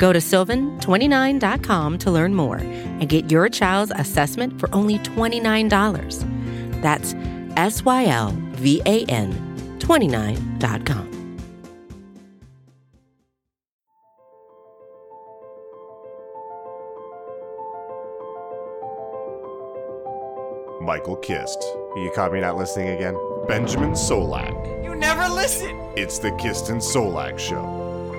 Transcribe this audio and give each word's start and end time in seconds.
Go 0.00 0.14
to 0.14 0.18
sylvan29.com 0.18 1.98
to 1.98 2.10
learn 2.10 2.34
more 2.34 2.56
and 2.56 3.06
get 3.06 3.30
your 3.30 3.50
child's 3.50 3.92
assessment 3.94 4.58
for 4.58 4.74
only 4.74 4.98
$29. 5.00 6.80
That's 6.80 7.14
S 7.56 7.84
Y 7.84 8.06
L 8.06 8.34
V 8.52 8.80
A 8.86 9.04
N 9.04 9.30
29.com. 9.78 11.10
Michael 20.80 21.16
Kist. 21.16 21.62
You 21.94 22.10
caught 22.14 22.32
me 22.32 22.40
not 22.40 22.56
listening 22.56 22.88
again? 22.88 23.14
Benjamin 23.46 23.92
Solak. 23.92 24.82
You 24.82 24.96
never 24.96 25.28
listen! 25.28 25.78
It's 25.94 26.18
the 26.18 26.32
Kist 26.32 26.70
and 26.70 26.80
Solak 26.80 27.38
Show, 27.38 27.62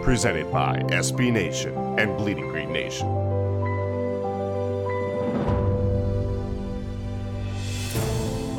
presented 0.02 0.52
by 0.52 0.80
SB 0.88 1.32
Nation 1.32 1.76
and 2.00 2.18
Bleeding 2.18 2.48
Green 2.50 2.72
Nation. 2.72 3.08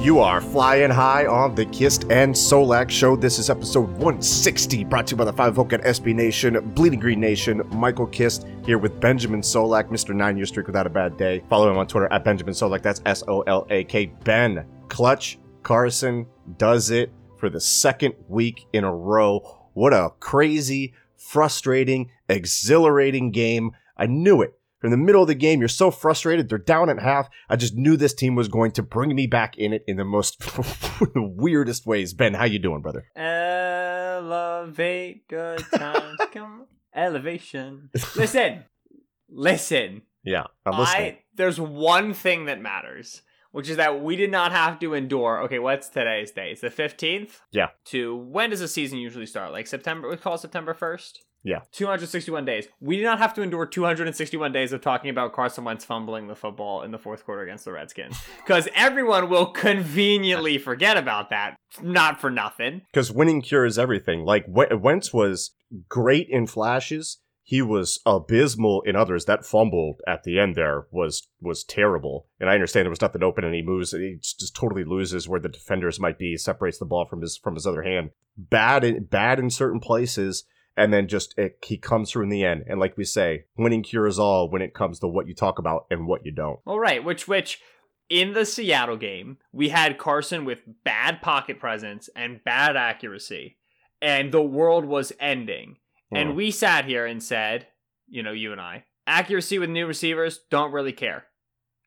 You 0.02 0.18
are 0.18 0.40
flying 0.40 0.90
high 0.90 1.26
on 1.26 1.54
the 1.54 1.64
Kist 1.66 2.06
and 2.10 2.34
Solak 2.34 2.90
show. 2.90 3.14
This 3.14 3.38
is 3.38 3.48
episode 3.48 3.88
160, 3.88 4.82
brought 4.82 5.06
to 5.06 5.12
you 5.12 5.16
by 5.16 5.24
the 5.24 5.32
Five 5.32 5.54
Folk 5.54 5.72
at 5.72 5.80
SB 5.82 6.12
Nation, 6.12 6.58
Bleeding 6.74 6.98
Green 6.98 7.20
Nation. 7.20 7.62
Michael 7.70 8.08
Kist 8.08 8.44
here 8.64 8.78
with 8.78 8.98
Benjamin 8.98 9.42
Solak, 9.42 9.90
Mr. 9.90 10.12
Nine 10.12 10.36
Year 10.36 10.46
Streak 10.46 10.66
Without 10.66 10.88
a 10.88 10.90
Bad 10.90 11.16
Day. 11.16 11.44
Follow 11.48 11.70
him 11.70 11.78
on 11.78 11.86
Twitter 11.86 12.12
at 12.12 12.24
Benjamin 12.24 12.52
Solak. 12.52 12.82
That's 12.82 13.00
S 13.06 13.22
O 13.28 13.42
L 13.42 13.64
A 13.70 13.84
K. 13.84 14.06
Ben 14.24 14.66
Clutch 14.88 15.38
Carson 15.62 16.26
does 16.58 16.90
it 16.90 17.12
for 17.38 17.48
the 17.48 17.60
second 17.60 18.14
week 18.28 18.66
in 18.72 18.82
a 18.82 18.92
row. 18.92 19.68
What 19.74 19.92
a 19.92 20.10
crazy, 20.18 20.94
frustrating, 21.22 22.10
exhilarating 22.28 23.30
game. 23.30 23.72
I 23.96 24.06
knew 24.06 24.42
it 24.42 24.54
in 24.82 24.90
the 24.90 24.96
middle 24.96 25.22
of 25.22 25.28
the 25.28 25.34
game, 25.34 25.60
you're 25.60 25.68
so 25.68 25.90
frustrated. 25.90 26.48
They're 26.48 26.58
down 26.58 26.88
at 26.90 26.98
half. 27.00 27.28
I 27.48 27.56
just 27.56 27.74
knew 27.76 27.96
this 27.96 28.14
team 28.14 28.34
was 28.34 28.48
going 28.48 28.72
to 28.72 28.82
bring 28.82 29.14
me 29.14 29.28
back 29.28 29.56
in 29.56 29.72
it 29.72 29.84
in 29.86 29.96
the 29.96 30.04
most 30.04 30.40
the 30.40 31.22
weirdest 31.22 31.86
ways. 31.86 32.12
Ben, 32.12 32.34
how 32.34 32.44
you 32.44 32.58
doing, 32.58 32.82
brother? 32.82 33.06
Elevate 33.16 34.28
good 35.28 35.64
times. 35.74 36.18
Come 36.32 36.66
elevation. 36.94 37.90
Listen. 38.16 38.64
Listen. 39.28 40.02
Yeah, 40.24 40.44
I'm 40.66 40.78
listening. 40.78 41.12
I 41.12 41.18
there's 41.34 41.58
one 41.58 42.14
thing 42.14 42.44
that 42.46 42.60
matters, 42.60 43.22
which 43.52 43.68
is 43.68 43.76
that 43.76 44.02
we 44.02 44.16
did 44.16 44.30
not 44.30 44.52
have 44.52 44.78
to 44.80 44.94
endure. 44.94 45.40
Okay, 45.44 45.58
what's 45.58 45.88
today's 45.88 46.30
day? 46.32 46.50
It's 46.50 46.60
the 46.60 46.70
15th? 46.70 47.40
Yeah. 47.52 47.68
To 47.86 48.16
when 48.16 48.50
does 48.50 48.60
the 48.60 48.68
season 48.68 48.98
usually 48.98 49.26
start? 49.26 49.52
Like 49.52 49.66
September, 49.66 50.08
we 50.08 50.16
call 50.16 50.34
it 50.34 50.40
September 50.40 50.74
1st? 50.74 51.18
Yeah. 51.44 51.60
261 51.72 52.44
days. 52.44 52.68
We 52.80 52.96
did 52.96 53.04
not 53.04 53.18
have 53.18 53.34
to 53.34 53.42
endure 53.42 53.66
261 53.66 54.52
days 54.52 54.72
of 54.72 54.80
talking 54.80 55.10
about 55.10 55.32
Carson 55.32 55.64
Wentz 55.64 55.84
fumbling 55.84 56.28
the 56.28 56.36
football 56.36 56.82
in 56.82 56.92
the 56.92 56.98
fourth 56.98 57.24
quarter 57.24 57.42
against 57.42 57.64
the 57.64 57.72
Redskins. 57.72 58.16
Because 58.42 58.68
everyone 58.74 59.28
will 59.28 59.46
conveniently 59.46 60.58
forget 60.58 60.96
about 60.96 61.30
that. 61.30 61.56
Not 61.80 62.20
for 62.20 62.30
nothing. 62.30 62.82
Because 62.92 63.12
winning 63.12 63.40
cures 63.40 63.78
everything. 63.78 64.24
Like, 64.24 64.44
Wentz 64.48 65.12
was 65.12 65.52
great 65.88 66.28
in 66.28 66.46
flashes. 66.46 67.18
He 67.44 67.60
was 67.60 68.00
abysmal 68.06 68.82
in 68.82 68.94
others. 68.94 69.24
That 69.24 69.44
fumble 69.44 69.96
at 70.06 70.22
the 70.22 70.38
end 70.38 70.54
there 70.54 70.86
was 70.90 71.26
was 71.40 71.64
terrible. 71.64 72.26
And 72.38 72.48
I 72.48 72.54
understand 72.54 72.86
there 72.86 72.90
was 72.90 73.00
nothing 73.00 73.22
open, 73.22 73.44
and 73.44 73.54
he 73.54 73.62
moves. 73.62 73.92
And 73.92 74.02
He 74.02 74.16
just 74.20 74.54
totally 74.54 74.84
loses 74.84 75.28
where 75.28 75.40
the 75.40 75.48
defenders 75.48 76.00
might 76.00 76.18
be. 76.18 76.36
Separates 76.36 76.78
the 76.78 76.84
ball 76.84 77.06
from 77.06 77.20
his 77.20 77.36
from 77.36 77.54
his 77.54 77.66
other 77.66 77.82
hand. 77.82 78.10
Bad 78.36 78.84
in, 78.84 79.04
bad 79.04 79.38
in 79.38 79.50
certain 79.50 79.80
places 79.80 80.44
and 80.76 80.92
then 80.92 81.08
just 81.08 81.36
it, 81.38 81.58
he 81.64 81.76
comes 81.76 82.10
through 82.10 82.24
in 82.24 82.28
the 82.30 82.44
end. 82.44 82.64
And 82.66 82.80
like 82.80 82.96
we 82.96 83.04
say, 83.04 83.44
winning 83.56 83.82
cures 83.82 84.18
all 84.18 84.48
when 84.48 84.62
it 84.62 84.74
comes 84.74 84.98
to 85.00 85.08
what 85.08 85.28
you 85.28 85.34
talk 85.34 85.58
about 85.58 85.86
and 85.90 86.06
what 86.06 86.24
you 86.24 86.32
don't. 86.32 86.60
All 86.66 86.80
right, 86.80 87.04
which 87.04 87.28
which 87.28 87.60
in 88.08 88.32
the 88.32 88.44
Seattle 88.44 88.96
game, 88.96 89.38
we 89.52 89.68
had 89.70 89.98
Carson 89.98 90.44
with 90.44 90.60
bad 90.84 91.22
pocket 91.22 91.58
presence 91.58 92.08
and 92.16 92.42
bad 92.44 92.76
accuracy, 92.76 93.58
and 94.00 94.32
the 94.32 94.42
world 94.42 94.84
was 94.84 95.12
ending. 95.20 95.76
And 96.14 96.36
we 96.36 96.50
sat 96.50 96.84
here 96.84 97.06
and 97.06 97.22
said, 97.22 97.66
you 98.08 98.22
know, 98.22 98.32
you 98.32 98.52
and 98.52 98.60
I, 98.60 98.84
accuracy 99.06 99.58
with 99.58 99.70
new 99.70 99.86
receivers, 99.86 100.40
don't 100.50 100.72
really 100.72 100.92
care. 100.92 101.24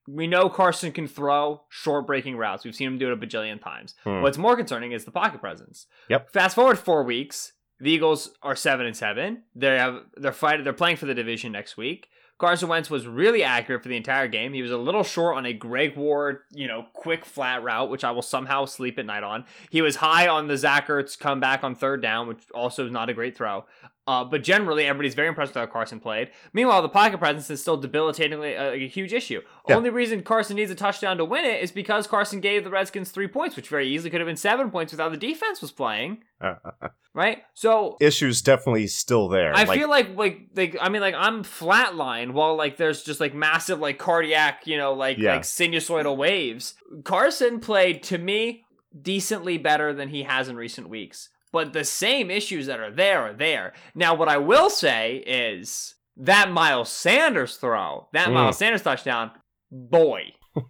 We 0.07 0.27
know 0.27 0.49
Carson 0.49 0.91
can 0.91 1.07
throw 1.07 1.63
short 1.69 2.05
breaking 2.05 2.37
routes. 2.37 2.63
We've 2.63 2.75
seen 2.75 2.87
him 2.87 2.97
do 2.97 3.11
it 3.11 3.13
a 3.13 3.17
bajillion 3.17 3.61
times. 3.61 3.95
Mm. 4.05 4.21
What's 4.21 4.37
more 4.37 4.55
concerning 4.55 4.91
is 4.91 5.05
the 5.05 5.11
pocket 5.11 5.41
presence. 5.41 5.87
Yep. 6.09 6.31
Fast 6.31 6.55
forward 6.55 6.77
four 6.77 7.03
weeks, 7.03 7.53
the 7.79 7.91
Eagles 7.91 8.31
are 8.43 8.55
seven 8.55 8.85
and 8.85 8.95
seven. 8.95 9.43
They 9.55 9.77
have 9.77 10.01
they're 10.15 10.31
fighting. 10.31 10.63
They're 10.63 10.73
playing 10.73 10.97
for 10.97 11.07
the 11.07 11.15
division 11.15 11.51
next 11.51 11.75
week. 11.75 12.07
Carson 12.37 12.67
Wentz 12.67 12.89
was 12.89 13.07
really 13.07 13.43
accurate 13.43 13.81
for 13.81 13.87
the 13.87 13.95
entire 13.95 14.27
game. 14.27 14.53
He 14.53 14.61
was 14.61 14.71
a 14.71 14.77
little 14.77 15.03
short 15.03 15.37
on 15.37 15.45
a 15.45 15.53
Greg 15.53 15.95
Ward, 15.95 16.39
you 16.51 16.67
know, 16.67 16.85
quick 16.93 17.23
flat 17.23 17.63
route, 17.63 17.89
which 17.89 18.03
I 18.03 18.11
will 18.11 18.21
somehow 18.21 18.65
sleep 18.65 18.99
at 18.99 19.05
night 19.05 19.23
on. 19.23 19.45
He 19.69 19.81
was 19.81 19.95
high 19.95 20.27
on 20.27 20.47
the 20.47 20.57
Zach 20.57 20.87
Ertz 20.87 21.17
comeback 21.17 21.63
on 21.63 21.75
third 21.75 22.01
down, 22.01 22.27
which 22.27 22.43
also 22.53 22.85
is 22.85 22.91
not 22.91 23.09
a 23.09 23.13
great 23.13 23.37
throw. 23.37 23.65
Uh, 24.07 24.23
but 24.23 24.43
generally, 24.43 24.85
everybody's 24.85 25.15
very 25.15 25.27
impressed 25.27 25.55
with 25.55 25.61
how 25.61 25.65
Carson 25.65 25.99
played. 25.99 26.29
Meanwhile, 26.53 26.83
the 26.83 26.89
pocket 26.89 27.17
presence 27.17 27.49
is 27.49 27.59
still 27.59 27.81
debilitatingly 27.81 28.53
a, 28.53 28.73
a 28.73 28.87
huge 28.87 29.13
issue. 29.13 29.41
Yeah. 29.67 29.75
Only 29.75 29.89
reason 29.89 30.21
Carson 30.21 30.57
needs 30.57 30.69
a 30.69 30.75
touchdown 30.75 31.17
to 31.17 31.25
win 31.25 31.43
it 31.43 31.63
is 31.63 31.71
because 31.71 32.05
Carson 32.05 32.39
gave 32.39 32.63
the 32.63 32.69
Redskins 32.69 33.09
three 33.09 33.27
points, 33.27 33.55
which 33.55 33.67
very 33.67 33.87
easily 33.87 34.11
could 34.11 34.21
have 34.21 34.27
been 34.27 34.37
seven 34.37 34.69
points 34.69 34.93
without 34.93 35.09
the 35.09 35.17
defense 35.17 35.59
was 35.59 35.71
playing. 35.71 36.19
Uh, 36.39 36.55
uh, 36.63 36.71
uh. 36.83 36.87
right? 37.15 37.39
So 37.55 37.97
issues 37.99 38.43
definitely 38.43 38.85
still 38.87 39.27
there. 39.27 39.55
I 39.55 39.63
like, 39.63 39.79
feel 39.79 39.89
like 39.89 40.15
like 40.15 40.49
like 40.55 40.77
I 40.79 40.89
mean 40.89 41.01
like 41.01 41.15
I'm 41.17 41.43
flatlined 41.43 42.33
while 42.33 42.55
like 42.55 42.77
there's 42.77 43.01
just 43.03 43.19
like 43.19 43.33
massive 43.33 43.79
like 43.79 43.97
cardiac, 43.97 44.67
you 44.67 44.77
know, 44.77 44.93
like 44.93 45.17
yeah. 45.17 45.33
like 45.33 45.43
sinusoidal 45.43 46.15
waves. 46.15 46.75
Carson 47.03 47.59
played 47.59 48.03
to 48.03 48.19
me 48.19 48.65
decently 49.01 49.57
better 49.57 49.93
than 49.93 50.09
he 50.09 50.23
has 50.23 50.47
in 50.47 50.55
recent 50.55 50.89
weeks 50.89 51.29
but 51.55 51.71
the 51.71 51.85
same 51.85 52.29
issues 52.29 52.65
that 52.65 52.81
are 52.81 52.91
there 52.91 53.21
are 53.21 53.33
there. 53.33 53.71
Now, 53.95 54.13
what 54.13 54.27
I 54.27 54.35
will 54.35 54.69
say 54.69 55.23
is 55.25 55.95
that 56.17 56.51
Miles 56.51 56.91
Sanders 56.91 57.55
throw, 57.55 58.09
that 58.11 58.27
mm. 58.27 58.33
Miles 58.33 58.57
Sanders 58.57 58.81
touchdown, 58.81 59.31
boy. 59.71 60.33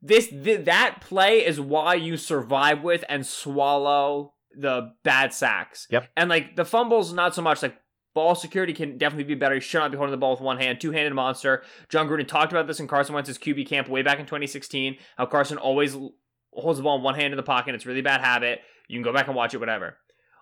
this 0.00 0.28
th- 0.28 0.66
that 0.66 0.98
play 1.00 1.44
is 1.44 1.60
why 1.60 1.94
you 1.94 2.16
survive 2.16 2.80
with 2.80 3.04
and 3.08 3.26
swallow 3.26 4.34
the 4.56 4.92
bad 5.02 5.34
sacks. 5.34 5.88
Yep. 5.90 6.08
And 6.16 6.30
like 6.30 6.54
the 6.54 6.64
fumbles, 6.64 7.12
not 7.12 7.34
so 7.34 7.42
much 7.42 7.60
like 7.60 7.74
ball 8.14 8.36
security 8.36 8.72
can 8.72 8.98
definitely 8.98 9.24
be 9.24 9.34
better. 9.34 9.56
You 9.56 9.60
should 9.60 9.80
not 9.80 9.90
be 9.90 9.96
holding 9.96 10.12
the 10.12 10.16
ball 10.16 10.30
with 10.30 10.40
one 10.40 10.58
hand. 10.58 10.80
Two 10.80 10.92
handed 10.92 11.12
monster. 11.12 11.64
Jon 11.88 12.06
Gruden 12.06 12.28
talked 12.28 12.52
about 12.52 12.68
this 12.68 12.78
in 12.78 12.86
Carson 12.86 13.16
Wentz's 13.16 13.36
QB 13.36 13.66
camp 13.66 13.88
way 13.88 14.02
back 14.02 14.20
in 14.20 14.26
2016. 14.26 14.96
How 15.16 15.26
Carson 15.26 15.58
always 15.58 15.96
holds 16.52 16.78
the 16.78 16.84
ball 16.84 16.98
in 16.98 17.02
one 17.02 17.16
hand 17.16 17.32
in 17.32 17.36
the 17.36 17.42
pocket. 17.42 17.74
It's 17.74 17.84
a 17.84 17.88
really 17.88 18.00
bad 18.00 18.20
habit. 18.20 18.60
You 18.86 18.94
can 18.94 19.02
go 19.02 19.12
back 19.12 19.26
and 19.26 19.34
watch 19.34 19.54
it, 19.54 19.58
whatever 19.58 19.96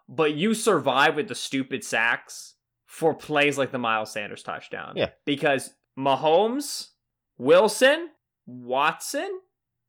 but 0.08 0.34
you 0.34 0.54
survive 0.54 1.16
with 1.16 1.28
the 1.28 1.34
stupid 1.34 1.84
sacks 1.84 2.54
for 2.86 3.14
plays 3.14 3.58
like 3.58 3.70
the 3.70 3.78
Miles 3.78 4.12
Sanders 4.12 4.42
touchdown. 4.42 4.94
Yeah. 4.96 5.10
Because 5.24 5.74
Mahomes, 5.98 6.88
Wilson, 7.36 8.08
Watson, 8.46 9.40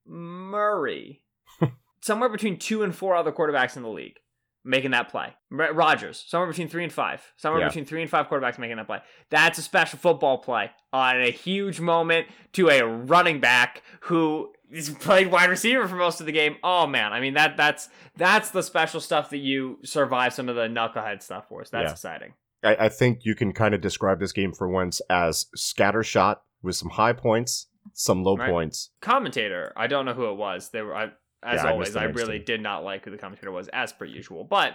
Murray, 0.06 1.24
somewhere 2.02 2.30
between 2.30 2.58
two 2.58 2.84
and 2.84 2.94
four 2.94 3.16
other 3.16 3.32
quarterbacks 3.32 3.78
in 3.78 3.84
the 3.84 3.90
league 3.90 4.18
making 4.64 4.92
that 4.92 5.10
play. 5.10 5.34
Rodgers, 5.50 6.24
somewhere 6.28 6.48
between 6.48 6.68
three 6.68 6.84
and 6.84 6.94
five. 6.94 7.22
Somewhere 7.38 7.62
yeah. 7.62 7.68
between 7.68 7.86
three 7.86 8.02
and 8.02 8.10
five 8.10 8.28
quarterbacks 8.28 8.60
making 8.60 8.78
that 8.78 8.88
play. 8.88 9.00
That's 9.30 9.58
a 9.58 9.62
special 9.62 10.00
football 10.00 10.38
play 10.38 10.72
on 10.92 11.20
a 11.22 11.32
huge 11.32 11.80
moment 11.80 12.28
to 12.54 12.70
a 12.70 12.86
running 12.86 13.40
back 13.40 13.84
who 14.02 14.52
he's 14.72 14.90
played 14.90 15.32
wide 15.32 15.50
receiver 15.50 15.88
for 15.88 15.96
most 15.96 16.20
of 16.20 16.26
the 16.26 16.32
game. 16.32 16.58
Oh 16.64 16.88
man, 16.88 17.14
I 17.14 17.20
mean 17.20 17.34
that 17.36 17.58
that's 17.58 17.90
that's 18.18 18.52
the 18.52 18.64
special 18.64 19.02
stuff 19.02 19.30
that 19.30 19.38
you 19.38 19.80
survive 19.84 20.34
some 20.34 20.50
of 20.50 20.56
the 20.56 20.68
knucklehead 20.68 21.22
stuff 21.22 21.48
for. 21.50 21.64
So 21.66 21.70
that's 21.74 21.88
yeah. 21.88 21.92
exciting. 21.92 22.34
I, 22.64 22.76
I, 22.76 22.90
think 22.90 23.20
you 23.24 23.36
can 23.36 23.54
kind 23.54 23.74
of 23.74 23.80
describe 23.80 24.20
this 24.20 24.34
game 24.34 24.52
for 24.52 24.68
once 24.68 25.02
as 25.10 25.46
scattershot 25.58 26.38
with 26.62 26.76
some 26.76 26.90
high 26.90 27.14
points, 27.14 27.68
some 27.94 28.22
low 28.22 28.36
right. 28.36 28.50
points. 28.50 28.92
Commentator, 29.02 29.72
I 29.78 29.88
don't 29.88 30.04
know 30.04 30.14
who 30.14 30.30
it 30.30 30.36
was. 30.36 30.70
They 30.70 30.82
were 30.82 30.94
I, 30.94 31.12
as 31.44 31.64
yeah, 31.64 31.72
always. 31.72 31.96
I, 31.96 32.04
I 32.04 32.06
really 32.06 32.40
did 32.40 32.62
not 32.62 32.84
like 32.84 33.06
who 33.06 33.12
the 33.12 33.18
commentator 33.18 33.52
was, 33.52 33.68
as 33.70 33.94
per 33.94 34.06
usual. 34.06 34.44
But 34.44 34.74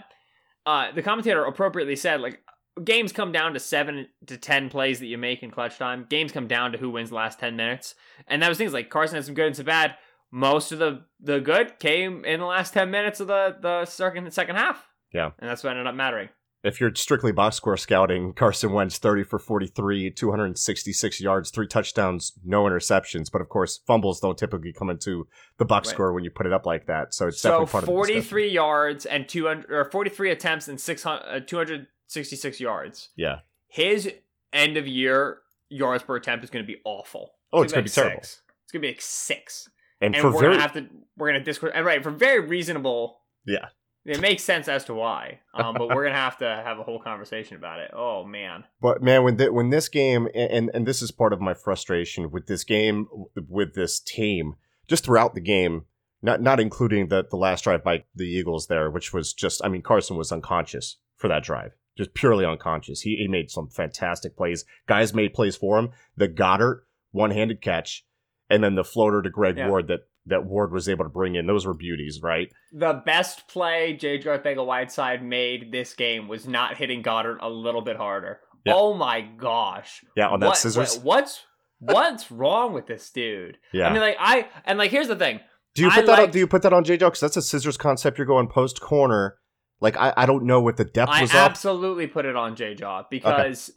uh, 0.67 0.93
the 0.93 1.03
commentator 1.03 1.45
appropriately 1.45 1.97
said, 1.97 2.21
like 2.21 2.41
games 2.83 3.13
come 3.13 3.33
down 3.33 3.55
to 3.55 3.61
seven 3.61 4.09
to 4.27 4.37
ten 4.37 4.69
plays 4.69 4.99
that 5.01 5.07
you 5.07 5.19
make 5.19 5.43
in 5.43 5.51
clutch 5.51 5.79
time. 5.79 6.07
Games 6.09 6.33
come 6.33 6.47
down 6.47 6.73
to 6.73 6.79
who 6.79 6.91
wins 6.91 7.11
the 7.11 7.17
last 7.17 7.39
ten 7.39 7.57
minutes, 7.57 7.95
and 8.27 8.43
that 8.43 8.49
was 8.49 8.59
things 8.59 8.73
like 8.73 8.91
Carson 8.91 9.17
had 9.17 9.25
some 9.25 9.35
good 9.35 9.47
and 9.47 9.57
some 9.57 9.67
bad. 9.67 9.97
Most 10.31 10.73
of 10.73 10.79
the 10.79 11.05
the 11.21 11.41
good 11.41 11.79
came 11.79 12.25
in 12.25 12.41
the 12.41 12.47
last 12.47 12.75
ten 12.75 12.91
minutes 12.91 13.21
of 13.21 13.29
the 13.29 13.57
the 13.61 13.85
second 13.85 14.33
second 14.33 14.57
half. 14.57 14.89
Yeah. 15.13 15.31
and 15.39 15.49
that's 15.49 15.63
what 15.63 15.71
ended 15.71 15.87
up 15.87 15.95
mattering. 15.95 16.29
If 16.65 16.81
you're 16.81 16.95
strictly 16.95 17.31
box 17.31 17.57
score 17.57 17.77
scouting, 17.77 18.33
Carson 18.33 18.73
Wentz 18.73 18.97
30 18.99 19.25
for 19.25 19.39
43, 19.39 20.11
266 20.11 21.21
yards, 21.21 21.51
three 21.51 21.67
touchdowns, 21.67 22.33
no 22.45 22.65
interceptions. 22.65 23.31
But 23.31 23.43
of 23.43 23.49
course, 23.51 23.81
fumbles 23.87 24.19
don't 24.21 24.39
typically 24.39 24.73
come 24.73 24.89
into 24.91 25.29
the 25.59 25.65
box 25.67 25.89
Right. 25.89 25.95
score 25.95 26.13
when 26.15 26.25
you 26.25 26.31
put 26.31 26.47
it 26.47 26.53
up 26.55 26.65
like 26.65 26.87
that. 26.87 27.13
So 27.13 27.29
it's 27.29 27.41
So 27.41 27.51
definitely 27.51 27.71
part 27.71 27.83
of 27.85 27.87
the 27.89 27.93
discussion. 27.93 28.23
43 28.23 28.49
yards 28.49 29.07
and 29.07 29.29
200 29.29 29.71
or 29.71 29.85
43 29.91 30.31
attempts 30.31 30.67
and 30.69 30.81
600 30.81 31.23
uh, 31.27 31.41
266 31.41 32.61
yards. 32.61 33.11
Yeah. 33.17 33.41
His 33.69 34.11
end 34.53 34.77
of 34.77 34.87
year 34.87 35.41
yards 35.69 36.03
per 36.05 36.17
attempt 36.17 36.45
is 36.45 36.51
going 36.51 36.65
to 36.65 36.67
be 36.67 36.81
awful. 36.85 37.33
Oh, 37.53 37.63
it's 37.63 37.73
gonna 37.73 37.83
be 37.83 37.89
like 37.91 37.95
terrible. 37.95 38.23
six. 38.23 38.41
It's 38.65 38.73
going 38.73 38.81
to 38.83 38.89
be 38.89 38.93
like 38.93 39.01
6. 39.03 39.69
And, 40.01 40.15
And 40.15 40.23
for 40.23 40.33
we're 40.33 40.41
very 40.41 40.57
going 40.57 40.57
to 40.57 40.63
have 40.63 40.73
to 40.75 40.87
we're 41.17 41.29
going 41.31 41.41
to 41.41 41.45
discord 41.45 41.73
and 41.75 41.85
right 41.87 42.03
for 42.03 42.11
very 42.11 42.41
reasonable 42.41 43.21
Yeah. 43.47 43.67
It 44.05 44.21
makes 44.21 44.43
sense 44.43 44.69
as 44.69 44.85
to 44.85 44.95
why. 44.95 45.41
Um, 45.55 45.75
but 45.75 45.89
we're 45.89 46.03
going 46.03 46.13
to 46.13 46.19
have 46.19 46.39
to 46.39 46.63
have 46.65 46.79
a 46.79 46.83
whole 46.83 46.99
conversation 47.01 47.57
about 47.57 47.81
it. 47.81 47.91
Oh 47.95 48.25
man. 48.25 48.65
But 48.81 49.03
man, 49.03 49.25
when 49.25 49.37
th- 49.39 49.51
when 49.51 49.71
this 49.71 49.89
game 49.89 50.29
and 50.35 50.71
and 50.75 50.87
this 50.87 51.01
is 51.01 51.11
part 51.11 51.33
of 51.33 51.41
my 51.41 51.55
frustration 51.55 52.31
with 52.31 52.47
this 52.47 52.65
game 52.65 53.07
with 53.49 53.75
this 53.75 54.01
team, 54.01 54.57
just 54.87 55.05
throughout 55.05 55.35
the 55.35 55.41
game, 55.41 55.87
not 56.23 56.41
not 56.43 56.61
including 56.61 57.09
the 57.09 57.25
the 57.29 57.37
last 57.37 57.65
drive 57.65 57.83
by 57.83 58.05
the 58.15 58.25
Eagles 58.25 58.67
there, 58.67 58.91
which 58.91 59.13
was 59.13 59.33
just 59.33 59.65
I 59.65 59.69
mean 59.69 59.83
Carson 59.83 60.17
was 60.17 60.33
unconscious 60.33 60.99
for 61.17 61.29
that 61.29 61.45
drive, 61.45 61.73
just 61.97 62.13
purely 62.15 62.45
unconscious. 62.45 63.01
He 63.01 63.17
he 63.17 63.29
made 63.29 63.51
some 63.51 63.69
fantastic 63.69 64.37
plays. 64.37 64.65
Guys 64.87 65.15
made 65.15 65.33
plays 65.33 65.57
for 65.57 65.79
him. 65.79 65.91
The 66.17 66.29
Goedert 66.29 66.81
one 67.13 67.31
handed 67.31 67.63
catch, 67.63 68.05
and 68.51 68.63
then 68.63 68.75
the 68.75 68.85
floater 68.85 69.23
to 69.23 69.31
Greg 69.31 69.57
Yeah. 69.57 69.69
Ward 69.69 69.89
that 69.89 70.01
that 70.27 70.45
Ward 70.47 70.73
was 70.73 70.89
able 70.89 71.05
to 71.05 71.11
bring 71.11 71.35
in. 71.35 71.47
Those 71.47 71.67
were 71.67 71.75
beauties, 71.75 72.21
right? 72.23 72.51
The 72.73 73.03
best 73.05 73.47
play 73.49 73.93
J. 73.95 74.19
Garthega 74.19 74.65
Whiteside 74.65 75.23
made 75.23 75.71
this 75.71 75.95
game 75.95 76.29
was 76.29 76.47
not 76.49 76.77
hitting 76.77 77.03
Goedert 77.03 77.39
a 77.41 77.49
little 77.51 77.83
bit 77.83 77.97
harder. 77.97 78.41
Yeah. 78.65 78.73
Oh 78.77 78.95
my 78.95 79.21
gosh. 79.21 80.03
Yeah, 80.17 80.29
on 80.29 80.41
that 80.41 80.47
What- 80.47 80.57
scissors. 80.57 80.97
what- 80.99 81.05
what's 81.05 81.45
what's 81.81 82.31
wrong 82.31 82.73
with 82.73 82.87
this 82.87 83.11
dude? 83.11 83.59
Yeah. 83.73 83.89
I 83.89 83.93
mean, 83.93 84.01
like 84.01 84.17
I 84.19 84.49
and 84.65 84.79
like 84.79 84.91
here's 84.91 85.09
the 85.09 85.17
thing. 85.17 85.41
Do 85.75 85.83
you 85.83 85.91
I 85.91 85.97
put 85.97 86.07
that 86.07 86.13
on, 86.13 86.19
liked- 86.21 86.33
do 86.33 86.39
you 86.39 86.47
put 86.47 86.63
that 86.63 86.73
on 86.73 86.85
J 86.85 86.97
Joe? 86.97 87.09
Because 87.09 87.21
that's 87.21 87.37
a 87.37 87.43
scissors 87.43 87.77
concept. 87.77 88.17
You're 88.17 88.27
going 88.27 88.47
post 88.49 88.81
corner. 88.81 89.37
Like 89.81 89.97
I, 89.99 90.15
I 90.17 90.25
don't 90.25 90.45
know 90.45 90.61
what 90.63 90.77
the 90.79 90.85
depth 90.85 91.11
I 91.13 91.21
was 91.23 91.31
up. 91.35 91.51
absolutely 91.51 92.07
put 92.07 92.25
it 92.25 92.37
on 92.37 92.57
J. 92.57 92.75
Jaw 92.75 93.05
because 93.11 93.71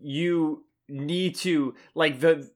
you 0.00 0.64
need 0.88 1.34
to 1.36 1.74
like 1.94 2.20
the. 2.20 2.48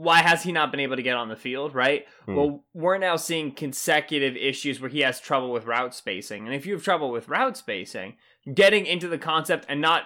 Why 0.00 0.22
has 0.22 0.42
he 0.42 0.50
not 0.52 0.70
been 0.70 0.80
able 0.80 0.96
to 0.96 1.02
get 1.02 1.16
on 1.16 1.28
the 1.28 1.36
field? 1.36 1.74
Right. 1.74 2.06
Hmm. 2.24 2.34
Well, 2.36 2.64
we're 2.72 2.96
now 2.98 3.16
seeing 3.16 3.52
consecutive 3.52 4.34
issues 4.36 4.80
where 4.80 4.88
he 4.88 5.00
has 5.00 5.20
trouble 5.20 5.52
with 5.52 5.66
route 5.66 5.94
spacing, 5.94 6.46
and 6.46 6.54
if 6.54 6.64
you 6.64 6.72
have 6.74 6.82
trouble 6.82 7.10
with 7.10 7.28
route 7.28 7.56
spacing, 7.56 8.16
getting 8.54 8.86
into 8.86 9.08
the 9.08 9.18
concept 9.18 9.66
and 9.68 9.80
not 9.80 10.04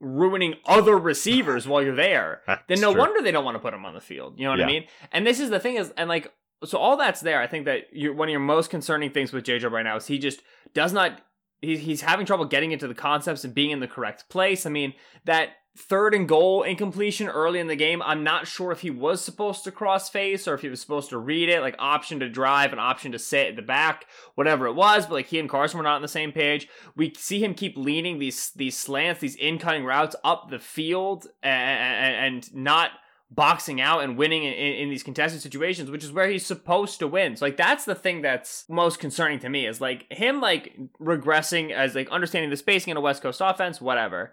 ruining 0.00 0.54
other 0.66 0.96
receivers 0.98 1.66
while 1.68 1.82
you're 1.82 1.94
there, 1.94 2.42
then 2.68 2.80
no 2.80 2.92
true. 2.92 3.00
wonder 3.00 3.22
they 3.22 3.30
don't 3.32 3.44
want 3.44 3.54
to 3.56 3.60
put 3.60 3.74
him 3.74 3.84
on 3.84 3.94
the 3.94 4.00
field. 4.00 4.38
You 4.38 4.44
know 4.44 4.50
what 4.50 4.58
Yeah. 4.60 4.64
I 4.64 4.68
mean? 4.68 4.84
And 5.12 5.26
this 5.26 5.40
is 5.40 5.50
the 5.50 5.60
thing 5.60 5.76
is, 5.76 5.92
and 5.96 6.08
like, 6.08 6.32
so 6.64 6.78
all 6.78 6.96
that's 6.96 7.20
there. 7.20 7.40
I 7.40 7.46
think 7.46 7.66
that 7.66 7.82
you're, 7.92 8.12
one 8.14 8.28
of 8.28 8.30
your 8.32 8.40
most 8.40 8.70
concerning 8.70 9.10
things 9.10 9.32
with 9.32 9.44
JJ 9.44 9.70
right 9.70 9.84
now 9.84 9.96
is 9.96 10.06
he 10.08 10.18
just 10.18 10.42
does 10.74 10.92
not. 10.92 11.20
He's 11.60 11.80
he's 11.80 12.00
having 12.02 12.26
trouble 12.26 12.44
getting 12.44 12.70
into 12.72 12.86
the 12.88 12.94
concepts 12.94 13.44
and 13.44 13.52
being 13.54 13.70
in 13.70 13.80
the 13.80 13.88
correct 13.88 14.28
place. 14.28 14.66
I 14.66 14.70
mean 14.70 14.94
that 15.24 15.50
third 15.78 16.12
and 16.14 16.28
goal 16.28 16.62
incompletion 16.62 17.28
early 17.28 17.60
in 17.60 17.68
the 17.68 17.76
game. 17.76 18.02
I'm 18.02 18.24
not 18.24 18.46
sure 18.46 18.72
if 18.72 18.80
he 18.80 18.90
was 18.90 19.22
supposed 19.22 19.64
to 19.64 19.72
cross 19.72 20.10
face 20.10 20.48
or 20.48 20.54
if 20.54 20.60
he 20.60 20.68
was 20.68 20.80
supposed 20.80 21.10
to 21.10 21.18
read 21.18 21.48
it, 21.48 21.60
like 21.60 21.76
option 21.78 22.20
to 22.20 22.28
drive 22.28 22.72
and 22.72 22.80
option 22.80 23.12
to 23.12 23.18
sit 23.18 23.48
at 23.48 23.56
the 23.56 23.62
back, 23.62 24.06
whatever 24.34 24.66
it 24.66 24.74
was. 24.74 25.06
But 25.06 25.14
like 25.14 25.26
he 25.26 25.38
and 25.38 25.48
Carson 25.48 25.78
were 25.78 25.84
not 25.84 25.96
on 25.96 26.02
the 26.02 26.08
same 26.08 26.32
page. 26.32 26.68
We 26.96 27.14
see 27.16 27.42
him 27.42 27.54
keep 27.54 27.76
leaning 27.76 28.18
these 28.18 28.50
these 28.50 28.76
slants, 28.76 29.20
these 29.20 29.36
in 29.36 29.58
cutting 29.58 29.84
routes 29.84 30.16
up 30.24 30.50
the 30.50 30.58
field 30.58 31.26
and, 31.42 32.44
and 32.44 32.54
not 32.54 32.90
boxing 33.30 33.80
out 33.80 34.02
and 34.02 34.16
winning 34.16 34.44
in, 34.44 34.54
in, 34.54 34.74
in 34.74 34.90
these 34.90 35.02
contested 35.02 35.42
situations, 35.42 35.90
which 35.90 36.02
is 36.02 36.12
where 36.12 36.28
he's 36.28 36.46
supposed 36.46 36.98
to 36.98 37.06
win. 37.06 37.36
So 37.36 37.44
like 37.44 37.56
that's 37.56 37.84
the 37.84 37.94
thing 37.94 38.22
that's 38.22 38.64
most 38.68 38.98
concerning 38.98 39.38
to 39.40 39.48
me 39.48 39.66
is 39.66 39.80
like 39.80 40.10
him 40.10 40.40
like 40.40 40.76
regressing 41.00 41.70
as 41.70 41.94
like 41.94 42.10
understanding 42.10 42.50
the 42.50 42.56
spacing 42.56 42.90
in 42.90 42.96
a 42.96 43.00
West 43.00 43.22
Coast 43.22 43.40
offense, 43.42 43.80
whatever. 43.80 44.32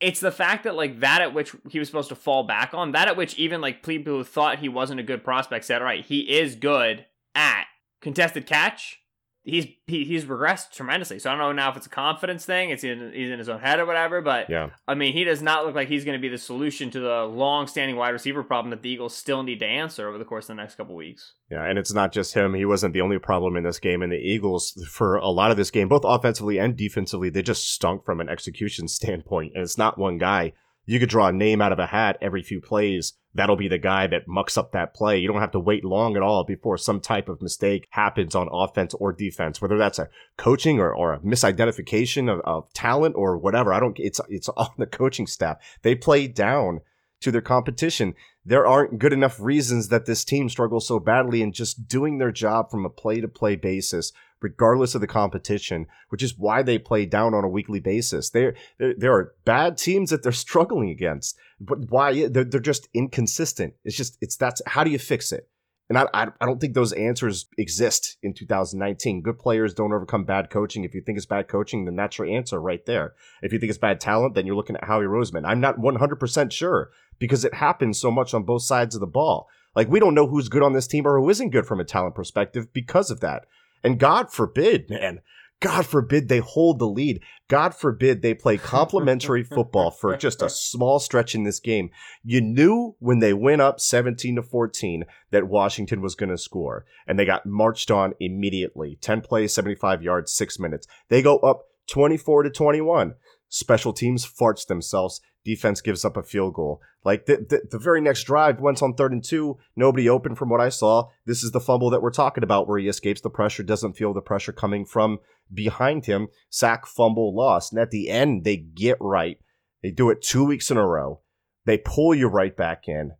It's 0.00 0.20
the 0.20 0.30
fact 0.30 0.64
that 0.64 0.76
like 0.76 1.00
that 1.00 1.20
at 1.20 1.34
which 1.34 1.54
he 1.68 1.78
was 1.78 1.88
supposed 1.88 2.08
to 2.10 2.14
fall 2.14 2.44
back 2.44 2.72
on, 2.72 2.92
that 2.92 3.08
at 3.08 3.16
which 3.16 3.36
even 3.36 3.60
like 3.60 3.82
people 3.82 4.14
who 4.14 4.24
thought 4.24 4.60
he 4.60 4.68
wasn't 4.68 5.00
a 5.00 5.04
good 5.04 5.24
prospect 5.24 5.64
said, 5.64 5.82
all 5.82 5.86
right, 5.86 6.04
he 6.04 6.20
is 6.38 6.54
good 6.54 7.06
at 7.34 7.64
contested 8.00 8.46
catch. 8.46 9.00
He's 9.48 9.66
he, 9.86 10.04
he's 10.04 10.24
regressed 10.26 10.72
tremendously. 10.72 11.18
So 11.18 11.30
I 11.30 11.32
don't 11.32 11.40
know 11.40 11.52
now 11.52 11.70
if 11.70 11.76
it's 11.76 11.86
a 11.86 11.90
confidence 11.90 12.44
thing, 12.44 12.70
it's 12.70 12.84
in 12.84 13.12
he's 13.14 13.30
in 13.30 13.38
his 13.38 13.48
own 13.48 13.60
head 13.60 13.80
or 13.80 13.86
whatever, 13.86 14.20
but 14.20 14.50
Yeah. 14.50 14.70
I 14.86 14.94
mean, 14.94 15.12
he 15.14 15.24
does 15.24 15.40
not 15.40 15.64
look 15.64 15.74
like 15.74 15.88
he's 15.88 16.04
going 16.04 16.18
to 16.18 16.22
be 16.22 16.28
the 16.28 16.38
solution 16.38 16.90
to 16.90 17.00
the 17.00 17.24
long-standing 17.24 17.96
wide 17.96 18.10
receiver 18.10 18.42
problem 18.42 18.70
that 18.70 18.82
the 18.82 18.90
Eagles 18.90 19.16
still 19.16 19.42
need 19.42 19.60
to 19.60 19.66
answer 19.66 20.06
over 20.08 20.18
the 20.18 20.24
course 20.24 20.44
of 20.44 20.56
the 20.56 20.62
next 20.62 20.74
couple 20.74 20.94
weeks. 20.94 21.32
Yeah, 21.50 21.64
and 21.64 21.78
it's 21.78 21.94
not 21.94 22.12
just 22.12 22.34
him. 22.34 22.54
He 22.54 22.64
wasn't 22.64 22.92
the 22.92 23.00
only 23.00 23.18
problem 23.18 23.56
in 23.56 23.64
this 23.64 23.78
game. 23.78 24.02
And 24.02 24.12
the 24.12 24.16
Eagles, 24.16 24.72
for 24.90 25.16
a 25.16 25.28
lot 25.30 25.50
of 25.50 25.56
this 25.56 25.70
game, 25.70 25.88
both 25.88 26.04
offensively 26.04 26.58
and 26.58 26.76
defensively, 26.76 27.30
they 27.30 27.42
just 27.42 27.72
stunk 27.72 28.04
from 28.04 28.20
an 28.20 28.28
execution 28.28 28.86
standpoint. 28.98 29.52
And 29.54 29.62
it's 29.62 29.78
not 29.78 29.98
one 29.98 30.18
guy. 30.18 30.52
You 30.84 30.98
could 30.98 31.10
draw 31.10 31.28
a 31.28 31.32
name 31.32 31.60
out 31.60 31.72
of 31.72 31.78
a 31.78 31.86
hat 31.86 32.18
every 32.20 32.42
few 32.42 32.60
plays. 32.60 33.14
That'll 33.38 33.56
be 33.56 33.68
the 33.68 33.78
guy 33.78 34.06
that 34.08 34.28
mucks 34.28 34.58
up 34.58 34.72
that 34.72 34.92
play. 34.92 35.18
You 35.18 35.28
don't 35.28 35.40
have 35.40 35.52
to 35.52 35.60
wait 35.60 35.84
long 35.84 36.16
at 36.16 36.22
all 36.22 36.44
before 36.44 36.76
some 36.76 37.00
type 37.00 37.28
of 37.28 37.40
mistake 37.40 37.86
happens 37.90 38.34
on 38.34 38.48
offense 38.52 38.92
or 38.94 39.12
defense, 39.12 39.62
whether 39.62 39.78
that's 39.78 39.98
a 39.98 40.10
coaching 40.36 40.78
or, 40.78 40.94
or 40.94 41.14
a 41.14 41.20
misidentification 41.20 42.30
of, 42.30 42.40
of 42.40 42.72
talent 42.74 43.14
or 43.16 43.38
whatever. 43.38 43.72
I 43.72 43.80
don't, 43.80 43.98
it's, 43.98 44.20
it's 44.28 44.48
on 44.56 44.68
the 44.76 44.86
coaching 44.86 45.26
staff. 45.26 45.56
They 45.82 45.94
play 45.94 46.26
down 46.26 46.80
to 47.20 47.32
their 47.32 47.40
competition 47.40 48.14
there 48.48 48.66
aren't 48.66 48.98
good 48.98 49.12
enough 49.12 49.38
reasons 49.38 49.88
that 49.88 50.06
this 50.06 50.24
team 50.24 50.48
struggles 50.48 50.88
so 50.88 50.98
badly 50.98 51.42
in 51.42 51.52
just 51.52 51.86
doing 51.86 52.16
their 52.16 52.32
job 52.32 52.70
from 52.70 52.86
a 52.86 52.90
play 52.90 53.20
to 53.20 53.28
play 53.28 53.56
basis, 53.56 54.10
regardless 54.40 54.94
of 54.94 55.00
the 55.00 55.06
competition, 55.06 55.86
which 56.08 56.22
is 56.22 56.38
why 56.38 56.62
they 56.62 56.78
play 56.78 57.06
down 57.06 57.34
on 57.34 57.44
a 57.44 57.48
weekly 57.48 57.80
basis. 57.80 58.30
There, 58.30 58.54
there, 58.78 59.12
are 59.12 59.34
bad 59.44 59.76
teams 59.76 60.10
that 60.10 60.22
they're 60.22 60.32
struggling 60.48 60.90
against, 60.90 61.36
but 61.60 61.90
why? 61.90 62.28
They're, 62.28 62.44
they're 62.44 62.60
just 62.60 62.88
inconsistent. 62.94 63.74
It's 63.84 63.96
just, 63.96 64.18
it's 64.20 64.36
that's 64.36 64.62
how 64.66 64.84
do 64.84 64.90
you 64.90 64.98
fix 64.98 65.32
it? 65.32 65.48
And 65.88 65.96
I, 65.96 66.06
I 66.12 66.44
don't 66.44 66.60
think 66.60 66.74
those 66.74 66.92
answers 66.92 67.46
exist 67.56 68.18
in 68.22 68.34
2019. 68.34 69.22
Good 69.22 69.38
players 69.38 69.72
don't 69.72 69.92
overcome 69.92 70.24
bad 70.24 70.50
coaching. 70.50 70.84
If 70.84 70.94
you 70.94 71.00
think 71.00 71.16
it's 71.16 71.26
bad 71.26 71.48
coaching, 71.48 71.86
then 71.86 71.96
that's 71.96 72.18
your 72.18 72.26
answer 72.26 72.60
right 72.60 72.84
there. 72.84 73.14
If 73.40 73.54
you 73.54 73.58
think 73.58 73.70
it's 73.70 73.78
bad 73.78 73.98
talent, 73.98 74.34
then 74.34 74.44
you're 74.44 74.54
looking 74.54 74.76
at 74.76 74.84
Howie 74.84 75.06
Roseman. 75.06 75.46
I'm 75.46 75.60
not 75.60 75.78
100% 75.78 76.52
sure 76.52 76.90
because 77.18 77.44
it 77.44 77.54
happens 77.54 77.98
so 77.98 78.10
much 78.10 78.34
on 78.34 78.42
both 78.42 78.62
sides 78.62 78.94
of 78.94 79.00
the 79.00 79.06
ball. 79.06 79.48
Like 79.74 79.88
we 79.88 80.00
don't 80.00 80.14
know 80.14 80.26
who's 80.26 80.48
good 80.48 80.62
on 80.62 80.74
this 80.74 80.86
team 80.86 81.06
or 81.06 81.18
who 81.18 81.30
isn't 81.30 81.50
good 81.50 81.66
from 81.66 81.80
a 81.80 81.84
talent 81.84 82.14
perspective 82.14 82.72
because 82.72 83.10
of 83.10 83.20
that. 83.20 83.46
And 83.82 83.98
God 83.98 84.32
forbid, 84.32 84.88
man, 84.90 85.20
God 85.60 85.86
forbid 85.86 86.28
they 86.28 86.38
hold 86.38 86.78
the 86.78 86.86
lead. 86.86 87.20
God 87.48 87.74
forbid 87.74 88.22
they 88.22 88.34
play 88.34 88.58
complementary 88.58 89.42
football 89.54 89.90
for 89.90 90.16
just 90.16 90.40
a 90.42 90.48
small 90.48 91.00
stretch 91.00 91.34
in 91.34 91.42
this 91.42 91.58
game. 91.58 91.90
You 92.22 92.40
knew 92.40 92.94
when 93.00 93.18
they 93.18 93.32
went 93.32 93.60
up 93.60 93.80
17 93.80 94.36
to 94.36 94.42
14 94.42 95.04
that 95.30 95.48
Washington 95.48 96.00
was 96.00 96.14
going 96.14 96.30
to 96.30 96.38
score 96.38 96.84
and 97.06 97.18
they 97.18 97.24
got 97.24 97.46
marched 97.46 97.90
on 97.90 98.14
immediately. 98.20 98.98
10 99.00 99.20
plays, 99.22 99.52
75 99.52 100.02
yards, 100.02 100.32
6 100.32 100.58
minutes. 100.60 100.86
They 101.08 101.22
go 101.22 101.38
up 101.38 101.64
24 101.88 102.44
to 102.44 102.50
21. 102.50 103.14
Special 103.48 103.92
teams 103.92 104.26
farts 104.26 104.66
themselves. 104.66 105.20
Defense 105.44 105.80
gives 105.80 106.04
up 106.04 106.16
a 106.16 106.22
field 106.22 106.54
goal. 106.54 106.80
Like 107.04 107.26
the, 107.26 107.36
the, 107.36 107.62
the 107.70 107.78
very 107.78 108.00
next 108.00 108.24
drive, 108.24 108.60
once 108.60 108.82
on 108.82 108.94
third 108.94 109.12
and 109.12 109.24
two, 109.24 109.58
nobody 109.74 110.08
open 110.08 110.34
from 110.34 110.50
what 110.50 110.60
I 110.60 110.68
saw. 110.68 111.08
This 111.24 111.42
is 111.42 111.52
the 111.52 111.60
fumble 111.60 111.88
that 111.90 112.02
we're 112.02 112.10
talking 112.10 112.44
about 112.44 112.68
where 112.68 112.78
he 112.78 112.88
escapes 112.88 113.22
the 113.22 113.30
pressure, 113.30 113.62
doesn't 113.62 113.94
feel 113.94 114.12
the 114.12 114.20
pressure 114.20 114.52
coming 114.52 114.84
from 114.84 115.18
behind 115.52 116.04
him. 116.04 116.28
Sack, 116.50 116.86
fumble, 116.86 117.34
loss. 117.34 117.72
And 117.72 117.80
at 117.80 117.90
the 117.90 118.10
end, 118.10 118.44
they 118.44 118.56
get 118.56 118.98
right. 119.00 119.38
They 119.82 119.90
do 119.90 120.10
it 120.10 120.20
two 120.20 120.44
weeks 120.44 120.70
in 120.70 120.76
a 120.76 120.86
row. 120.86 121.20
They 121.64 121.78
pull 121.78 122.14
you 122.14 122.28
right 122.28 122.56
back 122.56 122.82
in. 122.86 123.12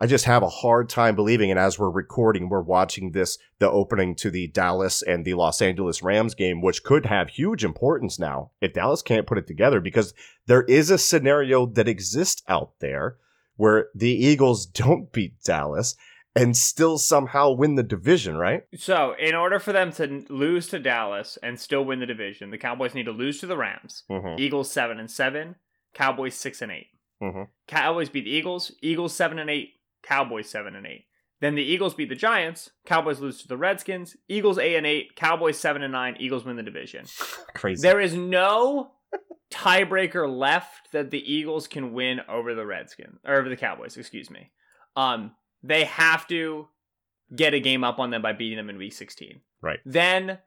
I 0.00 0.06
just 0.06 0.24
have 0.24 0.42
a 0.42 0.48
hard 0.48 0.88
time 0.88 1.14
believing. 1.14 1.50
And 1.50 1.58
as 1.58 1.78
we're 1.78 1.90
recording, 1.90 2.48
we're 2.48 2.60
watching 2.60 3.12
this, 3.12 3.38
the 3.58 3.70
opening 3.70 4.14
to 4.16 4.30
the 4.30 4.48
Dallas 4.48 5.02
and 5.02 5.24
the 5.24 5.34
Los 5.34 5.62
Angeles 5.62 6.02
Rams 6.02 6.34
game, 6.34 6.60
which 6.60 6.82
could 6.82 7.06
have 7.06 7.28
huge 7.30 7.64
importance 7.64 8.18
now 8.18 8.50
if 8.60 8.72
Dallas 8.74 9.02
can't 9.02 9.26
put 9.26 9.38
it 9.38 9.46
together, 9.46 9.80
because 9.80 10.12
there 10.46 10.62
is 10.64 10.90
a 10.90 10.98
scenario 10.98 11.64
that 11.66 11.88
exists 11.88 12.42
out 12.48 12.72
there 12.80 13.16
where 13.56 13.86
the 13.94 14.10
Eagles 14.10 14.66
don't 14.82 15.12
beat 15.12 15.42
Dallas 15.44 15.94
and 16.36 16.56
still 16.56 16.98
somehow 16.98 17.52
win 17.52 17.76
the 17.76 17.84
division, 17.84 18.36
right? 18.36 18.64
So, 18.74 19.14
in 19.20 19.36
order 19.36 19.60
for 19.60 19.72
them 19.72 19.92
to 19.92 20.24
lose 20.28 20.66
to 20.68 20.80
Dallas 20.80 21.38
and 21.44 21.60
still 21.60 21.84
win 21.84 22.00
the 22.00 22.06
division, 22.06 22.50
the 22.50 22.58
Cowboys 22.58 22.92
need 22.94 23.04
to 23.04 23.12
lose 23.12 23.38
to 23.38 23.46
the 23.46 23.56
Rams. 23.56 24.02
Mm-hmm. 24.10 24.40
Eagles 24.40 24.68
seven 24.72 24.98
and 24.98 25.08
seven, 25.08 25.54
Cowboys 25.94 26.34
six 26.34 26.60
and 26.60 26.72
8 26.72 26.86
Mhm. 27.22 27.48
Cowboys 27.68 28.08
beat 28.08 28.24
the 28.24 28.32
Eagles. 28.32 28.72
Eagles 28.82 29.14
seven 29.14 29.38
and 29.38 29.48
eight. 29.48 29.74
Cowboys 30.06 30.48
seven 30.48 30.74
and 30.76 30.86
eight. 30.86 31.06
Then 31.40 31.54
the 31.56 31.62
Eagles 31.62 31.94
beat 31.94 32.08
the 32.08 32.14
Giants. 32.14 32.70
Cowboys 32.86 33.20
lose 33.20 33.42
to 33.42 33.48
the 33.48 33.56
Redskins. 33.56 34.16
Eagles 34.28 34.58
eight 34.58 34.76
and 34.76 34.86
eight. 34.86 35.16
Cowboys 35.16 35.58
seven 35.58 35.82
and 35.82 35.92
nine. 35.92 36.16
Eagles 36.18 36.44
win 36.44 36.56
the 36.56 36.62
division. 36.62 37.04
Crazy. 37.54 37.82
There 37.82 38.00
is 38.00 38.14
no 38.14 38.92
tiebreaker 39.50 40.28
left 40.28 40.92
that 40.92 41.10
the 41.10 41.32
Eagles 41.32 41.68
can 41.68 41.92
win 41.92 42.20
over 42.28 42.54
the 42.54 42.66
Redskins 42.66 43.18
or 43.24 43.34
over 43.34 43.48
the 43.48 43.56
Cowboys. 43.56 43.96
Excuse 43.96 44.30
me. 44.30 44.50
Um, 44.96 45.32
they 45.62 45.84
have 45.84 46.26
to 46.28 46.68
get 47.34 47.54
a 47.54 47.60
game 47.60 47.84
up 47.84 47.98
on 47.98 48.10
them 48.10 48.22
by 48.22 48.32
beating 48.32 48.56
them 48.56 48.70
in 48.70 48.78
Week 48.78 48.92
16. 48.92 49.40
Right. 49.60 49.80
Then, 49.84 50.38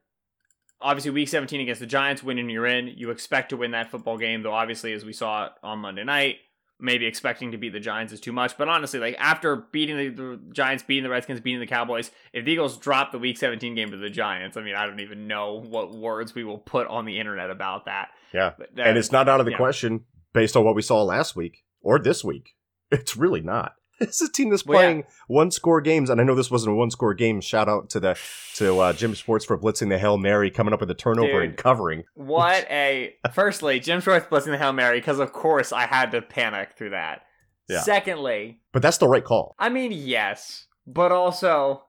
obviously, 0.79 1.11
Week 1.11 1.27
17 1.27 1.61
against 1.61 1.81
the 1.81 1.87
Giants, 1.87 2.23
winning 2.23 2.49
you're 2.49 2.67
in. 2.67 2.87
You 2.87 3.09
expect 3.11 3.49
to 3.49 3.57
win 3.57 3.71
that 3.71 3.91
football 3.91 4.17
game, 4.17 4.43
though. 4.43 4.53
Obviously, 4.53 4.93
as 4.93 5.03
we 5.03 5.13
saw 5.13 5.49
on 5.63 5.79
Monday 5.79 6.03
night, 6.03 6.37
maybe 6.79 7.05
expecting 7.05 7.51
to 7.51 7.57
beat 7.57 7.73
the 7.73 7.79
Giants 7.79 8.13
is 8.13 8.19
too 8.19 8.31
much. 8.31 8.57
But 8.57 8.69
honestly, 8.69 8.99
like 8.99 9.15
after 9.19 9.55
beating 9.71 9.97
the, 9.97 10.09
the 10.09 10.39
Giants, 10.51 10.83
beating 10.83 11.03
the 11.03 11.09
Redskins, 11.09 11.39
beating 11.41 11.59
the 11.59 11.67
Cowboys, 11.67 12.11
if 12.33 12.45
the 12.45 12.51
Eagles 12.51 12.77
drop 12.77 13.11
the 13.11 13.19
Week 13.19 13.37
17 13.37 13.73
game 13.75 13.89
to 13.91 13.97
the 13.97 14.09
Giants, 14.09 14.57
I 14.57 14.61
mean, 14.61 14.75
I 14.75 14.85
don't 14.85 14.99
even 14.99 15.27
know 15.27 15.59
what 15.59 15.95
words 15.95 16.35
we 16.35 16.43
will 16.43 16.59
put 16.59 16.87
on 16.87 17.05
the 17.05 17.19
internet 17.19 17.49
about 17.49 17.85
that. 17.85 18.09
yeah. 18.33 18.51
That- 18.75 18.87
And 18.87 18.97
it's 18.97 19.11
not 19.11 19.27
out 19.27 19.39
of 19.39 19.45
the 19.45 19.53
yeah. 19.53 19.57
question 19.57 20.05
based 20.33 20.55
on 20.55 20.63
what 20.63 20.75
we 20.75 20.81
saw 20.81 21.01
last 21.03 21.35
week 21.35 21.63
or 21.81 21.97
this 21.99 22.23
week. 22.23 22.51
It's 22.91 23.17
really 23.17 23.41
not. 23.41 23.73
It's 24.01 24.21
a 24.21 24.31
team 24.31 24.49
that's 24.51 24.65
Well, 24.65 24.79
yeah. 24.79 24.85
playing 24.87 25.03
one 25.27 25.49
score 25.51 25.81
games, 25.81 26.09
and 26.09 26.21
I 26.21 26.23
know 26.23 26.35
this 26.35 26.51
wasn't 26.51 26.73
a 26.73 26.75
one 26.75 26.91
score 26.91 27.13
game. 27.13 27.41
Shout 27.41 27.67
out 27.67 27.89
to 27.91 27.99
the 27.99 28.17
to 28.55 28.79
uh, 28.79 28.93
Jim 28.93 29.13
Schwartz 29.13 29.43
for 29.45 29.57
blitzing 29.57 29.89
the 29.89 29.97
hail 29.97 30.17
mary, 30.17 30.51
coming 30.51 30.73
up 30.73 30.79
with 30.79 30.91
a 30.91 30.95
turnover 30.95 31.41
and 31.41 31.57
covering. 31.57 32.03
What 32.13 32.65
a 32.71 33.13
firstly, 33.33 33.79
Jim 33.79 34.01
Schwartz 34.01 34.27
blitzing 34.27 34.51
the 34.51 34.57
Hail 34.57 34.73
Mary, 34.73 34.99
because 34.99 35.19
of 35.19 35.33
course 35.33 35.71
I 35.73 35.87
had 35.87 36.11
to 36.11 36.21
panic 36.21 36.73
through 36.77 36.91
that. 36.91 37.21
Yeah. 37.67 37.81
Secondly, 37.81 38.61
But 38.71 38.81
that's 38.81 38.97
the 38.99 39.07
right 39.07 39.23
call. 39.23 39.55
I 39.59 39.69
mean 39.69 39.91
yes, 39.91 40.67
but 40.85 41.11
also 41.11 41.83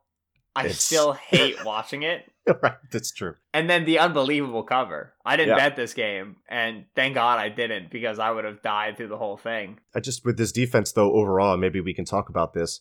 I 0.57 0.63
It's- 0.65 0.81
still 0.81 1.13
hate 1.13 1.65
watching 1.65 2.03
it. 2.03 2.25
right, 2.63 2.77
that's 2.91 3.13
true. 3.13 3.35
And 3.53 3.69
then 3.69 3.85
the 3.85 3.99
unbelievable 3.99 4.63
cover. 4.63 5.13
I 5.25 5.37
didn't 5.37 5.57
Yeah. 5.57 5.69
bet 5.69 5.77
this 5.77 5.95
game, 5.95 6.37
and 6.49 6.85
thank 6.95 7.15
God 7.15 7.39
I 7.39 7.49
didn't 7.49 7.91
because 7.91 8.19
I 8.19 8.31
would 8.31 8.45
have 8.45 8.63
died 8.63 8.97
through 8.97 9.09
the 9.09 9.19
whole 9.19 9.37
thing. 9.37 9.79
I 9.95 10.01
just 10.01 10.25
with 10.25 10.39
this 10.39 10.53
defense 10.53 10.93
though 10.93 11.13
overall, 11.15 11.57
maybe 11.57 11.81
we 11.81 11.95
can 11.95 12.05
talk 12.05 12.29
about 12.29 12.53
this. 12.55 12.81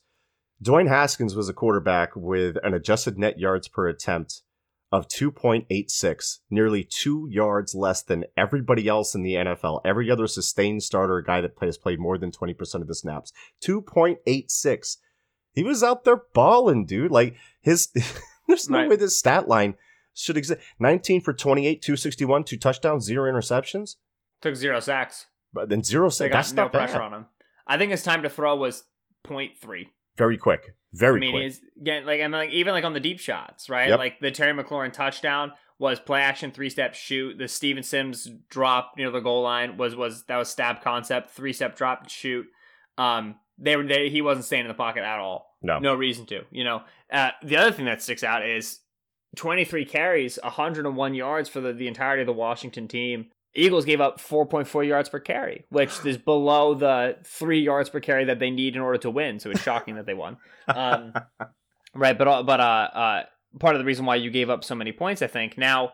Dwayne 0.64 0.88
Haskins 0.88 1.36
was 1.36 1.50
a 1.50 1.54
quarterback 1.54 2.16
with 2.16 2.58
an 2.64 2.74
adjusted 2.74 3.18
net 3.20 3.38
yards 3.40 3.68
per 3.68 3.88
attempt 3.88 4.42
of 4.92 5.08
2.86, 5.10 6.40
nearly 6.50 6.84
two 6.84 7.28
yards 7.30 7.76
less 7.76 8.02
than 8.02 8.24
everybody 8.38 8.88
else 8.88 9.14
in 9.14 9.22
the 9.22 9.34
NFL. 9.34 9.82
Every 9.84 10.10
other 10.10 10.28
sustained 10.28 10.82
starter, 10.82 11.18
a 11.18 11.24
guy 11.24 11.42
that 11.42 11.52
has 11.62 11.78
played 11.78 12.00
more 12.00 12.18
than 12.18 12.32
20% 12.32 12.76
of 12.76 12.88
the 12.88 12.96
snaps, 12.96 13.34
2.86. 13.62 14.98
He 15.54 15.64
was 15.64 15.84
out 15.84 16.06
there 16.06 16.22
balling, 16.34 16.86
dude. 16.86 17.12
Like 17.12 17.36
his, 17.62 17.90
there's 18.48 18.70
no 18.70 18.77
Right. 18.80 18.89
way 18.89 18.96
this 18.96 19.18
stat 19.18 19.48
line 19.48 19.75
should 20.13 20.38
exist. 20.38 20.62
19 20.80 21.22
for 21.22 21.34
28, 21.34 21.82
261, 21.82 22.44
two 22.44 22.58
touchdowns, 22.58 23.04
zero 23.06 23.32
interceptions, 23.32 23.96
Took 24.42 24.56
zero 24.56 24.80
sacks. 24.80 25.27
but 25.54 25.70
then 25.70 25.84
zero. 25.84 26.10
sacks. 26.10 26.32
That's 26.34 26.54
no 26.54 26.63
not 26.63 26.72
bad. 26.72 26.89
pressure 26.89 27.01
on 27.01 27.13
him. 27.13 27.25
I 27.68 27.77
think 27.77 27.92
his 27.92 28.04
time 28.04 28.24
to 28.24 28.30
throw 28.30 28.56
was 28.56 28.84
0.3. 29.27 29.88
Very 30.18 30.38
quick. 30.38 30.74
Very 30.94 31.18
I 31.18 31.20
mean, 31.20 31.32
quick. 31.32 31.44
he's 31.44 31.62
getting 31.84 32.06
like 32.06 32.20
mean, 32.22 32.32
like 32.32 32.50
even 32.51 32.74
like 32.74 32.84
on 32.86 32.94
the 32.94 33.00
deep 33.00 33.20
shots, 33.20 33.70
right? 33.70 33.89
Yep. 33.89 34.00
Like 34.00 34.20
the 34.20 34.32
Terry 34.32 34.54
McLaurin 34.54 34.92
touchdown 34.94 35.51
was 35.80 36.00
play 36.00 36.22
action 36.22 36.50
three 36.51 36.70
step 36.70 36.96
shoot. 36.96 37.38
The 37.38 37.48
Steven 37.48 37.84
Sims 37.84 38.27
drop 38.50 38.94
near 38.98 39.12
the 39.12 39.20
goal 39.20 39.44
line 39.44 39.77
was 39.77 39.96
was 39.96 40.24
that 40.25 40.38
was 40.38 40.50
stab 40.50 40.82
concept 40.82 41.30
three 41.32 41.54
step 41.54 41.75
drop 41.75 42.10
shoot. 42.10 42.48
Um, 42.98 43.36
they 43.60 43.75
were 43.75 43.84
they, 43.86 44.10
he 44.10 44.22
wasn't 44.22 44.46
staying 44.46 44.62
in 44.63 44.70
the 44.70 44.74
pocket 44.74 45.04
at 45.04 45.20
all. 45.20 45.47
No. 45.62 45.80
no 45.80 45.96
reason 45.96 46.26
to. 46.28 46.44
You 46.52 46.64
know, 46.64 46.84
uh, 47.12 47.32
the 47.44 47.58
other 47.58 47.72
thing 47.72 47.86
that 47.86 48.02
sticks 48.02 48.24
out 48.24 48.48
is 48.48 48.80
23 49.36 49.86
carries, 49.86 50.40
101 50.42 51.14
yards 51.14 51.50
for 51.50 51.62
the, 51.62 51.74
the 51.74 51.88
entirety 51.88 52.22
of 52.22 52.28
the 52.28 52.34
Washington 52.34 52.88
team. 52.88 53.28
Eagles 53.56 53.86
gave 53.86 54.00
up 54.00 54.20
4.4 54.20 54.88
yards 54.88 55.10
per 55.10 55.20
carry, 55.20 55.66
which 55.70 55.92
is 56.06 56.18
below 56.18 56.74
the 56.74 57.18
three 57.24 57.62
yards 57.62 57.90
per 57.90 58.00
carry 58.00 58.26
that 58.26 58.40
they 58.40 58.52
need 58.52 58.76
in 58.76 58.82
order 58.82 59.00
to 59.00 59.10
win. 59.10 59.40
So 59.40 59.50
it's 59.50 59.62
shocking 59.62 59.96
that 59.96 60.06
they 60.06 60.14
won. 60.14 60.38
Um, 60.68 61.14
right, 61.96 62.18
but 62.18 62.44
but 62.44 62.60
uh, 62.60 62.90
uh, 62.94 63.24
part 63.60 63.76
of 63.76 63.80
the 63.80 63.86
reason 63.86 64.06
why 64.06 64.16
you 64.16 64.30
gave 64.30 64.50
up 64.50 64.64
so 64.64 64.76
many 64.76 64.92
points, 64.92 65.22
I 65.22 65.28
think. 65.28 65.58
Now, 65.58 65.94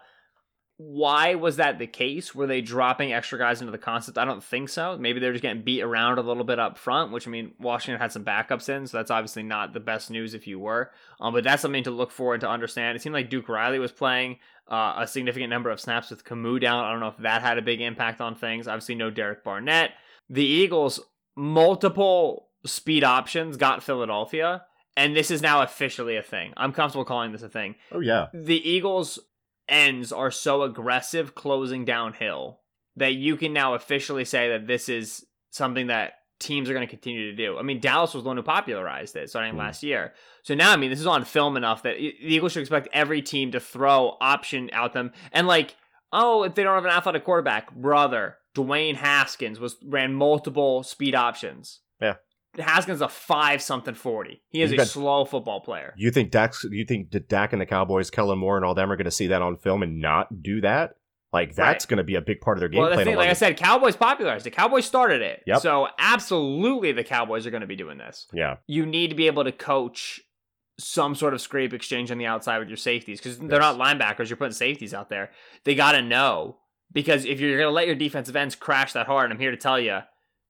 why 0.85 1.35
was 1.35 1.57
that 1.57 1.79
the 1.79 1.87
case? 1.87 2.35
Were 2.35 2.45
they 2.45 2.59
dropping 2.59 3.13
extra 3.13 3.39
guys 3.39 3.61
into 3.61 3.71
the 3.71 3.77
concept? 3.77 4.17
I 4.17 4.25
don't 4.25 4.43
think 4.43 4.67
so. 4.67 4.97
Maybe 4.97 5.19
they're 5.19 5.31
just 5.31 5.41
getting 5.41 5.61
beat 5.61 5.81
around 5.81 6.17
a 6.17 6.21
little 6.21 6.43
bit 6.43 6.59
up 6.59 6.77
front, 6.77 7.11
which 7.11 7.25
I 7.25 7.31
mean, 7.31 7.53
Washington 7.57 8.01
had 8.01 8.11
some 8.11 8.25
backups 8.25 8.67
in, 8.67 8.85
so 8.85 8.97
that's 8.97 9.09
obviously 9.09 9.43
not 9.43 9.73
the 9.73 9.79
best 9.79 10.11
news 10.11 10.33
if 10.33 10.45
you 10.45 10.59
were. 10.59 10.91
Um, 11.21 11.33
but 11.33 11.45
that's 11.45 11.61
something 11.61 11.85
to 11.85 11.91
look 11.91 12.11
for 12.11 12.33
and 12.33 12.41
to 12.41 12.49
understand. 12.49 12.97
It 12.97 13.01
seemed 13.01 13.13
like 13.13 13.29
Duke 13.29 13.47
Riley 13.47 13.79
was 13.79 13.93
playing 13.93 14.39
uh, 14.67 14.95
a 14.97 15.07
significant 15.07 15.49
number 15.49 15.69
of 15.69 15.79
snaps 15.79 16.09
with 16.09 16.25
Kamu's 16.25 16.61
down. 16.61 16.83
I 16.83 16.91
don't 16.91 16.99
know 16.99 17.07
if 17.07 17.17
that 17.17 17.41
had 17.41 17.57
a 17.57 17.63
big 17.63 17.79
impact 17.79 18.19
on 18.19 18.35
things. 18.35 18.67
Obviously, 18.67 18.95
no 18.95 19.09
Derek 19.09 19.43
Barnett. 19.43 19.91
The 20.29 20.45
Eagles, 20.45 20.99
multiple 21.35 22.49
speed 22.65 23.03
options 23.03 23.55
got 23.57 23.83
Philadelphia, 23.83 24.63
and 24.97 25.15
this 25.15 25.31
is 25.31 25.41
now 25.41 25.61
officially 25.61 26.17
a 26.17 26.23
thing. 26.23 26.53
I'm 26.57 26.73
comfortable 26.73 27.05
calling 27.05 27.31
this 27.31 27.41
a 27.41 27.49
thing. 27.49 27.75
Oh 27.91 27.99
yeah. 27.99 28.27
The 28.33 28.69
Eagles' 28.69 29.19
ends 29.67 30.11
are 30.11 30.31
so 30.31 30.63
aggressive 30.63 31.35
closing 31.35 31.85
downhill 31.85 32.59
that 32.95 33.13
you 33.13 33.37
can 33.37 33.53
now 33.53 33.73
officially 33.73 34.25
say 34.25 34.49
that 34.49 34.67
this 34.67 34.89
is 34.89 35.25
something 35.49 35.87
that 35.87 36.13
teams 36.39 36.69
are 36.69 36.73
going 36.73 36.85
to 36.85 36.89
continue 36.89 37.31
to 37.31 37.35
do. 37.35 37.57
I 37.57 37.61
mean, 37.61 37.79
Dallas 37.79 38.13
was 38.13 38.23
the 38.23 38.27
one 38.27 38.37
who 38.37 38.43
popularized 38.43 39.15
it 39.15 39.29
starting 39.29 39.53
Hmm. 39.53 39.59
last 39.59 39.81
year. 39.83 40.13
So 40.43 40.55
now, 40.55 40.71
I 40.71 40.75
mean, 40.75 40.89
this 40.89 40.99
is 40.99 41.07
on 41.07 41.23
film 41.23 41.55
enough 41.55 41.83
that 41.83 41.95
the 41.95 42.13
Eagles 42.19 42.51
should 42.51 42.61
expect 42.61 42.89
every 42.91 43.21
team 43.21 43.51
to 43.51 43.59
throw 43.59 44.17
option 44.19 44.69
out 44.73 44.93
them. 44.93 45.11
And 45.31 45.47
like, 45.47 45.75
oh, 46.11 46.43
if 46.43 46.53
they 46.55 46.63
don't 46.63 46.75
have 46.75 46.85
an 46.85 46.91
athletic 46.91 47.23
quarterback, 47.23 47.73
brother, 47.73 48.37
Dwayne 48.55 48.95
Haskins 48.95 49.59
was 49.59 49.77
ran 49.83 50.13
multiple 50.13 50.83
speed 50.83 51.15
options. 51.15 51.79
Yeah. 52.01 52.15
Haskins 52.57 52.97
is 52.97 53.01
a 53.01 53.09
five 53.09 53.61
something 53.61 53.95
forty. 53.95 54.41
He 54.49 54.61
is 54.61 54.71
You 54.71 54.75
a 54.75 54.77
got- 54.79 54.87
slow 54.87 55.25
football 55.25 55.61
player. 55.61 55.93
You 55.97 56.11
think 56.11 56.31
Dax? 56.31 56.63
You 56.69 56.85
think 56.85 57.09
Dak 57.27 57.51
and 57.53 57.61
the 57.61 57.65
Cowboys, 57.65 58.09
Kellen 58.09 58.37
Moore, 58.39 58.57
and 58.57 58.65
all 58.65 58.75
them 58.75 58.91
are 58.91 58.95
going 58.95 59.05
to 59.05 59.11
see 59.11 59.27
that 59.27 59.41
on 59.41 59.57
film 59.57 59.81
and 59.83 59.99
not 59.99 60.41
do 60.43 60.61
that? 60.61 60.91
Like 61.31 61.55
that's 61.55 61.85
Right. 61.85 61.89
going 61.89 61.97
to 61.97 62.03
be 62.03 62.13
a 62.13 62.21
big 62.21 62.41
part 62.41 62.57
of 62.57 62.59
their 62.59 62.69
game 62.69 62.79
Well, 62.81 62.89
the 62.91 62.95
plan. 62.95 63.05
thing, 63.07 63.15
like 63.15 63.29
I 63.29 63.33
said, 63.33 63.57
Cowboys 63.57 63.95
popularized 63.95 64.45
it. 64.45 64.51
Cowboys 64.51 64.85
started 64.85 65.23
it. 65.23 65.41
Yep. 65.47 65.61
So 65.61 65.87
absolutely, 65.97 66.91
the 66.91 67.03
Cowboys 67.03 67.47
are 67.47 67.51
going 67.51 67.61
to 67.61 67.67
be 67.67 67.75
doing 67.75 67.97
this. 67.97 68.27
yeah, 68.33 68.57
You 68.67 68.85
need 68.85 69.09
to 69.09 69.15
be 69.15 69.25
able 69.27 69.43
to 69.43 69.51
coach 69.51 70.21
some 70.79 71.15
sort 71.15 71.33
of 71.33 71.41
scrape 71.41 71.73
exchange 71.73 72.11
on 72.11 72.17
the 72.19 72.25
outside 72.27 72.59
with 72.59 72.67
your 72.67 72.77
safeties 72.77 73.19
because 73.19 73.39
they're 73.39 73.59
Yes. 73.61 73.77
not 73.77 73.79
linebackers. 73.79 74.29
You're 74.29 74.37
putting 74.37 74.53
safeties 74.53 74.93
out 74.93 75.09
there. 75.09 75.31
They 75.65 75.73
got 75.75 75.93
to 75.93 76.01
know 76.03 76.59
because 76.91 77.25
if 77.25 77.39
you're 77.39 77.57
going 77.57 77.67
to 77.67 77.73
let 77.73 77.87
your 77.87 77.95
defensive 77.95 78.35
ends 78.35 78.55
crash 78.55 78.93
that 78.93 79.07
hard, 79.07 79.31
I'm 79.31 79.39
here 79.39 79.51
to 79.51 79.57
tell 79.57 79.79
you, 79.79 79.99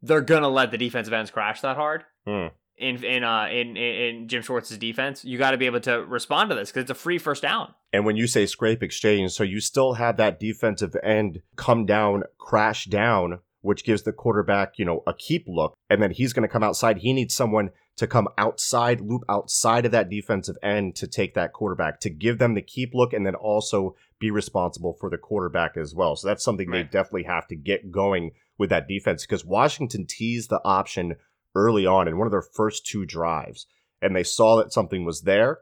they're 0.04 0.22
going 0.22 0.44
to 0.44 0.50
let 0.50 0.70
the 0.70 0.78
defensive 0.78 1.14
ends 1.14 1.32
crash 1.32 1.62
that 1.62 1.78
hard. 1.78 2.04
Hmm. 2.28 2.48
In 2.76 3.04
in 3.04 3.24
uh 3.24 3.48
in 3.52 3.78
in, 3.78 4.28
Jim 4.28 4.42
Schwartz's 4.42 4.78
defense, 4.80 5.24
you 5.24 5.38
got 5.38 5.52
to 5.52 5.58
be 5.58 5.68
able 5.68 5.80
to 5.82 6.04
respond 6.06 6.50
to 6.50 6.56
this 6.56 6.70
because 6.70 6.82
it's 6.82 6.92
a 6.92 6.96
free 6.96 7.20
first 7.20 7.44
down. 7.44 7.74
And 7.94 8.04
when 8.04 8.18
you 8.18 8.26
say 8.28 8.46
scrape 8.48 8.82
exchange, 8.82 9.32
so 9.32 9.44
you 9.44 9.60
still 9.60 9.94
have 9.94 10.18
that 10.18 10.40
defensive 10.40 10.96
end 11.04 11.42
come 11.56 11.86
down, 11.86 12.24
crash 12.40 12.86
down, 12.86 13.40
which 13.62 13.86
gives 13.86 14.02
the 14.02 14.12
quarterback, 14.12 14.80
you 14.80 14.86
know, 14.86 15.04
a 15.06 15.14
keep 15.14 15.46
look. 15.48 15.76
And 15.90 16.02
then 16.02 16.12
he's 16.12 16.34
going 16.34 16.48
to 16.48 16.52
come 16.52 16.64
outside. 16.64 16.98
He 16.98 17.14
needs 17.14 17.36
someone 17.36 17.70
to 17.98 18.08
come 18.08 18.28
outside, 18.40 19.02
loop 19.02 19.22
outside 19.30 19.86
of 19.86 19.92
that 19.92 20.10
defensive 20.10 20.58
end 20.64 20.96
to 20.96 21.08
take 21.08 21.36
that 21.36 21.54
quarterback, 21.54 22.00
to 22.00 22.10
give 22.10 22.40
them 22.40 22.56
the 22.56 22.62
keep 22.62 22.96
look, 22.96 23.14
and 23.14 23.26
then 23.26 23.36
also 23.36 23.96
be 24.20 24.32
responsible 24.32 24.98
for 25.00 25.10
the 25.10 25.18
quarterback 25.18 25.78
as 25.78 25.94
well. 25.94 26.16
So 26.16 26.28
that's 26.28 26.44
something 26.44 26.72
they 26.72 26.84
definitely 26.84 27.24
have 27.24 27.48
to 27.48 27.56
get 27.56 27.92
going 27.92 28.32
with 28.58 28.70
that 28.70 28.88
defense 28.88 29.26
because 29.26 29.46
Washington 29.46 30.06
teased 30.08 30.50
the 30.50 30.62
option 30.64 31.16
early 31.56 31.86
on 31.86 32.08
in 32.08 32.18
one 32.18 32.28
of 32.28 32.32
their 32.32 32.42
first 32.42 32.86
two 32.86 33.06
drives. 33.06 33.66
And 34.02 34.16
they 34.16 34.24
saw 34.24 34.58
that 34.58 34.74
something 34.74 35.06
was 35.06 35.22
there. 35.22 35.60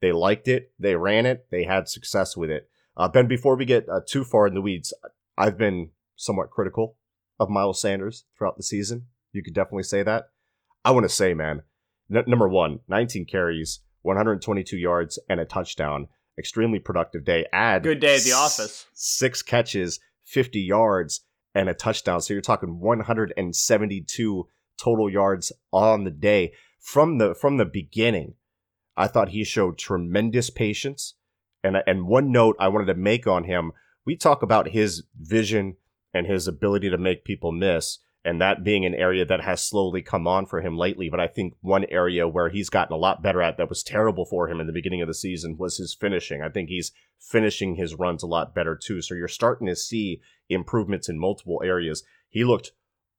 They 0.00 0.12
liked 0.12 0.48
it. 0.48 0.72
They 0.78 0.96
ran 0.96 1.26
it. 1.26 1.46
They 1.50 1.64
had 1.64 1.88
success 1.88 2.36
with 2.36 2.50
it. 2.50 2.68
Uh, 2.96 3.08
ben, 3.08 3.26
before 3.26 3.56
we 3.56 3.64
get 3.64 3.88
uh, 3.88 4.00
too 4.06 4.24
far 4.24 4.46
in 4.46 4.54
the 4.54 4.60
weeds, 4.62 4.92
I've 5.36 5.58
been 5.58 5.90
somewhat 6.16 6.50
critical 6.50 6.96
of 7.38 7.48
Miles 7.50 7.80
Sanders 7.80 8.24
throughout 8.36 8.56
the 8.56 8.62
season. 8.62 9.06
You 9.32 9.42
could 9.42 9.54
definitely 9.54 9.84
say 9.84 10.02
that. 10.02 10.30
I 10.84 10.90
want 10.92 11.04
to 11.04 11.08
say, 11.08 11.34
man, 11.34 11.62
n- 12.14 12.24
number 12.26 12.48
one, 12.48 12.80
19 12.88 13.26
carries, 13.26 13.80
122 14.02 14.76
yards, 14.76 15.18
and 15.28 15.40
a 15.40 15.44
touchdown. 15.44 16.08
Extremely 16.38 16.78
productive 16.78 17.24
day. 17.24 17.46
Add 17.52 17.82
Good 17.82 18.00
day 18.00 18.16
at 18.16 18.22
the 18.22 18.30
s- 18.30 18.36
office. 18.36 18.86
Six 18.94 19.42
catches, 19.42 20.00
50 20.24 20.60
yards, 20.60 21.20
and 21.54 21.68
a 21.68 21.74
touchdown. 21.74 22.20
So 22.20 22.34
you're 22.34 22.40
talking 22.40 22.80
172 22.80 24.48
total 24.78 25.10
yards 25.10 25.52
on 25.72 26.04
the 26.04 26.10
day 26.10 26.52
from 26.78 27.18
the 27.18 27.34
from 27.34 27.56
the 27.56 27.64
beginning. 27.64 28.34
I 28.96 29.06
thought 29.06 29.30
he 29.30 29.44
showed 29.44 29.78
tremendous 29.78 30.50
patience. 30.50 31.14
And 31.62 31.76
and 31.86 32.06
one 32.06 32.32
note 32.32 32.56
I 32.58 32.68
wanted 32.68 32.86
to 32.86 32.94
make 32.94 33.26
on 33.26 33.44
him, 33.44 33.72
we 34.04 34.16
talk 34.16 34.42
about 34.42 34.68
his 34.68 35.04
vision 35.18 35.76
and 36.14 36.26
his 36.26 36.48
ability 36.48 36.90
to 36.90 36.98
make 36.98 37.24
people 37.24 37.52
miss. 37.52 37.98
And 38.24 38.40
that 38.40 38.62
being 38.62 38.84
an 38.84 38.94
area 38.94 39.24
that 39.24 39.40
has 39.42 39.64
slowly 39.64 40.02
come 40.02 40.26
on 40.26 40.46
for 40.46 40.60
him 40.60 40.76
lately. 40.76 41.08
But 41.08 41.20
I 41.20 41.26
think 41.26 41.54
one 41.60 41.84
area 41.84 42.28
where 42.28 42.50
he's 42.50 42.68
gotten 42.68 42.92
a 42.92 42.98
lot 42.98 43.22
better 43.22 43.40
at 43.40 43.56
that 43.56 43.68
was 43.68 43.82
terrible 43.82 44.26
for 44.26 44.48
him 44.48 44.60
in 44.60 44.66
the 44.66 44.72
beginning 44.72 45.00
of 45.00 45.08
the 45.08 45.14
season 45.14 45.56
was 45.58 45.78
his 45.78 45.94
finishing. 45.94 46.42
I 46.42 46.50
think 46.50 46.68
he's 46.68 46.92
finishing 47.18 47.76
his 47.76 47.94
runs 47.94 48.22
a 48.22 48.26
lot 48.26 48.54
better 48.54 48.76
too. 48.76 49.00
So 49.00 49.14
you're 49.14 49.28
starting 49.28 49.66
to 49.68 49.76
see 49.76 50.20
improvements 50.48 51.08
in 51.08 51.18
multiple 51.18 51.62
areas. 51.64 52.02
He 52.28 52.44
looked 52.44 52.72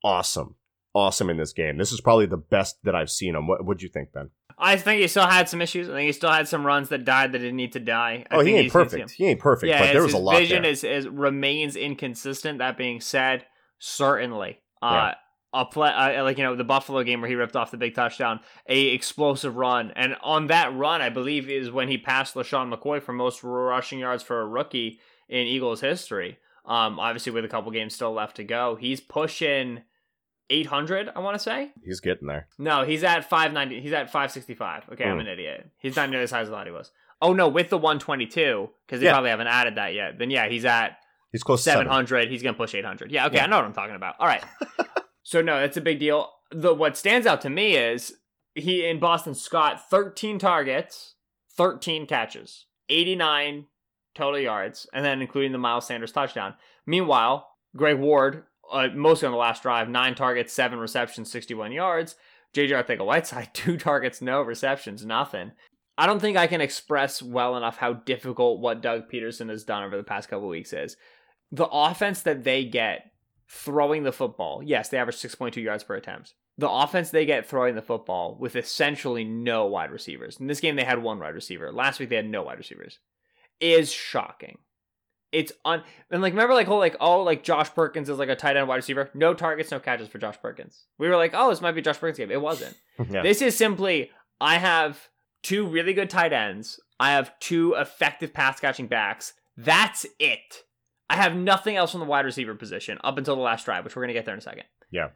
awesome, 0.03 0.55
awesome 0.93 1.29
in 1.29 1.37
this 1.37 1.53
game. 1.53 1.77
This 1.77 1.91
is 1.91 2.01
probably 2.01 2.27
the 2.27 2.37
best 2.37 2.77
that 2.83 2.95
I've 2.95 3.09
seen 3.11 3.35
him. 3.35 3.47
What 3.47 3.65
would 3.65 3.81
you 3.81 3.89
think, 3.89 4.11
Ben? 4.13 4.29
I 4.57 4.75
think 4.75 5.01
he 5.01 5.07
still 5.07 5.25
had 5.25 5.49
some 5.49 5.61
issues. 5.61 5.89
I 5.89 5.93
think 5.93 6.05
he 6.05 6.11
still 6.11 6.29
had 6.29 6.47
some 6.47 6.63
runs 6.63 6.89
that 6.89 7.03
died 7.03 7.31
that 7.31 7.39
didn't 7.39 7.55
need 7.55 7.71
to 7.73 7.79
die. 7.79 8.25
I 8.29 8.35
oh, 8.35 8.39
he 8.41 8.53
ain't 8.53 8.71
perfect. 8.71 9.11
He 9.11 9.25
ain't 9.25 9.39
perfect, 9.39 9.69
Yeah, 9.69 9.79
but 9.79 9.93
there 9.93 10.03
was 10.03 10.13
a 10.13 10.17
his 10.17 10.23
lot 10.23 10.37
vision 10.37 10.61
there. 10.61 10.71
is, 10.71 10.83
is 10.83 11.07
remains 11.07 11.75
inconsistent. 11.75 12.59
That 12.59 12.77
being 12.77 13.01
said, 13.01 13.45
certainly, 13.79 14.59
uh, 14.81 15.11
Yeah. 15.13 15.15
a 15.53 15.65
play 15.65 15.89
uh, 15.89 16.23
like 16.23 16.37
you 16.37 16.43
know 16.43 16.55
the 16.55 16.63
Buffalo 16.63 17.03
game 17.03 17.21
where 17.21 17.29
he 17.29 17.35
ripped 17.35 17.55
off 17.55 17.71
the 17.71 17.77
big 17.77 17.93
touchdown, 17.95 18.39
a 18.67 18.87
explosive 18.89 19.55
run, 19.57 19.91
and 19.95 20.15
on 20.23 20.47
that 20.47 20.73
run, 20.75 21.01
I 21.01 21.09
believe 21.09 21.49
is 21.49 21.69
when 21.71 21.87
he 21.89 21.97
passed 21.97 22.35
LeSean 22.35 22.73
McCoy 22.73 23.01
for 23.01 23.13
most 23.13 23.43
rushing 23.43 23.99
yards 23.99 24.23
for 24.23 24.41
a 24.41 24.47
rookie 24.47 24.99
in 25.29 25.47
Eagles 25.47 25.81
history. 25.81 26.37
Um, 26.65 26.99
obviously 26.99 27.31
with 27.31 27.43
a 27.43 27.47
couple 27.49 27.71
games 27.71 27.95
still 27.95 28.13
left 28.13 28.35
to 28.37 28.43
go, 28.43 28.75
he's 28.75 28.99
pushing. 29.01 29.81
800, 30.49 31.09
I 31.15 31.19
want 31.19 31.35
to 31.35 31.39
say. 31.39 31.71
He's 31.81 32.01
getting 32.01 32.27
there. 32.27 32.47
No, 32.57 32.83
he's 32.83 33.05
at 33.05 33.29
590. 33.29 33.79
He's 33.81 33.93
at 33.93 34.07
565. 34.11 34.83
Okay, 34.93 35.05
I'm 35.05 35.13
Hmm. 35.15 35.21
an 35.21 35.27
idiot. 35.27 35.69
He's 35.77 35.95
not 35.95 36.09
nearly 36.09 36.23
as 36.23 36.31
high 36.31 36.41
as 36.41 36.49
I 36.49 36.51
thought 36.51 36.65
he 36.65 36.73
was. 36.73 36.91
Oh 37.21 37.31
no, 37.31 37.47
with 37.47 37.69
the 37.69 37.77
122 37.77 38.69
because 38.85 38.99
they 38.99 39.05
Yeah. 39.05 39.13
probably 39.13 39.29
haven't 39.29 39.47
added 39.47 39.75
that 39.75 39.93
yet. 39.93 40.17
Then 40.17 40.29
yeah, 40.29 40.49
he's 40.49 40.65
at 40.65 40.97
He's 41.31 41.43
close 41.43 41.63
to 41.63 41.71
700. 41.71 42.29
He's 42.29 42.43
gonna 42.43 42.57
push 42.57 42.75
800. 42.75 43.11
Yeah, 43.11 43.27
okay, 43.27 43.37
Yeah. 43.37 43.45
I 43.45 43.47
know 43.47 43.57
what 43.57 43.65
I'm 43.65 43.73
talking 43.73 43.95
about. 43.95 44.15
All 44.19 44.27
right. 44.27 44.43
so 45.23 45.41
no, 45.41 45.59
that's 45.59 45.77
a 45.77 45.81
big 45.81 45.99
deal. 45.99 46.29
The 46.51 46.73
what 46.73 46.97
stands 46.97 47.25
out 47.25 47.41
to 47.41 47.49
me 47.49 47.75
is 47.75 48.17
he 48.55 48.85
in 48.85 48.99
Boston 48.99 49.33
Scott 49.33 49.89
13 49.89 50.39
targets, 50.39 51.15
13 51.55 52.05
catches, 52.05 52.65
89 52.89 53.67
total 54.13 54.39
yards, 54.39 54.87
and 54.93 55.05
then 55.05 55.21
including 55.21 55.51
the 55.51 55.57
Miles 55.57 55.87
Sanders 55.87 56.11
touchdown. 56.11 56.55
Meanwhile, 56.85 57.47
Greg 57.75 57.97
Ward, 57.97 58.43
uh, 58.71 58.89
mostly 58.93 59.27
on 59.27 59.31
the 59.31 59.37
last 59.37 59.63
drive, 59.63 59.87
nine 59.87 60.15
targets, 60.15 60.51
seven 60.53 60.79
receptions, 60.79 61.31
61 61.31 61.71
yards. 61.71 62.15
JJ 62.53 62.71
Arcega-Whiteside, 62.71 63.49
two 63.53 63.77
targets, 63.77 64.21
no 64.21 64.41
receptions, 64.41 65.05
nothing. 65.05 65.51
I 65.97 66.07
don't 66.07 66.19
think 66.19 66.37
I 66.37 66.47
can 66.47 66.61
express 66.61 67.21
well 67.21 67.55
enough 67.55 67.77
how 67.77 67.93
difficult 67.93 68.59
what 68.59 68.81
Doug 68.81 69.09
Pederson 69.09 69.49
has 69.49 69.63
done 69.63 69.83
over 69.83 69.97
the 69.97 70.03
past 70.03 70.29
couple 70.29 70.47
weeks 70.47 70.73
is. 70.73 70.97
The 71.51 71.67
offense 71.67 72.21
that 72.21 72.43
they 72.43 72.65
get 72.65 73.11
throwing 73.47 74.03
the 74.03 74.11
football, 74.11 74.63
yes, 74.63 74.89
they 74.89 74.97
average 74.97 75.17
6.2 75.17 75.61
yards 75.61 75.83
per 75.83 75.95
attempt. 75.95 76.33
The 76.57 76.69
offense 76.69 77.09
they 77.09 77.25
get 77.25 77.45
throwing 77.45 77.75
the 77.75 77.81
football 77.81 78.37
with 78.39 78.55
essentially 78.55 79.23
no 79.23 79.65
wide 79.65 79.91
receivers. 79.91 80.37
In 80.39 80.47
this 80.47 80.59
game, 80.59 80.75
they 80.75 80.83
had 80.83 81.01
one 81.01 81.19
wide 81.19 81.33
receiver. 81.33 81.71
Last 81.71 81.99
week, 81.99 82.09
they 82.09 82.15
had 82.15 82.29
no 82.29 82.43
wide 82.43 82.57
receivers. 82.57 82.99
Is 83.59 83.91
shocking. 83.91 84.59
It's 85.31 85.53
un 85.63 85.83
and 86.09 86.21
like 86.21 86.33
remember 86.33 86.53
like 86.53 86.67
whole 86.67 86.79
like 86.79 86.97
oh 86.99 87.23
like 87.23 87.41
Josh 87.41 87.73
Perkins 87.73 88.09
is 88.09 88.19
like 88.19 88.27
a 88.27 88.35
tight 88.35 88.57
end 88.57 88.67
wide 88.67 88.75
receiver. 88.75 89.09
No 89.13 89.33
targets, 89.33 89.71
no 89.71 89.79
catches 89.79 90.09
for 90.09 90.17
Josh 90.17 90.39
Perkins. 90.41 90.85
We 90.97 91.07
were 91.07 91.15
like, 91.15 91.31
oh, 91.33 91.49
this 91.49 91.61
might 91.61 91.71
be 91.71 91.81
Josh 91.81 91.99
Perkins 91.99 92.17
game. 92.17 92.31
It 92.31 92.41
wasn't. 92.41 92.75
yeah. 93.09 93.21
This 93.21 93.41
is 93.41 93.55
simply 93.55 94.11
I 94.41 94.57
have 94.57 95.07
two 95.41 95.65
really 95.65 95.93
good 95.93 96.09
tight 96.09 96.33
ends. 96.33 96.79
I 96.99 97.11
have 97.11 97.37
two 97.39 97.73
effective 97.75 98.33
pass 98.33 98.59
catching 98.59 98.87
backs. 98.87 99.33
That's 99.55 100.05
it. 100.19 100.63
I 101.11 101.15
have 101.15 101.35
nothing 101.35 101.75
else 101.75 101.91
from 101.91 101.99
the 101.99 102.05
wide 102.05 102.23
receiver 102.23 102.55
position 102.55 102.97
up 103.03 103.17
until 103.17 103.35
the 103.35 103.41
last 103.41 103.65
drive, 103.65 103.83
which 103.83 103.97
we're 103.97 104.03
gonna 104.03 104.13
get 104.13 104.23
there 104.23 104.33
in 104.33 104.39
a 104.39 104.41
second. 104.41 104.63
Yeah. 104.91 105.09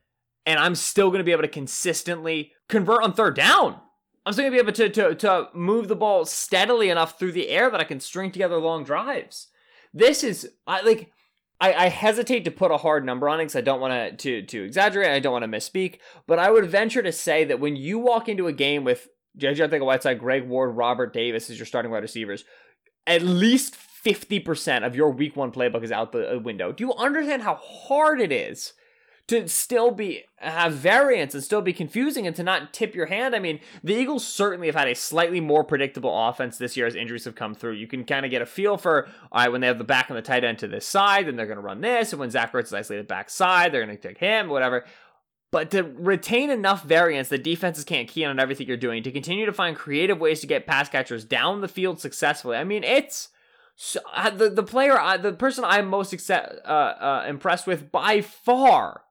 And 0.46 0.60
I'm 0.60 0.76
still 0.76 1.10
gonna 1.10 1.24
be 1.24 1.32
able 1.32 1.44
to 1.44 1.48
consistently 1.48 2.52
convert 2.68 3.02
on 3.02 3.14
third 3.14 3.34
down. 3.34 3.80
I'm 4.26 4.34
still 4.34 4.44
gonna 4.44 4.56
be 4.56 4.62
able 4.62 4.74
to 4.74 4.90
to 4.90 5.16
to 5.16 5.48
move 5.54 5.88
the 5.88 5.96
ball 5.96 6.26
steadily 6.26 6.90
enough 6.90 7.18
through 7.18 7.32
the 7.32 7.48
air 7.48 7.70
that 7.70 7.80
I 7.80 7.86
can 7.86 8.02
string 8.02 8.30
together 8.34 8.58
long 8.58 8.84
drives. 8.84 9.48
This 9.94 10.22
is 10.22 10.50
I 10.68 10.82
like 10.82 11.14
I, 11.62 11.74
I 11.74 11.88
hesitate 11.88 12.44
to 12.44 12.52
put 12.52 12.72
a 12.72 12.78
hard 12.78 13.06
number 13.06 13.30
on 13.30 13.40
it 13.40 13.44
because 13.44 13.56
I 13.56 13.62
don't 13.62 13.80
want 13.80 14.20
to 14.20 14.42
to 14.42 14.64
exaggerate. 14.66 15.12
I 15.12 15.22
don't 15.22 15.32
want 15.32 15.50
to 15.50 15.58
misspeak, 15.58 16.00
but 16.28 16.40
I 16.40 16.52
would 16.52 16.70
venture 16.70 17.04
to 17.04 17.14
say 17.14 17.46
that 17.46 17.62
when 17.62 17.78
you 17.78 18.00
walk 18.00 18.28
into 18.28 18.48
a 18.48 18.54
game 18.54 18.84
with 18.84 19.08
JJ 19.38 19.70
Arcega-Whiteside, 19.70 20.20
Greg 20.20 20.46
Ward, 20.46 20.76
Robert 20.76 21.14
Davis 21.14 21.50
as 21.50 21.58
your 21.58 21.66
starting 21.66 21.90
wide 21.90 22.04
receivers, 22.04 22.44
at 23.08 23.22
least 23.22 23.78
fifty 24.06 24.40
percent 24.40 24.86
of 24.86 24.96
your 24.96 25.10
Week 25.10 25.36
One 25.36 25.52
playbook 25.52 25.84
is 25.84 25.92
out 25.92 26.14
the 26.14 26.36
uh, 26.36 26.40
window. 26.40 26.72
Do 26.72 26.86
you 26.86 26.94
understand 26.94 27.42
how 27.42 27.56
hard 27.56 28.22
it 28.22 28.32
is? 28.32 28.74
to 29.28 29.48
still 29.48 29.90
be 29.90 30.24
have 30.38 30.74
variance 30.74 31.34
and 31.34 31.44
still 31.44 31.62
be 31.62 31.74
confusing 31.74 32.28
and 32.28 32.36
to 32.36 32.44
not 32.44 32.72
tip 32.74 32.94
your 32.94 33.08
hand. 33.08 33.36
I 33.36 33.40
mean, 33.40 33.60
the 33.84 33.96
Eagles 33.96 34.26
certainly 34.26 34.68
have 34.68 34.76
had 34.76 34.88
a 34.88 34.94
slightly 34.94 35.40
more 35.40 35.64
predictable 35.64 36.28
offense 36.28 36.58
this 36.58 36.78
year 36.78 36.86
as 36.86 36.94
injuries 36.94 37.26
have 37.26 37.34
come 37.34 37.56
through. 37.56 37.74
You 37.74 37.88
can 37.88 38.04
kind 38.04 38.24
of 38.24 38.30
get 38.30 38.44
a 38.44 38.46
feel 38.46 38.78
for 38.78 39.08
all 39.32 39.42
right 39.42 39.52
when 39.52 39.62
they 39.62 39.68
have 39.68 39.80
the 39.80 39.84
back 39.84 40.10
and 40.10 40.18
the 40.18 40.22
tight 40.22 40.44
end 40.44 40.60
to 40.60 40.68
this 40.68 40.86
side, 40.86 41.26
then 41.26 41.36
they're 41.36 41.48
going 41.48 41.58
to 41.58 41.64
run 41.64 41.82
this, 41.82 42.14
and 42.14 42.20
when 42.20 42.30
Zach 42.30 42.54
Ertz 42.54 42.66
is 42.66 42.74
isolated 42.74 43.08
backside, 43.08 43.72
they're 43.72 43.84
going 43.84 43.98
to 43.98 44.08
take 44.08 44.20
him, 44.20 44.48
whatever. 44.48 44.86
But 45.50 45.72
to 45.72 45.84
retain 45.84 46.52
enough 46.52 46.84
variance 46.84 47.30
that 47.30 47.44
defenses 47.44 47.84
can't 47.84 48.08
key 48.08 48.26
on 48.26 48.40
everything 48.40 48.68
you're 48.68 48.78
doing, 48.78 49.02
to 49.04 49.12
continue 49.12 49.48
to 49.48 49.54
find 49.54 49.76
creative 49.76 50.20
ways 50.20 50.42
to 50.42 50.48
get 50.48 50.68
pass 50.68 50.88
catchers 50.88 51.26
down 51.26 51.62
the 51.62 51.68
field 51.68 52.00
successfully. 52.00 52.58
I 52.58 52.64
mean, 52.64 52.84
it's 52.84 53.30
so, 53.76 54.00
uh, 54.14 54.30
the 54.30 54.50
the 54.50 54.64
player, 54.64 54.98
uh, 55.00 55.18
the 55.18 55.34
person 55.34 55.64
I'm 55.66 55.88
most 55.88 56.14
accept, 56.14 56.56
uh, 56.66 56.70
uh, 56.70 57.26
impressed 57.28 57.68
with 57.68 57.92
by 57.92 58.22
far 58.22 59.02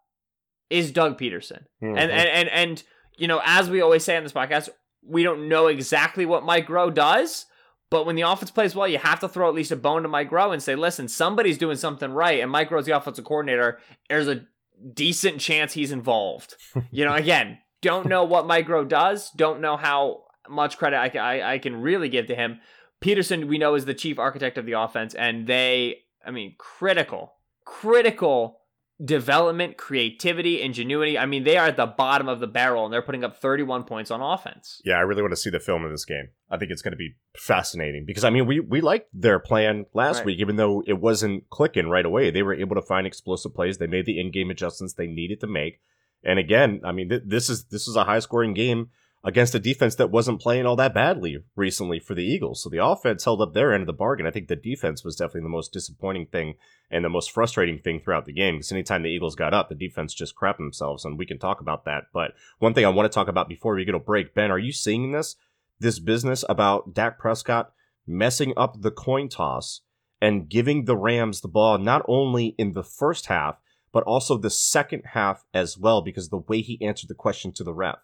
is 0.70 0.90
Doug 0.90 1.18
Pederson. 1.18 1.64
Mhm. 1.82 1.98
And, 1.98 2.10
and 2.10 2.28
and 2.28 2.48
and 2.48 2.82
you 3.16 3.28
know, 3.28 3.40
as 3.44 3.68
we 3.70 3.80
always 3.80 4.04
say 4.04 4.16
on 4.16 4.22
this 4.22 4.32
podcast, 4.32 4.70
we 5.06 5.22
don't 5.22 5.48
know 5.48 5.66
exactly 5.66 6.24
what 6.26 6.44
Mike 6.44 6.66
Groh 6.66 6.92
does, 6.92 7.46
but 7.90 8.06
when 8.06 8.16
the 8.16 8.22
offense 8.22 8.50
plays 8.50 8.74
well, 8.74 8.88
you 8.88 8.98
have 8.98 9.20
to 9.20 9.28
throw 9.28 9.48
at 9.48 9.54
least 9.54 9.70
a 9.70 9.76
bone 9.76 10.02
to 10.02 10.08
Mike 10.08 10.30
Groh 10.30 10.52
and 10.52 10.62
say, 10.62 10.74
listen, 10.74 11.08
somebody's 11.08 11.58
doing 11.58 11.76
something 11.76 12.10
right, 12.10 12.40
and 12.40 12.50
Mike 12.50 12.70
Groh's 12.70 12.86
the 12.86 12.96
offensive 12.96 13.24
coordinator. 13.24 13.78
There's 14.08 14.28
a 14.28 14.46
decent 14.92 15.40
chance 15.40 15.74
he's 15.74 15.92
involved. 15.92 16.56
you 16.90 17.04
know, 17.04 17.14
again, 17.14 17.58
don't 17.82 18.06
know 18.06 18.24
what 18.24 18.46
Mike 18.46 18.66
Groh 18.66 18.88
does, 18.88 19.30
don't 19.36 19.60
know 19.60 19.76
how 19.76 20.24
much 20.48 20.78
credit 20.78 20.96
I, 20.96 21.18
I, 21.18 21.52
I 21.54 21.58
can 21.58 21.76
really 21.80 22.08
give 22.08 22.26
to 22.26 22.34
him. 22.34 22.60
Pederson, 23.04 23.46
we 23.48 23.58
know, 23.58 23.74
is 23.74 23.84
the 23.84 23.92
chief 23.94 24.18
architect 24.18 24.56
of 24.56 24.64
the 24.64 24.72
offense, 24.72 25.14
and 25.14 25.46
they, 25.46 25.98
I 26.24 26.30
mean, 26.30 26.54
critical, 26.58 27.34
critical 27.64 28.60
development, 29.04 29.76
creativity, 29.76 30.62
ingenuity. 30.62 31.18
I 31.18 31.26
mean, 31.26 31.42
they 31.44 31.56
are 31.56 31.66
at 31.66 31.76
the 31.76 31.84
bottom 31.86 32.28
of 32.28 32.38
the 32.40 32.46
barrel 32.46 32.84
and 32.84 32.92
they're 32.94 33.02
putting 33.02 33.24
up 33.24 33.36
31 33.36 33.82
points 33.84 34.10
on 34.12 34.20
offense. 34.22 34.80
Yeah, 34.84 34.94
I 34.94 35.00
really 35.00 35.20
want 35.20 35.32
to 35.32 35.36
see 35.36 35.50
the 35.50 35.58
film 35.58 35.84
of 35.84 35.90
this 35.90 36.04
game. 36.04 36.28
I 36.48 36.56
think 36.58 36.70
it's 36.70 36.80
going 36.80 36.92
to 36.92 36.96
be 36.96 37.16
fascinating 37.36 38.04
because 38.06 38.22
I 38.22 38.30
mean, 38.30 38.46
we 38.46 38.60
we 38.60 38.80
liked 38.80 39.08
their 39.12 39.40
plan 39.40 39.86
last 39.94 40.18
Right. 40.18 40.26
week, 40.26 40.38
even 40.38 40.54
though 40.56 40.84
it 40.86 41.00
wasn't 41.00 41.50
clicking 41.50 41.88
right 41.88 42.06
away. 42.06 42.30
They 42.30 42.44
were 42.44 42.54
able 42.54 42.76
to 42.76 42.82
find 42.82 43.04
explosive 43.06 43.52
plays. 43.52 43.78
They 43.78 43.88
made 43.88 44.06
the 44.06 44.20
in-game 44.20 44.50
adjustments 44.50 44.94
they 44.94 45.08
needed 45.08 45.40
to 45.40 45.48
make. 45.48 45.80
And 46.22 46.38
again, 46.38 46.80
I 46.84 46.92
mean, 46.92 47.08
th- 47.08 47.22
this 47.26 47.50
is 47.50 47.64
this 47.64 47.88
is 47.88 47.96
a 47.96 48.04
high-scoring 48.04 48.54
game 48.54 48.90
against 49.24 49.54
a 49.54 49.58
defense 49.58 49.94
that 49.94 50.10
wasn't 50.10 50.40
playing 50.40 50.66
all 50.66 50.76
that 50.76 50.92
badly 50.92 51.38
recently 51.56 51.98
for 51.98 52.14
the 52.14 52.24
Eagles. 52.24 52.62
So 52.62 52.68
the 52.68 52.84
offense 52.84 53.24
held 53.24 53.40
up 53.40 53.54
their 53.54 53.72
end 53.72 53.80
of 53.80 53.86
the 53.86 53.94
bargain. 53.94 54.26
I 54.26 54.30
think 54.30 54.48
the 54.48 54.56
defense 54.56 55.02
was 55.02 55.16
definitely 55.16 55.42
the 55.42 55.48
most 55.48 55.72
disappointing 55.72 56.26
thing 56.26 56.56
and 56.90 57.02
the 57.02 57.08
most 57.08 57.30
frustrating 57.30 57.78
thing 57.78 58.00
throughout 58.00 58.26
the 58.26 58.34
game 58.34 58.56
because 58.56 58.70
anytime 58.70 59.02
the 59.02 59.08
Eagles 59.08 59.34
got 59.34 59.54
up, 59.54 59.70
the 59.70 59.74
defense 59.74 60.12
just 60.12 60.36
crapped 60.36 60.58
themselves, 60.58 61.06
and 61.06 61.18
we 61.18 61.24
can 61.24 61.38
talk 61.38 61.62
about 61.62 61.86
that. 61.86 62.04
But 62.12 62.32
one 62.58 62.74
thing 62.74 62.84
I 62.84 62.90
want 62.90 63.10
to 63.10 63.14
talk 63.14 63.28
about 63.28 63.48
before 63.48 63.74
we 63.74 63.86
get 63.86 63.94
a 63.94 63.98
break, 63.98 64.34
Ben, 64.34 64.50
are 64.50 64.58
you 64.58 64.72
seeing 64.72 65.12
this? 65.12 65.36
This 65.80 65.98
business 65.98 66.44
about 66.48 66.92
Dak 66.92 67.18
Prescott 67.18 67.72
messing 68.06 68.52
up 68.56 68.82
the 68.82 68.90
coin 68.90 69.30
toss 69.30 69.80
and 70.20 70.48
giving 70.48 70.84
the 70.84 70.96
Rams 70.96 71.40
the 71.40 71.48
ball 71.48 71.78
not 71.78 72.04
only 72.06 72.54
in 72.58 72.72
the 72.72 72.84
first 72.84 73.26
half, 73.26 73.56
but 73.90 74.04
also 74.04 74.36
the 74.36 74.50
second 74.50 75.02
half 75.12 75.44
as 75.54 75.78
well, 75.78 76.02
because 76.02 76.28
the 76.28 76.36
way 76.36 76.60
he 76.60 76.80
answered 76.84 77.08
the 77.08 77.14
question 77.14 77.52
to 77.52 77.64
the 77.64 77.72
ref. 77.72 77.98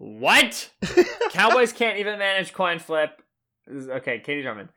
What? 0.00 0.70
Cowboys 1.30 1.74
can't 1.74 1.98
even 1.98 2.18
manage 2.18 2.54
coin 2.54 2.78
flip. 2.78 3.22
Okay, 3.70 4.18
Katie 4.20 4.40
Drummond. 4.40 4.70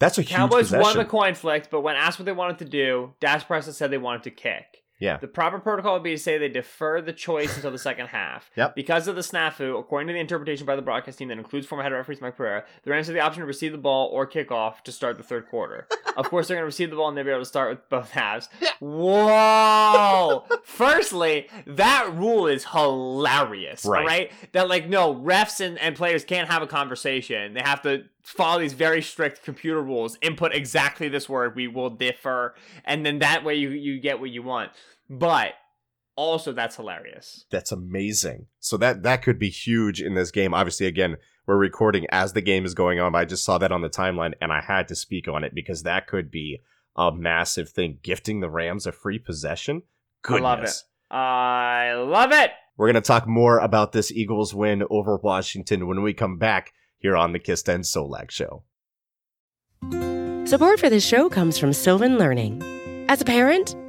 That's 0.00 0.16
a 0.16 0.22
huge 0.22 0.30
Cowboys 0.30 0.72
won 0.72 0.96
the 0.96 1.04
coin 1.04 1.34
flip, 1.34 1.68
but 1.70 1.82
when 1.82 1.94
asked 1.94 2.18
what 2.18 2.24
they 2.24 2.32
wanted 2.32 2.58
to 2.60 2.64
do, 2.64 3.12
Dak 3.20 3.46
Prescott 3.46 3.74
said 3.74 3.90
they 3.90 3.98
wanted 3.98 4.22
to 4.22 4.30
kick. 4.30 4.81
Yeah. 5.02 5.16
The 5.16 5.26
proper 5.26 5.58
protocol 5.58 5.94
would 5.94 6.04
be 6.04 6.12
to 6.12 6.18
say 6.18 6.38
they 6.38 6.48
defer 6.48 7.00
the 7.00 7.12
choice 7.12 7.56
until 7.56 7.72
the 7.72 7.78
second 7.78 8.06
half. 8.08 8.50
Yep. 8.62 8.76
Because 8.76 9.08
of 9.08 9.16
the 9.16 9.22
snafu, 9.22 9.78
according 9.78 10.08
to 10.08 10.12
the 10.12 10.20
interpretation 10.20 10.66
by 10.66 10.76
the 10.76 10.82
broadcast 10.82 11.18
team 11.18 11.28
that 11.28 11.38
includes 11.38 11.66
former 11.66 11.82
head 11.82 11.92
referee 11.92 12.18
Mike 12.20 12.36
Pereira, 12.36 12.64
the 12.84 12.90
Rams 12.90 13.06
have 13.06 13.14
the 13.14 13.20
option 13.20 13.40
to 13.40 13.46
receive 13.46 13.72
the 13.72 13.78
ball 13.78 14.08
or 14.08 14.26
kick 14.26 14.52
off 14.52 14.84
to 14.84 14.92
start 14.92 15.16
the 15.16 15.24
third 15.24 15.48
quarter. 15.48 15.88
of 16.16 16.28
course, 16.28 16.46
they're 16.46 16.56
going 16.56 16.62
to 16.62 16.66
receive 16.66 16.90
the 16.90 16.96
ball 16.96 17.08
and 17.08 17.16
they'll 17.16 17.24
be 17.24 17.30
able 17.30 17.40
to 17.40 17.46
start 17.46 17.70
with 17.70 17.88
both 17.88 18.10
halves. 18.10 18.48
Whoa! 18.78 20.44
Firstly, 20.64 21.48
that 21.66 22.12
rule 22.14 22.46
is 22.46 22.66
hilarious. 22.66 23.84
Right. 23.84 24.06
Right? 24.06 24.32
That, 24.52 24.68
like, 24.68 24.88
no, 24.88 25.14
refs 25.14 25.64
and, 25.64 25.78
and 25.78 25.96
players 25.96 26.24
can't 26.24 26.48
have 26.48 26.62
a 26.62 26.66
conversation. 26.66 27.54
They 27.54 27.62
have 27.62 27.82
to 27.82 28.04
follow 28.22 28.60
these 28.60 28.72
very 28.72 29.02
strict 29.02 29.42
computer 29.42 29.82
rules, 29.82 30.16
input 30.22 30.54
exactly 30.54 31.08
this 31.08 31.28
word, 31.28 31.56
we 31.56 31.66
will 31.66 31.90
differ, 31.90 32.54
and 32.84 33.04
then 33.04 33.18
that 33.18 33.44
way 33.44 33.54
you, 33.54 33.70
you 33.70 33.98
get 34.00 34.20
what 34.20 34.30
you 34.30 34.42
want. 34.42 34.70
But 35.12 35.52
Also, 36.16 36.52
that's 36.52 36.76
hilarious. 36.76 37.46
That's 37.50 37.72
amazing. 37.72 38.46
So 38.60 38.76
that 38.78 39.02
that 39.02 39.22
could 39.22 39.38
be 39.38 39.48
huge 39.48 40.02
in 40.02 40.14
this 40.14 40.30
game. 40.30 40.52
Obviously, 40.52 40.86
again, 40.86 41.16
we're 41.46 41.56
recording 41.56 42.06
as 42.10 42.32
the 42.32 42.42
game 42.42 42.64
is 42.64 42.74
going 42.74 43.00
on. 43.00 43.12
But 43.12 43.18
I 43.18 43.24
just 43.24 43.44
saw 43.44 43.58
that 43.58 43.72
on 43.72 43.80
the 43.82 43.88
timeline, 43.88 44.34
and 44.40 44.52
I 44.52 44.60
had 44.60 44.88
to 44.88 44.94
speak 44.94 45.26
on 45.28 45.44
it 45.44 45.54
because 45.54 45.82
that 45.84 46.06
could 46.06 46.30
be 46.30 46.60
a 46.96 47.10
massive 47.12 47.70
thing. 47.70 47.98
Gifting 48.02 48.40
the 48.40 48.50
Rams 48.50 48.86
a 48.86 48.92
free 48.92 49.18
possession. 49.18 49.82
Goodness. 50.22 50.84
I 51.10 51.92
love 51.94 52.04
it. 52.10 52.10
I 52.10 52.10
love 52.10 52.32
it. 52.32 52.50
We're 52.76 52.86
going 52.90 53.02
to 53.02 53.06
talk 53.06 53.26
more 53.26 53.58
about 53.58 53.92
this 53.92 54.10
Eagles 54.10 54.54
win 54.54 54.82
over 54.90 55.16
Washington 55.16 55.86
when 55.86 56.02
we 56.02 56.14
come 56.14 56.38
back 56.38 56.72
here 56.98 57.16
on 57.16 57.32
the 57.32 57.38
Kist 57.38 57.68
and 57.68 57.84
Solak 57.84 58.30
Show. 58.30 58.64
Support 60.48 60.80
for 60.80 60.90
this 60.90 61.06
show 61.06 61.28
comes 61.28 61.58
from 61.58 61.72
Sylvan 61.72 62.18
Learning. 62.18 62.62
As 63.08 63.20
a 63.20 63.24
parent, 63.24 63.74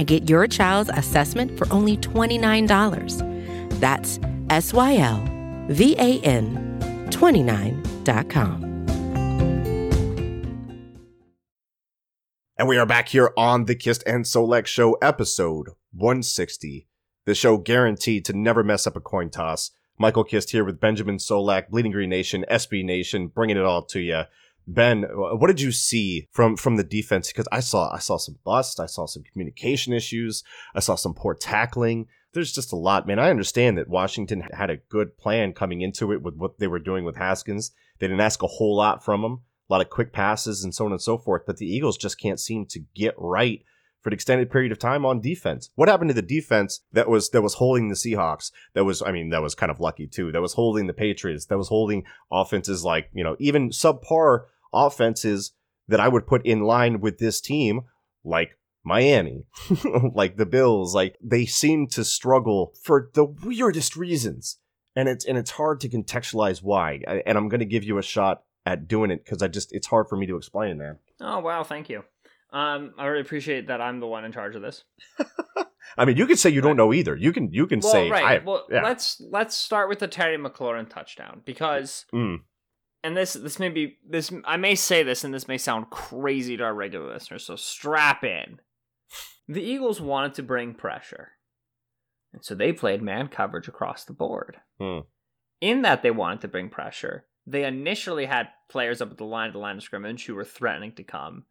and 0.00 0.08
get 0.08 0.30
your 0.30 0.46
child's 0.46 0.88
assessment 0.94 1.58
for 1.58 1.70
only 1.70 1.98
$29. 1.98 3.78
That's 3.80 4.18
S 4.48 4.72
Y 4.72 4.96
L 4.96 5.22
V 5.68 5.94
A 5.98 6.20
N 6.20 7.08
29.com. 7.10 8.64
And 12.56 12.66
we 12.66 12.78
are 12.78 12.86
back 12.86 13.08
here 13.08 13.32
on 13.36 13.66
the 13.66 13.74
Kist 13.74 14.02
and 14.06 14.24
Solak 14.24 14.66
Show, 14.66 14.94
episode 15.02 15.68
160. 15.92 16.86
The 17.26 17.34
show 17.34 17.58
guaranteed 17.58 18.24
to 18.24 18.32
never 18.32 18.62
mess 18.62 18.86
up 18.86 18.96
a 18.96 19.00
coin 19.00 19.28
toss. 19.28 19.70
Michael 19.98 20.24
Kist 20.24 20.50
here 20.52 20.64
with 20.64 20.80
Benjamin 20.80 21.18
Solak, 21.18 21.68
Bleeding 21.68 21.92
Green 21.92 22.08
Nation, 22.08 22.46
SB 22.50 22.82
Nation, 22.84 23.28
bringing 23.28 23.58
it 23.58 23.64
all 23.64 23.82
to 23.82 24.00
you. 24.00 24.22
Ben, 24.66 25.02
what 25.12 25.48
did 25.48 25.60
you 25.60 25.72
see 25.72 26.28
from 26.30 26.56
from 26.56 26.76
the 26.76 26.84
defense? 26.84 27.28
Because 27.28 27.48
I 27.50 27.60
saw 27.60 27.92
I 27.92 27.98
saw 27.98 28.16
some 28.16 28.36
bust, 28.44 28.78
I 28.78 28.86
saw 28.86 29.06
some 29.06 29.24
communication 29.24 29.92
issues, 29.92 30.44
I 30.74 30.80
saw 30.80 30.94
some 30.94 31.14
poor 31.14 31.34
tackling. 31.34 32.06
There's 32.32 32.52
just 32.52 32.72
a 32.72 32.76
lot, 32.76 33.06
man. 33.06 33.18
I 33.18 33.30
understand 33.30 33.76
that 33.78 33.88
Washington 33.88 34.44
had 34.52 34.70
a 34.70 34.76
good 34.76 35.18
plan 35.18 35.52
coming 35.52 35.80
into 35.80 36.12
it 36.12 36.22
with 36.22 36.36
what 36.36 36.58
they 36.58 36.68
were 36.68 36.78
doing 36.78 37.04
with 37.04 37.16
Haskins. 37.16 37.72
They 37.98 38.06
didn't 38.06 38.20
ask 38.20 38.42
a 38.42 38.46
whole 38.46 38.76
lot 38.76 39.04
from 39.04 39.24
him, 39.24 39.32
a 39.32 39.72
lot 39.72 39.80
of 39.80 39.90
quick 39.90 40.12
passes 40.12 40.62
and 40.62 40.72
so 40.72 40.84
on 40.86 40.92
and 40.92 41.02
so 41.02 41.18
forth. 41.18 41.42
But 41.46 41.56
the 41.56 41.66
Eagles 41.66 41.98
just 41.98 42.20
can't 42.20 42.38
seem 42.38 42.66
to 42.66 42.84
get 42.94 43.14
right 43.18 43.64
for 44.02 44.08
an 44.08 44.14
extended 44.14 44.50
period 44.50 44.72
of 44.72 44.78
time 44.78 45.04
on 45.04 45.20
defense. 45.20 45.70
What 45.74 45.88
happened 45.88 46.08
to 46.08 46.14
the 46.14 46.22
defense 46.22 46.80
that 46.92 47.08
was 47.08 47.30
that 47.30 47.42
was 47.42 47.54
holding 47.54 47.88
the 47.88 47.94
Seahawks? 47.94 48.50
That 48.74 48.84
was, 48.84 49.02
I 49.02 49.12
mean, 49.12 49.30
that 49.30 49.42
was 49.42 49.54
kind 49.54 49.70
of 49.70 49.80
lucky 49.80 50.06
too. 50.06 50.32
That 50.32 50.40
was 50.40 50.54
holding 50.54 50.86
the 50.86 50.92
Patriots. 50.92 51.46
That 51.46 51.58
was 51.58 51.68
holding 51.68 52.04
offenses 52.30 52.84
like 52.84 53.10
you 53.12 53.24
know 53.24 53.36
even 53.38 53.70
subpar 53.70 54.44
offenses 54.72 55.52
that 55.88 56.00
I 56.00 56.08
would 56.08 56.26
put 56.26 56.46
in 56.46 56.60
line 56.60 57.00
with 57.00 57.18
this 57.18 57.40
team, 57.40 57.82
like 58.24 58.56
Miami, 58.84 59.44
like 60.14 60.36
the 60.36 60.46
Bills. 60.46 60.94
Like 60.94 61.16
they 61.22 61.46
seem 61.46 61.86
to 61.88 62.04
struggle 62.04 62.72
for 62.82 63.10
the 63.14 63.24
weirdest 63.24 63.96
reasons, 63.96 64.58
and 64.96 65.08
it's 65.08 65.24
and 65.24 65.36
it's 65.36 65.52
hard 65.52 65.80
to 65.80 65.88
contextualize 65.88 66.62
why. 66.62 67.00
And 67.26 67.36
I'm 67.36 67.48
going 67.48 67.60
to 67.60 67.66
give 67.66 67.84
you 67.84 67.98
a 67.98 68.02
shot 68.02 68.44
at 68.64 68.88
doing 68.88 69.10
it 69.10 69.24
because 69.24 69.42
I 69.42 69.48
just 69.48 69.72
it's 69.72 69.88
hard 69.88 70.08
for 70.08 70.16
me 70.16 70.26
to 70.26 70.36
explain, 70.36 70.78
man. 70.78 70.98
Oh 71.20 71.40
wow, 71.40 71.62
thank 71.64 71.90
you. 71.90 72.04
Um, 72.52 72.94
I 72.98 73.06
really 73.06 73.20
appreciate 73.22 73.68
that 73.68 73.80
I'm 73.80 74.00
the 74.00 74.06
one 74.06 74.24
in 74.24 74.32
charge 74.32 74.56
of 74.56 74.62
this. 74.62 74.82
I 75.98 76.04
mean, 76.04 76.16
you 76.16 76.26
could 76.26 76.38
say 76.38 76.50
you 76.50 76.60
don't 76.60 76.76
know 76.76 76.92
either. 76.92 77.16
You 77.16 77.32
can 77.32 77.52
you 77.52 77.66
can 77.66 77.80
Well, 77.80 77.92
say 77.92 78.10
right. 78.10 78.40
I, 78.40 78.44
well, 78.44 78.66
yeah. 78.70 78.82
let's 78.82 79.20
let's 79.30 79.56
start 79.56 79.88
with 79.88 79.98
the 80.00 80.08
Terry 80.08 80.36
McLaurin 80.38 80.88
touchdown 80.88 81.42
because, 81.44 82.06
Mm. 82.12 82.38
and 83.04 83.16
this 83.16 83.34
this 83.34 83.58
may 83.58 83.68
be 83.68 83.98
this 84.08 84.32
I 84.44 84.56
may 84.56 84.74
say 84.74 85.02
this 85.02 85.24
and 85.24 85.32
this 85.34 85.48
may 85.48 85.58
sound 85.58 85.90
crazy 85.90 86.56
to 86.56 86.64
our 86.64 86.74
regular 86.74 87.12
listeners, 87.12 87.44
so 87.44 87.56
strap 87.56 88.24
in. 88.24 88.60
The 89.48 89.62
Eagles 89.62 90.00
wanted 90.00 90.34
to 90.34 90.42
bring 90.44 90.74
pressure, 90.74 91.32
and 92.32 92.44
so 92.44 92.54
they 92.54 92.72
played 92.72 93.02
man 93.02 93.26
coverage 93.28 93.66
across 93.68 94.04
the 94.04 94.12
board. 94.12 94.58
Hmm. 94.80 95.00
In 95.60 95.82
that 95.82 96.02
they 96.02 96.10
wanted 96.12 96.40
to 96.42 96.48
bring 96.48 96.68
pressure, 96.70 97.26
they 97.46 97.64
initially 97.64 98.26
had 98.26 98.48
players 98.70 99.00
up 99.02 99.10
at 99.10 99.18
the 99.18 99.24
line 99.24 99.48
of 99.48 99.52
the 99.54 99.58
line 99.58 99.76
of 99.76 99.82
scrimmage 99.82 100.24
who 100.24 100.34
were 100.36 100.44
threatening 100.44 100.92
to 100.92 101.02
come, 101.02 101.44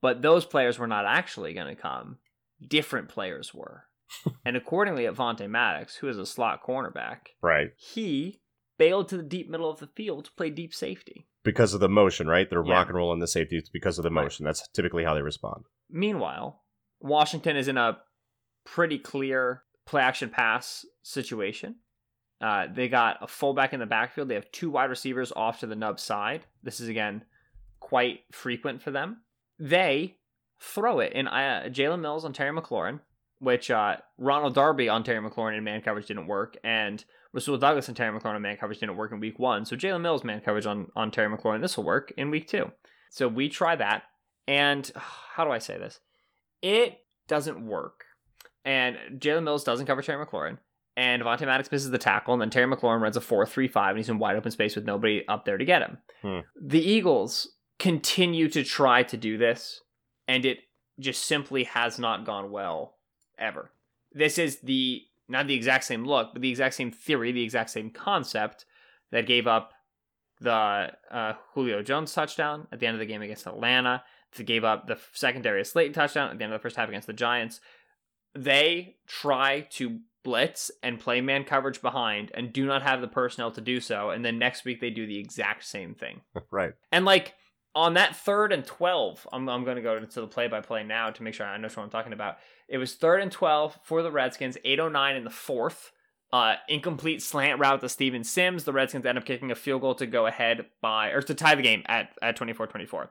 but 0.00 0.22
those 0.22 0.44
players 0.44 0.78
were 0.78 0.86
not 0.86 1.04
actually 1.06 1.54
going 1.54 1.74
to 1.74 1.80
come. 1.80 2.18
Different 2.66 3.08
players 3.08 3.52
were. 3.54 3.84
and 4.44 4.56
accordingly, 4.56 5.04
Avonte 5.04 5.48
Maddox, 5.48 5.96
who 5.96 6.08
is 6.08 6.18
a 6.18 6.26
slot 6.26 6.60
cornerback, 6.66 7.18
right 7.42 7.68
he 7.76 8.40
bailed 8.78 9.08
to 9.08 9.16
the 9.16 9.22
deep 9.22 9.50
middle 9.50 9.68
of 9.70 9.80
the 9.80 9.88
field 9.88 10.24
to 10.26 10.32
play 10.32 10.50
deep 10.50 10.72
safety. 10.74 11.26
because 11.44 11.72
of 11.74 11.80
the 11.80 11.88
motion, 11.88 12.26
right? 12.26 12.48
They're 12.50 12.64
Yeah. 12.64 12.74
rock 12.74 12.88
and 12.88 12.96
roll 12.96 13.12
in 13.12 13.20
the 13.20 13.26
safety 13.26 13.56
it's 13.56 13.70
because 13.70 13.98
of 13.98 14.02
the 14.02 14.10
Right. 14.10 14.22
motion. 14.24 14.44
That's 14.44 14.68
typically 14.68 15.04
how 15.04 15.14
they 15.14 15.22
respond. 15.22 15.64
Meanwhile, 15.88 16.62
Washington 17.00 17.56
is 17.56 17.68
in 17.68 17.76
a 17.78 18.02
pretty 18.64 18.98
clear 18.98 19.64
play 19.86 20.02
action 20.02 20.28
pass 20.30 20.84
situation. 21.02 21.76
Uh, 22.40 22.66
they 22.70 22.88
got 22.88 23.16
a 23.22 23.26
fullback 23.26 23.72
in 23.72 23.80
the 23.80 23.86
backfield. 23.86 24.28
They 24.28 24.34
have 24.34 24.50
two 24.52 24.70
wide 24.70 24.90
receivers 24.90 25.32
off 25.32 25.60
to 25.60 25.66
the 25.66 25.74
nub 25.76 25.98
side. 25.98 26.44
This 26.62 26.80
is 26.80 26.88
again 26.88 27.24
quite 27.80 28.20
frequent 28.30 28.82
for 28.82 28.90
them. 28.90 29.22
They 29.58 30.16
throw 30.60 31.00
it 31.00 31.12
in 31.12 31.28
uh, 31.28 31.64
Jalen 31.68 32.00
Mills 32.00 32.24
on 32.24 32.32
Terry 32.32 32.56
McLaurin, 32.56 33.00
which 33.38 33.70
uh, 33.70 33.96
Ronald 34.16 34.54
Darby 34.54 34.88
on 34.88 35.04
Terry 35.04 35.20
McLaurin 35.20 35.56
in 35.56 35.64
man 35.64 35.82
coverage 35.82 36.06
didn't 36.06 36.26
work, 36.26 36.56
and 36.64 37.04
Rasul 37.32 37.58
Douglas 37.58 37.88
and 37.88 37.96
Terry 37.96 38.18
McLaurin 38.18 38.36
in 38.36 38.42
man 38.42 38.56
coverage 38.56 38.80
didn't 38.80 38.96
work 38.96 39.12
in 39.12 39.20
week 39.20 39.38
one. 39.38 39.64
So 39.64 39.76
Jalen 39.76 40.00
Mills 40.00 40.24
man 40.24 40.40
coverage 40.40 40.66
on 40.66 40.88
on 40.96 41.10
Terry 41.10 41.34
McLaurin 41.34 41.60
this 41.60 41.76
will 41.76 41.84
work 41.84 42.12
in 42.16 42.30
week 42.30 42.48
two. 42.48 42.70
So 43.10 43.28
we 43.28 43.48
try 43.48 43.76
that, 43.76 44.04
and 44.46 44.90
how 44.96 45.44
do 45.44 45.50
I 45.50 45.58
say 45.58 45.78
this? 45.78 46.00
It 46.62 46.98
doesn't 47.28 47.64
work. 47.64 48.04
And 48.64 48.96
Jalen 49.18 49.44
Mills 49.44 49.64
doesn't 49.64 49.86
cover 49.86 50.02
Terry 50.02 50.24
McLaurin. 50.24 50.58
And 50.96 51.22
Devontae 51.22 51.46
Maddox 51.46 51.70
misses 51.70 51.92
the 51.92 51.98
tackle, 51.98 52.34
and 52.34 52.42
then 52.42 52.50
Terry 52.50 52.66
McLaurin 52.66 53.00
runs 53.00 53.16
a 53.16 53.20
4 53.20 53.46
3 53.46 53.68
5, 53.68 53.90
and 53.90 53.98
he's 53.98 54.08
in 54.08 54.18
wide 54.18 54.34
open 54.34 54.50
space 54.50 54.74
with 54.74 54.84
nobody 54.84 55.24
up 55.28 55.44
there 55.44 55.56
to 55.56 55.64
get 55.64 55.82
him. 55.82 55.98
Hmm. 56.22 56.40
The 56.60 56.80
Eagles 56.80 57.48
continue 57.78 58.48
to 58.48 58.64
try 58.64 59.02
to 59.04 59.16
do 59.16 59.38
this, 59.38 59.80
and 60.26 60.44
it 60.44 60.58
just 60.98 61.24
simply 61.24 61.64
has 61.64 61.98
not 61.98 62.26
gone 62.26 62.50
well 62.50 62.96
ever. 63.38 63.70
This 64.12 64.38
is 64.38 64.60
the 64.60 65.02
not 65.28 65.46
the 65.46 65.54
exact 65.54 65.84
same 65.84 66.04
look, 66.04 66.30
but 66.32 66.42
the 66.42 66.50
exact 66.50 66.74
same 66.74 66.90
theory, 66.90 67.32
the 67.32 67.42
exact 67.42 67.70
same 67.70 67.90
concept 67.90 68.64
that 69.10 69.26
gave 69.26 69.46
up 69.46 69.72
the 70.40 70.92
uh, 71.10 71.34
Julio 71.52 71.82
Jones 71.82 72.12
touchdown 72.14 72.66
at 72.72 72.80
the 72.80 72.86
end 72.86 72.94
of 72.94 73.00
the 73.00 73.06
game 73.06 73.22
against 73.22 73.46
Atlanta. 73.46 74.02
That 74.36 74.44
gave 74.44 74.62
up 74.62 74.86
the 74.86 74.98
secondary 75.12 75.64
Slayton 75.64 75.94
touchdown 75.94 76.30
at 76.30 76.38
the 76.38 76.44
end 76.44 76.52
of 76.52 76.60
the 76.60 76.62
first 76.62 76.76
half 76.76 76.88
against 76.88 77.06
the 77.06 77.14
Giants. 77.14 77.60
They 78.34 78.96
try 79.06 79.66
to 79.70 80.00
blitz 80.22 80.70
and 80.82 81.00
play 81.00 81.22
man 81.22 81.44
coverage 81.44 81.80
behind 81.80 82.30
and 82.34 82.52
do 82.52 82.66
not 82.66 82.82
have 82.82 83.00
the 83.00 83.08
personnel 83.08 83.50
to 83.52 83.62
do 83.62 83.80
so. 83.80 84.10
And 84.10 84.22
then 84.22 84.38
next 84.38 84.66
week 84.66 84.80
they 84.80 84.90
do 84.90 85.06
the 85.06 85.18
exact 85.18 85.64
same 85.64 85.94
thing. 85.94 86.20
right. 86.50 86.74
And 86.92 87.06
like 87.06 87.34
on 87.78 87.94
that 87.94 88.16
third 88.16 88.52
and 88.52 88.66
12, 88.66 89.28
I'm, 89.32 89.48
I'm 89.48 89.62
going 89.62 89.76
to 89.76 89.82
go 89.82 89.96
into 89.96 90.20
the 90.20 90.26
play 90.26 90.48
by 90.48 90.60
play 90.60 90.82
now 90.82 91.10
to 91.10 91.22
make 91.22 91.34
sure 91.34 91.46
I 91.46 91.56
know 91.58 91.68
what 91.68 91.78
I'm 91.78 91.90
talking 91.90 92.12
about. 92.12 92.38
It 92.68 92.76
was 92.76 92.94
third 92.94 93.20
and 93.20 93.30
12 93.30 93.78
for 93.84 94.02
the 94.02 94.10
Redskins, 94.10 94.58
809 94.64 95.14
in 95.14 95.22
the 95.22 95.30
fourth. 95.30 95.92
Uh, 96.32 96.56
incomplete 96.68 97.22
slant 97.22 97.60
route 97.60 97.80
to 97.80 97.88
Steven 97.88 98.24
Sims. 98.24 98.64
The 98.64 98.72
Redskins 98.72 99.06
end 99.06 99.16
up 99.16 99.24
kicking 99.24 99.52
a 99.52 99.54
field 99.54 99.82
goal 99.82 99.94
to 99.94 100.06
go 100.06 100.26
ahead 100.26 100.66
by, 100.82 101.10
or 101.10 101.22
to 101.22 101.34
tie 101.34 101.54
the 101.54 101.62
game 101.62 101.84
at, 101.86 102.10
at 102.20 102.34
24 102.34 102.66
24. 102.66 103.10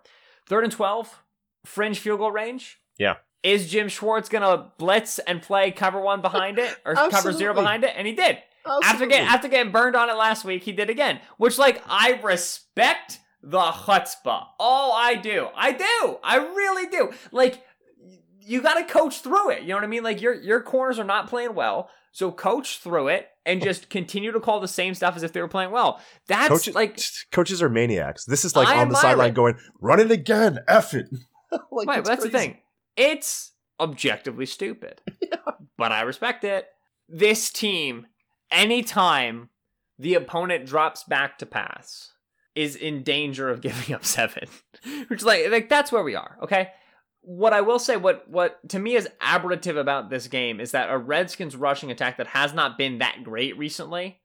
Third 0.49 0.63
and 0.65 0.73
12, 0.73 1.23
fringe 1.65 1.97
field 1.97 2.19
goal 2.19 2.31
range. 2.31 2.77
Yeah. 2.99 3.15
Is 3.43 3.71
Jim 3.71 3.87
Schwartz 3.87 4.27
going 4.27 4.41
to 4.41 4.65
blitz 4.77 5.17
and 5.19 5.41
play 5.41 5.71
cover 5.71 6.01
one 6.01 6.21
behind 6.21 6.59
it 6.59 6.75
or 6.85 6.93
cover 7.09 7.31
zero 7.31 7.53
behind 7.53 7.85
it? 7.85 7.93
And 7.95 8.05
he 8.05 8.13
did. 8.13 8.39
after 8.83 9.05
getting 9.05 9.27
after 9.27 9.47
getting 9.47 9.71
burned 9.71 9.95
on 9.95 10.09
it 10.09 10.17
last 10.17 10.43
week, 10.43 10.63
he 10.63 10.73
did 10.73 10.89
again. 10.89 11.21
Which 11.37 11.57
like 11.57 11.81
I 11.87 12.19
respect 12.21 13.19
the 13.49 13.59
chutzpah. 13.59 14.45
All 14.59 14.93
I 14.93 15.15
do, 15.15 15.47
I 15.55 15.71
do, 15.71 16.17
I 16.23 16.37
really 16.37 16.87
do. 16.87 17.11
Like 17.31 17.63
you 18.41 18.61
got 18.61 18.75
to 18.75 18.85
coach 18.85 19.21
through 19.21 19.51
it. 19.51 19.61
You 19.61 19.69
know 19.69 19.75
what 19.75 19.83
I 19.83 19.87
mean? 19.87 20.03
Like 20.03 20.21
your 20.21 20.33
your 20.33 20.61
corners 20.61 20.99
are 20.99 21.03
not 21.03 21.27
playing 21.27 21.55
well, 21.55 21.89
so 22.11 22.31
coach 22.31 22.79
through 22.79 23.09
it 23.09 23.27
and 23.45 23.61
just 23.61 23.89
continue 23.89 24.31
to 24.31 24.39
call 24.39 24.59
the 24.59 24.67
same 24.67 24.93
stuff 24.93 25.15
as 25.15 25.23
if 25.23 25.33
they 25.33 25.41
were 25.41 25.47
playing 25.47 25.71
well. 25.71 26.01
That's 26.27 26.49
coaches, 26.49 26.75
like 26.75 26.99
coaches 27.31 27.61
are 27.61 27.69
maniacs. 27.69 28.25
This 28.25 28.43
is 28.43 28.55
like 28.55 28.67
I 28.67 28.79
on 28.79 28.89
the 28.89 28.95
sideline 28.95 29.33
going, 29.33 29.57
"Run 29.79 29.99
it 29.99 30.11
again, 30.11 30.59
F 30.67 30.93
it." 30.93 31.07
like, 31.71 31.87
right, 31.87 32.03
but 32.03 32.05
that's 32.05 32.23
the 32.23 32.29
thing. 32.29 32.57
It's 32.95 33.53
objectively 33.79 34.45
stupid. 34.45 35.01
But 35.77 35.91
I 35.91 36.01
respect 36.01 36.43
it. 36.43 36.67
This 37.07 37.51
team, 37.51 38.07
anytime 38.49 39.49
the 39.99 40.15
opponent 40.15 40.65
drops 40.65 41.03
back 41.03 41.37
to 41.37 41.45
pass, 41.45 42.13
is 42.57 42.75
in 42.75 43.03
danger 43.03 43.49
of 43.49 43.61
giving 43.61 43.95
up 43.95 44.03
seven. 44.03 44.47
Which 45.07 45.23
like 45.23 45.49
like 45.49 45.69
that's 45.69 45.91
where 45.91 46.03
we 46.03 46.15
are, 46.15 46.37
okay? 46.43 46.71
What 47.21 47.53
I 47.53 47.61
will 47.61 47.79
say, 47.79 47.97
what 47.97 48.29
what 48.29 48.67
to 48.69 48.79
me 48.79 48.95
is 48.95 49.07
aberrative 49.21 49.79
about 49.79 50.09
this 50.09 50.27
game 50.27 50.59
is 50.59 50.71
that 50.71 50.89
a 50.89 50.97
Redskins 50.97 51.55
rushing 51.55 51.91
attack 51.91 52.17
that 52.17 52.27
has 52.27 52.53
not 52.53 52.77
been 52.77 52.97
that 52.99 53.23
great 53.23 53.57
recently 53.57 54.19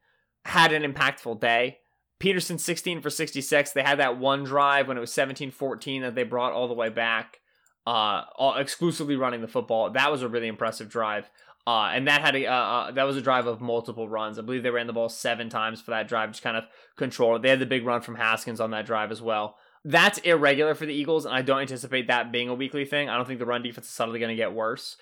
had 0.44 0.72
an 0.72 0.90
impactful 0.90 1.40
day. 1.40 1.78
Peterson 2.18 2.56
16 2.56 3.00
for 3.00 3.10
66. 3.10 3.72
They 3.72 3.82
had 3.82 3.98
that 3.98 4.18
one 4.18 4.44
drive 4.44 4.86
when 4.86 4.96
it 4.96 5.00
was 5.00 5.10
17-14 5.10 6.02
that 6.02 6.14
they 6.14 6.22
brought 6.22 6.52
all 6.52 6.68
the 6.68 6.74
way 6.74 6.88
back 6.88 7.40
uh, 7.86 8.22
all, 8.36 8.56
exclusively 8.56 9.16
running 9.16 9.40
the 9.40 9.48
football. 9.48 9.90
That 9.90 10.10
was 10.10 10.22
a 10.22 10.28
really 10.28 10.48
impressive 10.48 10.88
drive. 10.88 11.30
Uh, 11.66 11.90
and 11.92 12.08
that 12.08 12.20
had 12.22 12.34
a 12.34 12.46
uh, 12.46 12.54
uh, 12.54 12.90
that 12.90 13.04
was 13.04 13.16
a 13.16 13.22
drive 13.22 13.46
of 13.46 13.60
multiple 13.60 14.08
runs. 14.08 14.38
I 14.38 14.42
believe 14.42 14.64
they 14.64 14.70
ran 14.70 14.88
the 14.88 14.92
ball 14.92 15.08
seven 15.08 15.48
times 15.48 15.80
for 15.80 15.92
that 15.92 16.08
drive, 16.08 16.30
just 16.30 16.42
kind 16.42 16.56
of 16.56 16.64
control 16.96 17.36
it. 17.36 17.42
They 17.42 17.50
had 17.50 17.60
the 17.60 17.66
big 17.66 17.86
run 17.86 18.00
from 18.00 18.16
Haskins 18.16 18.60
on 18.60 18.72
that 18.72 18.86
drive 18.86 19.12
as 19.12 19.22
well. 19.22 19.56
That's 19.84 20.18
irregular 20.18 20.74
for 20.74 20.86
the 20.86 20.94
Eagles, 20.94 21.24
and 21.24 21.34
I 21.34 21.42
don't 21.42 21.60
anticipate 21.60 22.08
that 22.08 22.32
being 22.32 22.48
a 22.48 22.54
weekly 22.54 22.84
thing. 22.84 23.08
I 23.08 23.16
don't 23.16 23.26
think 23.26 23.38
the 23.38 23.46
run 23.46 23.62
defense 23.62 23.86
is 23.86 23.92
suddenly 23.92 24.18
going 24.18 24.30
to 24.30 24.36
get 24.36 24.52
worse. 24.52 24.96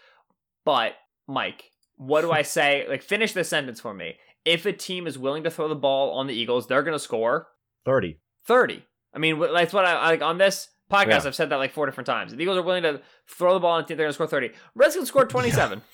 But 0.65 0.93
Mike, 1.27 1.71
what 1.97 2.23
do 2.23 2.31
I 2.31 2.43
say? 2.57 2.87
Like, 2.89 3.03
finish 3.03 3.33
this 3.33 3.49
sentence 3.49 3.81
for 3.81 3.95
me. 3.95 4.17
If 4.45 4.67
a 4.67 4.73
team 4.73 5.07
is 5.07 5.19
willing 5.19 5.45
to 5.45 5.51
throw 5.51 5.69
the 5.69 5.75
ball 5.75 6.13
on 6.19 6.27
the 6.27 6.35
Eagles, 6.35 6.67
they're 6.67 6.83
going 6.83 6.95
to 6.95 6.99
score 6.99 7.49
thirty. 7.87 8.19
30. 8.47 8.85
I 9.15 9.19
mean, 9.19 9.39
that's 9.39 9.73
what 9.73 9.85
I 9.85 10.09
like 10.09 10.23
on 10.23 10.39
this 10.39 10.69
podcast. 10.91 11.09
Yeah. 11.09 11.23
I've 11.27 11.35
said 11.35 11.51
that 11.51 11.57
like 11.57 11.73
four 11.73 11.87
different 11.87 12.07
times. 12.07 12.35
The 12.35 12.41
Eagles 12.43 12.59
are 12.59 12.63
willing 12.63 12.83
to 12.83 13.01
throw 13.29 13.55
the 13.55 13.61
ball 13.61 13.79
and 13.79 13.87
think 13.87 13.97
they're 13.97 14.05
going 14.07 14.11
to 14.11 14.15
score 14.15 14.27
30. 14.27 14.51
Redskins 14.75 15.09
scored 15.09 15.31
27. 15.31 15.83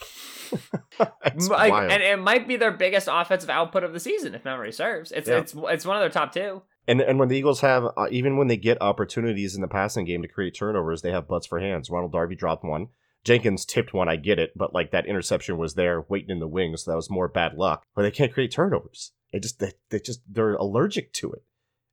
It's 1.24 1.48
Like, 1.48 1.72
and 1.90 2.02
it 2.02 2.18
might 2.20 2.46
be 2.46 2.56
their 2.56 2.70
biggest 2.70 3.08
offensive 3.10 3.50
output 3.50 3.82
of 3.82 3.92
the 3.92 3.98
season, 4.00 4.34
if 4.34 4.44
memory 4.44 4.72
serves. 4.72 5.10
It's 5.12 5.28
Yeah. 5.28 5.38
it's 5.38 5.54
it's 5.56 5.84
one 5.84 5.96
of 5.96 6.00
their 6.02 6.08
top 6.10 6.32
two. 6.32 6.62
And 6.86 7.00
and 7.00 7.18
when 7.18 7.28
the 7.28 7.36
Eagles 7.36 7.60
have 7.62 7.84
uh, 7.96 8.06
even 8.10 8.36
when 8.36 8.46
they 8.46 8.56
get 8.56 8.80
opportunities 8.80 9.54
in 9.56 9.60
the 9.60 9.68
passing 9.68 10.04
game 10.04 10.22
to 10.22 10.28
create 10.28 10.54
turnovers, 10.54 11.02
they 11.02 11.10
have 11.10 11.26
butts 11.26 11.46
for 11.46 11.58
hands. 11.58 11.90
Ronald 11.90 12.12
Darby 12.12 12.36
dropped 12.36 12.64
one. 12.64 12.88
Jenkins 13.24 13.64
tipped 13.64 13.92
one. 13.92 14.08
I 14.08 14.14
get 14.14 14.38
it, 14.38 14.52
but 14.54 14.72
like 14.72 14.92
that 14.92 15.06
interception 15.06 15.58
was 15.58 15.74
there 15.74 16.06
waiting 16.08 16.30
in 16.30 16.38
the 16.38 16.46
wings, 16.46 16.84
so 16.84 16.92
that 16.92 16.96
was 16.96 17.10
more 17.10 17.26
bad 17.26 17.54
luck. 17.54 17.82
But 17.96 18.02
they 18.02 18.12
can't 18.12 18.32
create 18.32 18.52
turnovers. 18.52 19.12
It 19.32 19.42
just 19.42 19.58
they, 19.58 19.72
they 19.90 19.98
just 19.98 20.20
they're 20.32 20.54
allergic 20.54 21.12
to 21.14 21.32
it, 21.32 21.42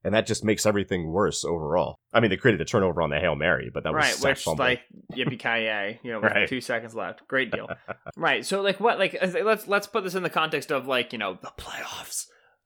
and 0.04 0.14
that 0.14 0.26
just 0.26 0.44
makes 0.44 0.66
everything 0.66 1.12
worse 1.12 1.44
overall. 1.46 1.96
I 2.14 2.20
mean, 2.20 2.30
they 2.30 2.38
created 2.38 2.62
a 2.62 2.66
turnover 2.66 3.02
on 3.02 3.10
the 3.10 3.20
hail 3.20 3.36
mary, 3.36 3.70
but 3.74 3.84
that 3.84 3.94
was 3.94 4.04
right, 4.04 4.14
sack 4.14 4.30
which 4.32 4.44
fumble. 4.44 4.66
like 4.66 4.82
yippee 5.14 5.40
ki 5.40 6.00
you 6.04 6.12
know, 6.12 6.20
with 6.20 6.32
Right. 6.32 6.48
two 6.50 6.62
seconds 6.62 6.94
left, 6.96 7.28
great 7.28 7.52
deal. 7.52 7.70
right, 8.18 8.46
so 8.46 8.62
like 8.62 8.80
what, 8.80 9.00
like 9.00 9.18
let's 9.44 9.68
let's 9.68 9.88
put 9.88 10.04
this 10.04 10.16
in 10.16 10.24
the 10.24 10.30
context 10.30 10.72
of 10.72 10.88
like 10.88 11.14
you 11.14 11.20
know 11.20 11.38
the 11.42 11.52
playoffs. 11.58 12.26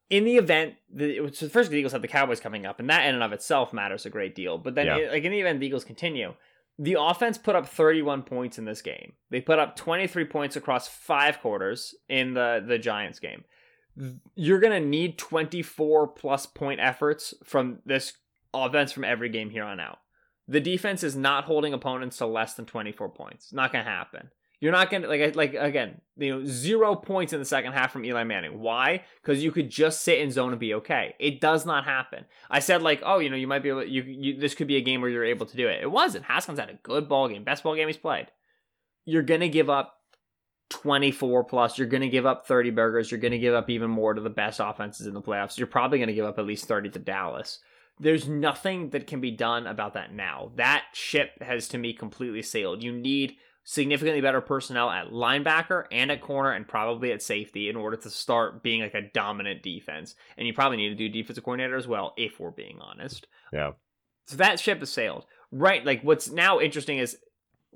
In 0.10 0.24
the 0.24 0.38
event, 0.38 0.76
the, 0.94 1.30
so 1.34 1.50
first 1.50 1.70
the 1.70 1.76
Eagles 1.76 1.92
have 1.92 2.02
the 2.02 2.08
Cowboys 2.08 2.40
coming 2.40 2.66
up, 2.66 2.80
and 2.80 2.90
that 2.90 3.06
in 3.08 3.16
and 3.16 3.24
of 3.24 3.34
itself 3.34 3.74
matters 3.74 4.06
a 4.06 4.10
great 4.10 4.36
deal. 4.36 4.58
But 4.58 4.76
then, 4.76 4.86
Yeah. 4.86 4.98
it- 4.98 5.12
like 5.12 5.24
in 5.26 5.32
the 5.34 5.42
event 5.42 5.60
the 5.60 5.66
Eagles 5.68 5.84
continue, 5.84 6.34
the 6.80 6.96
offense 6.98 7.38
put 7.38 7.56
up 7.58 7.68
31 7.68 8.24
points 8.24 8.58
in 8.58 8.64
this 8.64 8.82
game. 8.82 9.14
They 9.32 9.42
put 9.42 9.60
up 9.60 9.76
23 9.76 10.24
points 10.26 10.56
across 10.56 10.88
five 10.88 11.42
quarters 11.42 11.94
in 12.08 12.36
the 12.36 12.64
the 12.66 12.78
Giants 12.80 13.20
game. 13.20 13.44
You're 14.36 14.60
gonna 14.60 14.80
need 14.80 15.18
24 15.18 16.08
plus 16.10 16.46
point 16.46 16.80
efforts 16.80 17.34
from 17.44 17.80
this 17.86 18.14
offense 18.54 18.92
from 18.92 19.04
every 19.04 19.30
game 19.30 19.50
here 19.50 19.64
on 19.64 19.80
out. 19.80 20.00
The 20.48 20.60
defense 20.60 21.04
is 21.04 21.16
not 21.16 21.46
holding 21.46 21.74
opponents 21.74 22.18
to 22.18 22.26
less 22.26 22.54
than 22.54 22.66
24 22.66 23.10
points. 23.10 23.52
Not 23.52 23.72
gonna 23.72 23.84
happen. 23.84 24.30
You're 24.60 24.72
not 24.72 24.90
gonna 24.90 25.08
like 25.08 25.36
like 25.36 25.54
again, 25.54 26.02
you 26.16 26.36
know, 26.36 26.46
zero 26.46 26.96
points 26.96 27.32
in 27.32 27.40
the 27.40 27.46
second 27.46 27.74
half 27.74 27.92
from 27.92 28.06
Eli 28.06 28.24
Manning. 28.24 28.60
Why? 28.60 29.04
Because 29.22 29.44
you 29.44 29.52
could 29.52 29.70
just 29.70 30.02
sit 30.02 30.20
in 30.20 30.32
zone 30.32 30.52
and 30.52 30.60
be 30.60 30.74
okay. 30.76 31.14
It 31.20 31.42
does 31.42 31.64
not 31.64 31.86
happen. 31.86 32.26
I 32.50 32.60
said 32.60 32.82
like, 32.82 33.02
oh, 33.06 33.20
you 33.20 33.30
know, 33.30 33.36
you 33.36 33.46
might 33.46 33.62
be 33.62 33.70
able. 33.70 33.84
You, 33.84 34.02
you 34.02 34.40
this 34.40 34.56
could 34.56 34.68
be 34.68 34.78
a 34.78 34.82
game 34.82 35.02
where 35.02 35.12
you're 35.12 35.24
able 35.24 35.46
to 35.46 35.58
do 35.58 35.68
it. 35.68 35.84
It 35.84 35.92
wasn't. 35.92 36.26
Haskins 36.26 36.60
had 36.60 36.72
a 36.72 36.80
good 36.82 37.08
ball 37.08 37.30
game, 37.30 37.44
best 37.44 37.62
ball 37.64 37.76
game 37.76 37.88
he's 37.88 37.98
played. 37.98 38.28
You're 39.06 39.22
gonna 39.22 39.48
give 39.48 39.70
up 39.70 39.97
24 40.70 41.44
plus. 41.46 41.78
You're 41.78 41.88
gonna 41.88 42.10
give 42.10 42.26
up 42.26 42.48
30 42.48 42.72
burgers. 42.72 43.12
You're 43.12 43.20
gonna 43.20 43.38
give 43.38 43.54
up 43.54 43.70
even 43.70 43.90
more 43.90 44.14
to 44.14 44.22
the 44.22 44.30
best 44.30 44.60
offenses 44.64 45.08
in 45.08 45.14
the 45.14 45.22
playoffs. 45.22 45.58
You're 45.58 45.68
probably 45.68 46.00
gonna 46.00 46.14
give 46.14 46.26
up 46.26 46.40
at 46.40 46.46
least 46.46 46.66
30 46.66 46.90
to 46.90 47.00
Dallas 47.00 47.60
there's 48.00 48.28
nothing 48.28 48.90
that 48.92 49.08
can 49.08 49.22
be 49.22 49.32
done 49.32 49.68
about 49.68 49.94
that 49.96 50.14
now. 50.14 50.52
That 50.56 50.86
ship 50.94 51.42
has 51.42 51.68
to 51.70 51.78
me 51.78 51.94
completely 51.94 52.42
sailed. 52.42 52.84
You 52.84 52.92
need 52.92 53.38
significantly 53.64 54.22
better 54.22 54.40
personnel 54.40 54.90
at 54.90 55.12
linebacker 55.12 55.86
and 55.92 56.12
at 56.12 56.22
corner 56.22 56.52
and 56.52 56.68
probably 56.68 57.12
at 57.12 57.22
safety 57.22 57.70
in 57.70 57.76
order 57.76 57.98
to 57.98 58.10
start 58.10 58.64
being 58.64 58.82
like 58.82 58.94
a 58.94 59.10
dominant 59.14 59.64
defense. 59.64 60.16
And 60.38 60.48
you 60.48 60.54
probably 60.54 60.78
need 60.78 60.90
to 60.90 60.96
do 60.96 61.10
defensive 61.10 61.44
coordinator 61.44 61.76
as 61.76 61.88
well, 61.88 62.14
if 62.18 62.40
we're 62.40 62.52
being 62.52 62.80
honest. 62.80 63.28
Yeah. 63.52 63.72
So 64.26 64.38
that 64.38 64.60
ship 64.60 64.80
has 64.80 64.92
sailed. 64.92 65.26
Right, 65.52 65.86
like 65.86 66.02
what's 66.02 66.30
now 66.30 66.60
interesting 66.60 66.98
is 66.98 67.18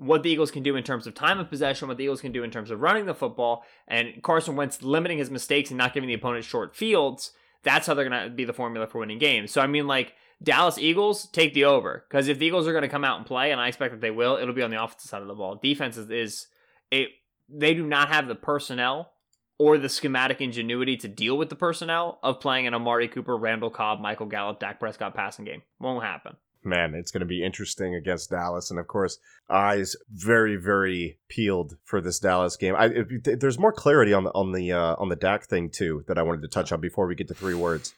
what 0.02 0.22
the 0.22 0.30
Eagles 0.30 0.50
can 0.50 0.62
do 0.62 0.76
in 0.76 0.84
terms 0.84 1.06
of 1.06 1.14
time 1.14 1.38
of 1.38 1.48
possession, 1.48 1.88
what 1.88 1.96
the 1.96 2.04
Eagles 2.04 2.20
can 2.20 2.32
do 2.32 2.42
in 2.42 2.50
terms 2.50 2.70
of 2.70 2.80
running 2.80 3.06
the 3.06 3.14
football, 3.14 3.64
and 3.86 4.22
Carson 4.22 4.56
Wentz 4.56 4.82
limiting 4.82 5.18
his 5.18 5.30
mistakes 5.30 5.70
and 5.70 5.78
not 5.78 5.94
giving 5.94 6.08
the 6.08 6.14
opponent 6.14 6.44
short 6.44 6.74
fields. 6.76 7.32
That's 7.62 7.86
how 7.86 7.94
they're 7.94 8.08
going 8.08 8.24
to 8.24 8.30
be 8.30 8.44
the 8.44 8.52
formula 8.52 8.86
for 8.86 8.98
winning 8.98 9.18
games. 9.18 9.52
So, 9.52 9.60
I 9.60 9.66
mean, 9.68 9.86
like, 9.86 10.14
Dallas 10.42 10.78
Eagles, 10.78 11.28
take 11.28 11.54
the 11.54 11.64
over. 11.64 12.04
Because 12.08 12.28
if 12.28 12.38
the 12.38 12.46
Eagles 12.46 12.66
are 12.66 12.72
going 12.72 12.82
to 12.82 12.88
come 12.88 13.04
out 13.04 13.18
and 13.18 13.26
play, 13.26 13.52
and 13.52 13.60
I 13.60 13.68
expect 13.68 13.92
that 13.92 14.00
they 14.00 14.10
will, 14.10 14.36
it'll 14.36 14.54
be 14.54 14.62
on 14.62 14.70
the 14.70 14.82
offensive 14.82 15.08
side 15.08 15.22
of 15.22 15.28
the 15.28 15.34
ball. 15.34 15.60
Defense 15.62 15.96
is, 15.96 16.10
is 16.10 16.46
it, 16.90 17.10
they 17.48 17.74
do 17.74 17.86
not 17.86 18.08
have 18.08 18.26
the 18.26 18.34
personnel 18.34 19.12
or 19.58 19.78
the 19.78 19.88
schematic 19.88 20.40
ingenuity 20.40 20.96
to 20.96 21.06
deal 21.06 21.38
with 21.38 21.48
the 21.48 21.54
personnel 21.54 22.18
of 22.22 22.40
playing 22.40 22.66
an 22.66 22.74
Amari 22.74 23.06
Cooper, 23.06 23.36
Randall 23.36 23.70
Cobb, 23.70 24.00
Michael 24.00 24.26
Gallup, 24.26 24.58
Dak 24.58 24.80
Prescott 24.80 25.14
passing 25.14 25.44
game. 25.44 25.62
Won't 25.78 26.04
happen. 26.04 26.36
Man, 26.64 26.94
it's 26.94 27.10
going 27.10 27.20
to 27.20 27.26
be 27.26 27.44
interesting 27.44 27.94
against 27.94 28.30
Dallas, 28.30 28.70
and 28.70 28.78
of 28.78 28.86
course, 28.86 29.18
eyes 29.50 29.96
very, 30.10 30.56
very 30.56 31.18
peeled 31.28 31.76
for 31.84 32.00
this 32.00 32.18
Dallas 32.18 32.56
game. 32.56 32.74
I, 32.76 32.86
if, 32.86 33.40
there's 33.40 33.58
more 33.58 33.72
clarity 33.72 34.12
on 34.12 34.24
the 34.24 34.30
on 34.30 34.52
the 34.52 34.72
uh, 34.72 34.96
on 34.98 35.08
the 35.08 35.16
Dak 35.16 35.46
thing 35.46 35.70
too 35.70 36.04
that 36.08 36.18
I 36.18 36.22
wanted 36.22 36.42
to 36.42 36.48
touch 36.48 36.72
on 36.72 36.80
before 36.80 37.06
we 37.06 37.14
get 37.14 37.28
to 37.28 37.34
three 37.34 37.54
words. 37.54 37.94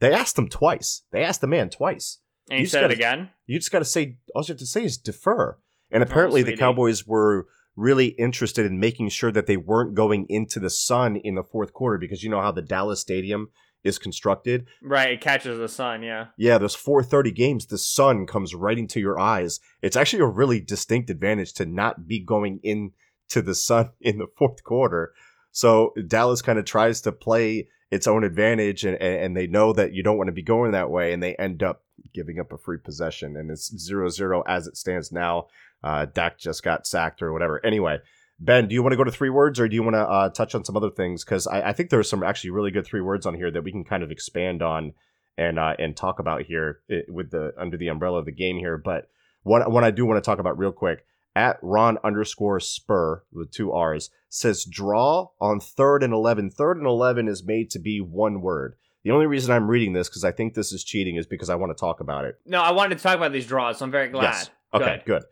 They 0.00 0.12
asked 0.12 0.38
him 0.38 0.48
twice. 0.48 1.02
They 1.10 1.24
asked 1.24 1.40
the 1.40 1.46
man 1.46 1.70
twice. 1.70 2.18
And 2.50 2.60
You 2.60 2.66
said 2.66 2.82
gotta- 2.82 2.92
it 2.92 2.96
again? 2.96 3.30
You 3.46 3.58
just 3.58 3.72
got 3.72 3.78
to 3.80 3.84
say 3.84 4.18
all 4.34 4.42
you 4.42 4.48
have 4.52 4.58
to 4.58 4.66
say 4.66 4.84
is 4.84 4.98
defer. 4.98 5.58
And 5.90 6.02
apparently, 6.02 6.42
the. 6.42 6.56
Cowboys 6.56 7.06
were 7.06 7.46
really 7.76 8.06
interested 8.18 8.64
in 8.66 8.80
making 8.80 9.08
sure 9.10 9.30
that 9.30 9.46
they 9.46 9.56
weren't 9.56 9.94
going 9.94 10.26
into 10.28 10.58
the 10.58 10.70
sun 10.70 11.16
in 11.16 11.34
the 11.34 11.42
fourth 11.44 11.72
quarter 11.72 11.98
because 11.98 12.22
you 12.22 12.30
know 12.30 12.40
how 12.40 12.50
the 12.50 12.62
Dallas 12.62 13.00
Stadium 13.00 13.50
is 13.86 13.98
constructed. 13.98 14.66
Right, 14.82 15.12
it 15.12 15.20
catches 15.20 15.58
the 15.58 15.68
sun, 15.68 16.02
yeah. 16.02 16.26
Yeah, 16.36 16.58
those 16.58 16.76
4:30 16.76 17.34
games, 17.34 17.66
the 17.66 17.78
sun 17.78 18.26
comes 18.26 18.54
right 18.54 18.78
into 18.78 19.00
your 19.00 19.18
eyes. 19.18 19.60
It's 19.82 19.96
actually 19.96 20.22
a 20.22 20.26
really 20.26 20.60
distinct 20.60 21.10
advantage 21.10 21.52
to 21.54 21.66
not 21.66 22.06
be 22.06 22.20
going 22.20 22.60
into 22.62 23.42
the 23.42 23.54
sun 23.54 23.90
in 24.00 24.18
the 24.18 24.26
fourth 24.36 24.62
quarter. 24.64 25.12
So 25.52 25.94
Dallas 26.06 26.42
kind 26.42 26.58
of 26.58 26.64
tries 26.64 27.00
to 27.02 27.12
play 27.12 27.68
its 27.90 28.06
own 28.06 28.24
advantage, 28.24 28.84
and, 28.84 29.00
and 29.00 29.36
they 29.36 29.46
know 29.46 29.72
that 29.72 29.92
you 29.92 30.02
don't 30.02 30.18
want 30.18 30.28
to 30.28 30.32
be 30.32 30.42
going 30.42 30.72
that 30.72 30.90
way, 30.90 31.12
and 31.12 31.22
they 31.22 31.34
end 31.36 31.62
up 31.62 31.82
giving 32.12 32.38
up 32.40 32.52
a 32.52 32.58
free 32.58 32.78
possession, 32.78 33.36
and 33.36 33.50
it's 33.50 33.72
0-0 33.72 34.42
as 34.46 34.66
it 34.66 34.76
stands 34.76 35.12
now. 35.12 35.46
Uh, 35.82 36.06
Dak 36.06 36.38
just 36.38 36.62
got 36.62 36.86
sacked 36.86 37.22
or 37.22 37.32
whatever. 37.32 37.64
Anyway, 37.64 37.98
Ben, 38.38 38.68
do 38.68 38.74
you 38.74 38.82
want 38.82 38.92
to 38.92 38.96
go 38.96 39.04
to 39.04 39.10
three 39.10 39.30
words, 39.30 39.58
or 39.58 39.66
do 39.66 39.74
you 39.74 39.82
want 39.82 39.94
to 39.94 40.02
uh, 40.02 40.28
touch 40.28 40.54
on 40.54 40.64
some 40.64 40.76
other 40.76 40.90
things? 40.90 41.24
Because 41.24 41.46
I, 41.46 41.68
I 41.68 41.72
think 41.72 41.88
there's 41.90 42.08
some 42.08 42.22
actually 42.22 42.50
really 42.50 42.70
good 42.70 42.86
three 42.86 43.00
words 43.00 43.24
on 43.24 43.34
here 43.34 43.50
that 43.50 43.62
we 43.62 43.72
can 43.72 43.84
kind 43.84 44.02
of 44.02 44.10
expand 44.10 44.62
on 44.62 44.92
and 45.38 45.58
uh, 45.58 45.74
and 45.78 45.96
talk 45.96 46.18
about 46.18 46.42
here 46.42 46.80
with 47.08 47.30
the 47.30 47.52
under 47.58 47.76
the 47.76 47.88
umbrella 47.88 48.18
of 48.18 48.26
the 48.26 48.32
game 48.32 48.58
here. 48.58 48.76
But 48.76 49.08
what 49.42 49.70
what 49.70 49.84
I 49.84 49.90
do 49.90 50.04
want 50.04 50.22
to 50.22 50.26
talk 50.28 50.38
about 50.38 50.58
real 50.58 50.72
quick 50.72 51.04
at 51.34 51.58
Ron 51.62 51.98
underscore 52.04 52.60
Spur 52.60 53.22
with 53.32 53.52
two 53.52 53.72
R's 53.72 54.10
says 54.28 54.64
draw 54.64 55.28
on 55.40 55.60
third 55.60 56.02
and 56.02 56.12
eleven. 56.12 56.50
Third 56.50 56.76
and 56.76 56.86
eleven 56.86 57.28
is 57.28 57.44
made 57.44 57.70
to 57.70 57.78
be 57.78 58.00
one 58.00 58.40
word. 58.42 58.76
The 59.04 59.12
only 59.12 59.26
reason 59.26 59.52
I'm 59.54 59.68
reading 59.68 59.92
this 59.92 60.08
because 60.08 60.24
I 60.24 60.32
think 60.32 60.54
this 60.54 60.72
is 60.72 60.82
cheating 60.82 61.16
is 61.16 61.26
because 61.26 61.48
I 61.48 61.54
want 61.54 61.76
to 61.76 61.80
talk 61.80 62.00
about 62.00 62.24
it. 62.24 62.40
No, 62.44 62.60
I 62.60 62.72
wanted 62.72 62.98
to 62.98 63.02
talk 63.02 63.16
about 63.16 63.32
these 63.32 63.46
draws, 63.46 63.78
so 63.78 63.84
I'm 63.84 63.90
very 63.90 64.08
glad. 64.08 64.22
Yes. 64.22 64.50
Okay, 64.74 65.02
Good. 65.04 65.20
good. 65.20 65.22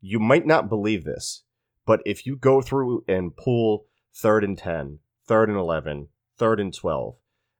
You 0.00 0.20
might 0.20 0.46
not 0.46 0.68
believe 0.68 1.04
this, 1.04 1.43
but 1.86 2.00
if 2.04 2.26
you 2.26 2.36
go 2.36 2.60
through 2.60 3.04
and 3.08 3.36
pull 3.36 3.86
third 4.14 4.44
and 4.44 4.56
10, 4.56 4.98
third 5.26 5.48
and 5.48 5.58
11, 5.58 6.08
third 6.38 6.60
and 6.60 6.72
12, 6.74 7.16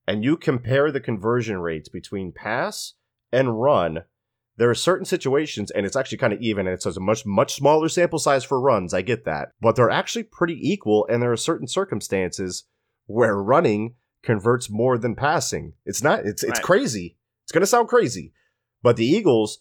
and 0.06 0.24
you 0.24 0.36
compare 0.36 0.90
the 0.92 1.00
conversion 1.00 1.58
rates 1.58 1.88
between 1.88 2.32
pass 2.32 2.94
and 3.32 3.60
run, 3.60 4.04
there 4.56 4.70
are 4.70 4.74
certain 4.74 5.04
situations, 5.04 5.70
and 5.70 5.84
it's 5.84 5.96
actually 5.96 6.18
kind 6.18 6.32
of 6.32 6.40
even, 6.40 6.66
and 6.66 6.74
it's 6.74 6.86
a 6.86 7.00
much, 7.00 7.26
much 7.26 7.54
smaller 7.54 7.88
sample 7.88 8.18
size 8.18 8.44
for 8.44 8.60
runs. 8.60 8.94
I 8.94 9.02
get 9.02 9.24
that. 9.24 9.48
But 9.60 9.74
they're 9.76 9.90
actually 9.90 10.24
pretty 10.24 10.58
equal, 10.60 11.06
and 11.10 11.20
there 11.20 11.32
are 11.32 11.36
certain 11.36 11.66
circumstances 11.66 12.64
where 13.06 13.36
running 13.36 13.94
converts 14.22 14.70
more 14.70 14.96
than 14.96 15.16
passing. 15.16 15.72
It's 15.84 16.02
not, 16.02 16.20
it's, 16.20 16.42
it's 16.42 16.58
Right. 16.58 16.62
crazy. 16.62 17.16
It's 17.42 17.52
going 17.52 17.62
to 17.62 17.66
sound 17.66 17.88
crazy. 17.88 18.32
But 18.82 18.96
the 18.96 19.06
Eagles 19.06 19.58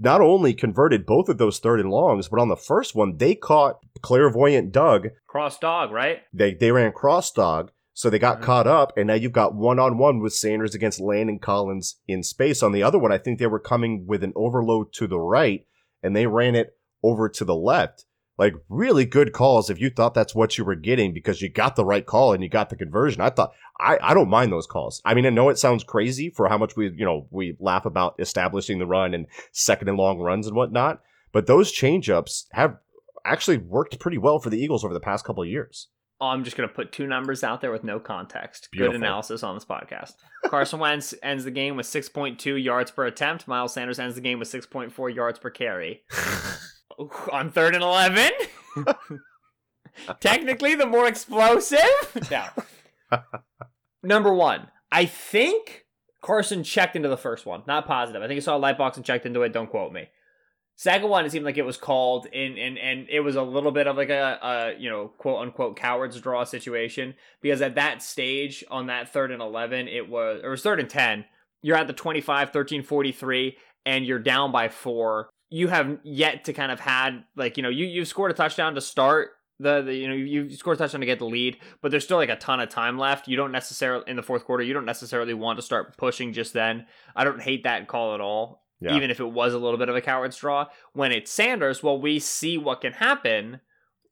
not 0.00 0.20
only 0.20 0.54
converted 0.54 1.06
both 1.06 1.28
of 1.28 1.38
those 1.38 1.58
third 1.58 1.80
and 1.80 1.90
longs, 1.90 2.28
but 2.28 2.40
on 2.40 2.48
the 2.48 2.56
first 2.56 2.94
one, 2.94 3.16
they 3.16 3.34
caught 3.34 3.78
clairvoyant 4.02 4.72
Doug 4.72 5.08
Cross 5.26 5.58
dog, 5.58 5.90
right? 5.92 6.20
they 6.32 6.54
they 6.54 6.72
ran 6.72 6.92
cross 6.92 7.30
dog, 7.32 7.70
so 7.94 8.08
they 8.10 8.18
got 8.18 8.38
Mhm. 8.40 8.42
caught 8.42 8.66
up, 8.66 8.92
and 8.96 9.06
now 9.06 9.14
you've 9.14 9.32
got 9.32 9.54
one 9.54 9.78
on 9.78 9.98
one 9.98 10.20
with 10.20 10.32
Sanders 10.32 10.74
against 10.74 11.00
Landon 11.00 11.38
Collins 11.38 12.00
in 12.06 12.22
space. 12.22 12.62
On 12.62 12.72
the 12.72 12.82
other 12.82 12.98
one, 12.98 13.12
I 13.12 13.18
think 13.18 13.38
they 13.38 13.46
were 13.46 13.58
coming 13.60 14.04
with 14.06 14.22
an 14.24 14.32
overload 14.36 14.92
to 14.94 15.06
the 15.06 15.18
right, 15.20 15.64
and 16.02 16.14
they 16.16 16.26
ran 16.26 16.54
it 16.54 16.74
over 17.02 17.28
to 17.28 17.44
the 17.44 17.54
left. 17.56 18.04
Like 18.38 18.54
really 18.68 19.04
good 19.04 19.32
calls 19.32 19.68
if 19.68 19.80
you 19.80 19.90
thought 19.90 20.14
that's 20.14 20.34
what 20.34 20.56
you 20.58 20.64
were 20.64 20.76
getting 20.76 21.12
because 21.12 21.42
you 21.42 21.48
got 21.48 21.74
the 21.74 21.84
right 21.84 22.06
call 22.06 22.32
and 22.32 22.40
you 22.42 22.48
got 22.48 22.70
the 22.70 22.76
conversion. 22.76 23.20
I 23.20 23.30
thought 23.30 23.50
I, 23.80 23.98
I 24.02 24.14
don't 24.14 24.28
mind 24.28 24.52
those 24.52 24.66
calls. 24.66 25.00
I 25.04 25.14
mean, 25.14 25.26
I 25.26 25.30
know 25.30 25.48
it 25.48 25.58
sounds 25.58 25.84
crazy 25.84 26.30
for 26.30 26.48
how 26.48 26.58
much 26.58 26.76
we 26.76 26.90
you 26.90 27.04
know 27.04 27.26
we 27.30 27.56
laugh 27.60 27.84
about 27.86 28.16
establishing 28.18 28.78
the 28.78 28.86
run 28.86 29.14
and 29.14 29.26
second 29.52 29.88
and 29.88 29.98
long 29.98 30.18
runs 30.18 30.46
and 30.46 30.56
whatnot, 30.56 31.00
but 31.32 31.46
those 31.46 31.72
changeups 31.72 32.44
have 32.52 32.76
actually 33.24 33.58
worked 33.58 33.98
pretty 33.98 34.18
well 34.18 34.38
for 34.38 34.50
the 34.50 34.58
Eagles 34.58 34.84
over 34.84 34.94
the 34.94 35.00
past 35.00 35.24
couple 35.24 35.42
of 35.42 35.48
years. 35.48 35.88
Oh, 36.20 36.26
I'm 36.26 36.42
just 36.42 36.56
going 36.56 36.68
to 36.68 36.74
put 36.74 36.90
two 36.90 37.06
numbers 37.06 37.44
out 37.44 37.60
there 37.60 37.70
with 37.70 37.84
no 37.84 38.00
context. 38.00 38.68
Beautiful. 38.72 38.92
Good 38.92 39.00
analysis 39.00 39.44
on 39.44 39.54
this 39.54 39.64
podcast. 39.64 40.14
Carson 40.46 40.80
Wentz 40.80 41.14
ends 41.22 41.44
the 41.44 41.52
game 41.52 41.76
with 41.76 41.86
6.2 41.86 42.62
yards 42.62 42.90
per 42.90 43.06
attempt. 43.06 43.46
Miles 43.46 43.72
Sanders 43.72 44.00
ends 44.00 44.16
the 44.16 44.20
game 44.20 44.40
with 44.40 44.50
6.4 44.50 45.14
yards 45.14 45.38
per 45.38 45.50
carry. 45.50 46.02
On 47.32 47.52
third 47.52 47.76
and 47.76 47.84
11? 47.84 48.32
Technically, 50.20 50.74
the 50.74 50.86
more 50.86 51.06
explosive? 51.06 51.78
No. 52.32 52.46
Number 54.02 54.32
one, 54.32 54.68
I 54.90 55.06
think 55.06 55.86
Carson 56.22 56.64
checked 56.64 56.96
into 56.96 57.08
the 57.08 57.16
first 57.16 57.46
one. 57.46 57.62
Not 57.66 57.86
positive. 57.86 58.22
I 58.22 58.26
think 58.26 58.36
he 58.36 58.40
saw 58.40 58.56
a 58.56 58.58
light 58.58 58.78
box 58.78 58.96
and 58.96 59.06
checked 59.06 59.26
into 59.26 59.42
it. 59.42 59.52
Don't 59.52 59.70
quote 59.70 59.92
me. 59.92 60.08
Second 60.76 61.08
one, 61.08 61.24
it 61.24 61.32
seemed 61.32 61.44
like 61.44 61.58
it 61.58 61.66
was 61.66 61.76
called 61.76 62.28
and 62.32 62.56
and 62.56 62.78
and 62.78 63.08
it 63.10 63.18
was 63.18 63.34
a 63.34 63.42
little 63.42 63.72
bit 63.72 63.88
of 63.88 63.96
like 63.96 64.10
a, 64.10 64.38
a 64.40 64.80
you 64.80 64.88
know 64.88 65.08
quote 65.18 65.42
unquote 65.42 65.76
cowards 65.76 66.20
draw 66.20 66.44
situation 66.44 67.14
because 67.42 67.60
at 67.60 67.74
that 67.74 68.00
stage 68.00 68.62
on 68.70 68.86
that 68.86 69.12
third 69.12 69.32
and 69.32 69.42
eleven, 69.42 69.88
it 69.88 70.08
was 70.08 70.40
or 70.42 70.48
it 70.48 70.50
was 70.50 70.62
third 70.62 70.78
and 70.78 70.88
ten. 70.88 71.24
You're 71.62 71.76
at 71.76 71.88
the 71.88 71.92
25, 71.92 72.50
13, 72.52 72.84
43, 72.84 73.56
and 73.84 74.06
you're 74.06 74.20
down 74.20 74.52
by 74.52 74.68
four. 74.68 75.28
You 75.50 75.66
have 75.66 75.98
yet 76.04 76.44
to 76.44 76.52
kind 76.52 76.70
of 76.70 76.78
had 76.78 77.24
like 77.34 77.56
you 77.56 77.64
know 77.64 77.70
you 77.70 77.84
you've 77.84 78.06
scored 78.06 78.30
a 78.30 78.34
touchdown 78.34 78.76
to 78.76 78.80
start 78.80 79.30
the, 79.60 79.82
the 79.82 79.94
you 79.94 80.08
know 80.08 80.14
you 80.14 80.50
scored 80.50 80.76
a 80.76 80.78
touchdown 80.78 81.00
to 81.00 81.06
get 81.06 81.18
the 81.18 81.24
lead, 81.26 81.56
but 81.82 81.90
there's 81.90 82.04
still 82.04 82.16
like 82.16 82.28
a 82.28 82.36
ton 82.36 82.60
of 82.60 82.68
time 82.68 82.98
left. 82.98 83.28
You 83.28 83.36
don't 83.36 83.52
necessarily 83.52 84.04
in 84.06 84.16
the 84.16 84.22
fourth 84.22 84.44
quarter. 84.44 84.62
You 84.62 84.74
don't 84.74 84.84
necessarily 84.84 85.34
want 85.34 85.58
to 85.58 85.62
start 85.62 85.96
pushing 85.96 86.32
just 86.32 86.52
then. 86.52 86.86
I 87.16 87.24
don't 87.24 87.42
hate 87.42 87.64
that 87.64 87.88
call 87.88 88.14
at 88.14 88.20
all 88.20 88.62
Yeah. 88.80 88.94
even 88.96 89.10
if 89.10 89.18
it 89.20 89.30
was 89.30 89.54
a 89.54 89.58
little 89.58 89.78
bit 89.78 89.88
of 89.88 89.96
a 89.96 90.00
coward's 90.00 90.36
draw. 90.36 90.66
When 90.92 91.10
it's 91.12 91.30
Sanders, 91.30 91.82
well, 91.82 92.00
we 92.00 92.18
see 92.20 92.56
what 92.58 92.80
can 92.80 92.92
happen 92.92 93.60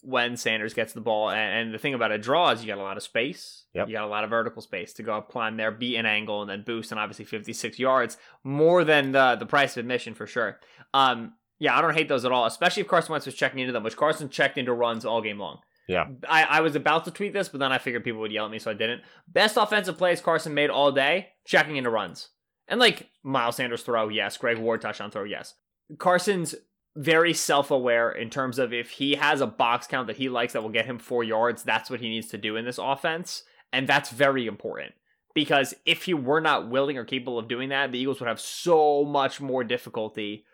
when 0.03 0.37
Sanders 0.37 0.73
gets 0.75 0.93
the 0.93 1.01
ball. 1.01 1.31
And, 1.31 1.67
and 1.67 1.75
the 1.75 1.79
thing 1.79 1.95
about 1.95 2.13
a 2.13 2.19
draw 2.19 2.51
is 2.51 2.63
you 2.63 2.69
got 2.69 2.79
a 2.79 2.83
lot 2.83 2.97
of 2.97 3.03
space. 3.03 3.65
Yep. 3.75 3.89
You 3.89 3.95
got 3.95 4.05
a 4.05 4.09
lot 4.09 4.23
of 4.25 4.31
vertical 4.31 4.63
space 4.63 4.93
to 4.95 5.03
go 5.03 5.17
up, 5.17 5.29
climb 5.31 5.57
there, 5.57 5.71
beat 5.73 5.97
an 5.97 6.07
angle, 6.07 6.43
and 6.43 6.51
then 6.51 6.63
boost, 6.65 6.91
and 6.93 7.01
obviously 7.01 7.25
56 7.25 7.79
yards, 7.79 8.17
more 8.45 8.85
than 8.85 9.13
the, 9.13 9.37
the 9.37 9.47
price 9.47 9.77
of 9.77 9.81
admission 9.81 10.15
for 10.15 10.27
sure. 10.27 10.61
Um, 10.95 11.33
yeah, 11.59 11.77
I 11.77 11.81
don't 11.81 11.95
hate 11.95 12.09
those 12.09 12.25
at 12.25 12.33
all, 12.33 12.47
especially 12.47 12.83
if 12.83 12.89
Carson 12.89 13.13
Wentz 13.13 13.27
was 13.27 13.35
checking 13.35 13.61
into 13.61 13.73
them, 13.73 13.83
which 13.83 13.97
Carson 13.97 14.29
checked 14.29 14.59
into 14.59 14.73
runs 14.73 15.05
all 15.05 15.23
game 15.23 15.39
long. 15.39 15.61
Yeah. 15.89 16.07
I, 16.29 16.43
I 16.45 16.61
was 16.61 16.75
about 16.75 17.05
to 17.05 17.11
tweet 17.11 17.33
this, 17.33 17.49
but 17.49 17.61
then 17.61 17.73
I 17.73 17.79
figured 17.79 18.05
people 18.05 18.21
would 18.21 18.33
yell 18.33 18.47
at 18.47 18.51
me, 18.51 18.59
so 18.59 18.71
I 18.71 18.75
didn't. 18.75 19.03
Best 19.29 19.57
offensive 19.57 19.97
plays 19.97 20.21
Carson 20.21 20.53
made 20.53 20.71
all 20.71 20.93
day, 20.93 21.29
checking 21.47 21.77
into 21.77 21.91
runs. 21.91 22.29
And 22.69 22.81
like 22.81 23.09
Miles 23.23 23.57
Sanders 23.57 23.83
throw, 23.83 24.09
yes. 24.09 24.37
Greg 24.37 24.59
Ward 24.59 24.81
touchdown 24.81 25.11
throw, 25.11 25.25
yes. 25.25 25.55
Carson's 25.99 26.57
very 26.97 27.33
self 27.33 27.71
aware 27.71 28.11
in 28.11 28.31
terms 28.31 28.59
of 28.59 28.73
if 28.73 28.91
he 28.91 29.15
has 29.15 29.41
a 29.41 29.47
box 29.47 29.87
count 29.87 30.09
that 30.09 30.17
he 30.17 30.29
likes 30.29 30.55
that 30.55 30.63
will 30.63 30.71
get 30.71 30.87
him 30.87 30.99
four 30.99 31.23
yards, 31.23 31.63
that's 31.63 31.89
what 31.89 32.01
he 32.01 32.09
needs 32.09 32.29
to 32.29 32.39
do 32.39 32.57
in 32.57 32.65
this 32.65 32.79
offense. 32.79 33.45
And 33.73 33.87
that's 33.87 34.11
very 34.11 34.47
important 34.47 34.95
because 35.35 35.75
if 35.85 36.05
he 36.05 36.15
were 36.15 36.41
not 36.41 36.71
willing 36.71 36.97
or 36.97 37.05
capable 37.05 37.39
of 37.39 37.49
doing 37.49 37.69
that, 37.69 37.93
the 37.93 37.99
Eagles 37.99 38.21
would 38.21 38.29
have 38.29 38.41
so 38.41 39.05
much 39.05 39.41
more 39.41 39.63
difficulty 39.63 40.45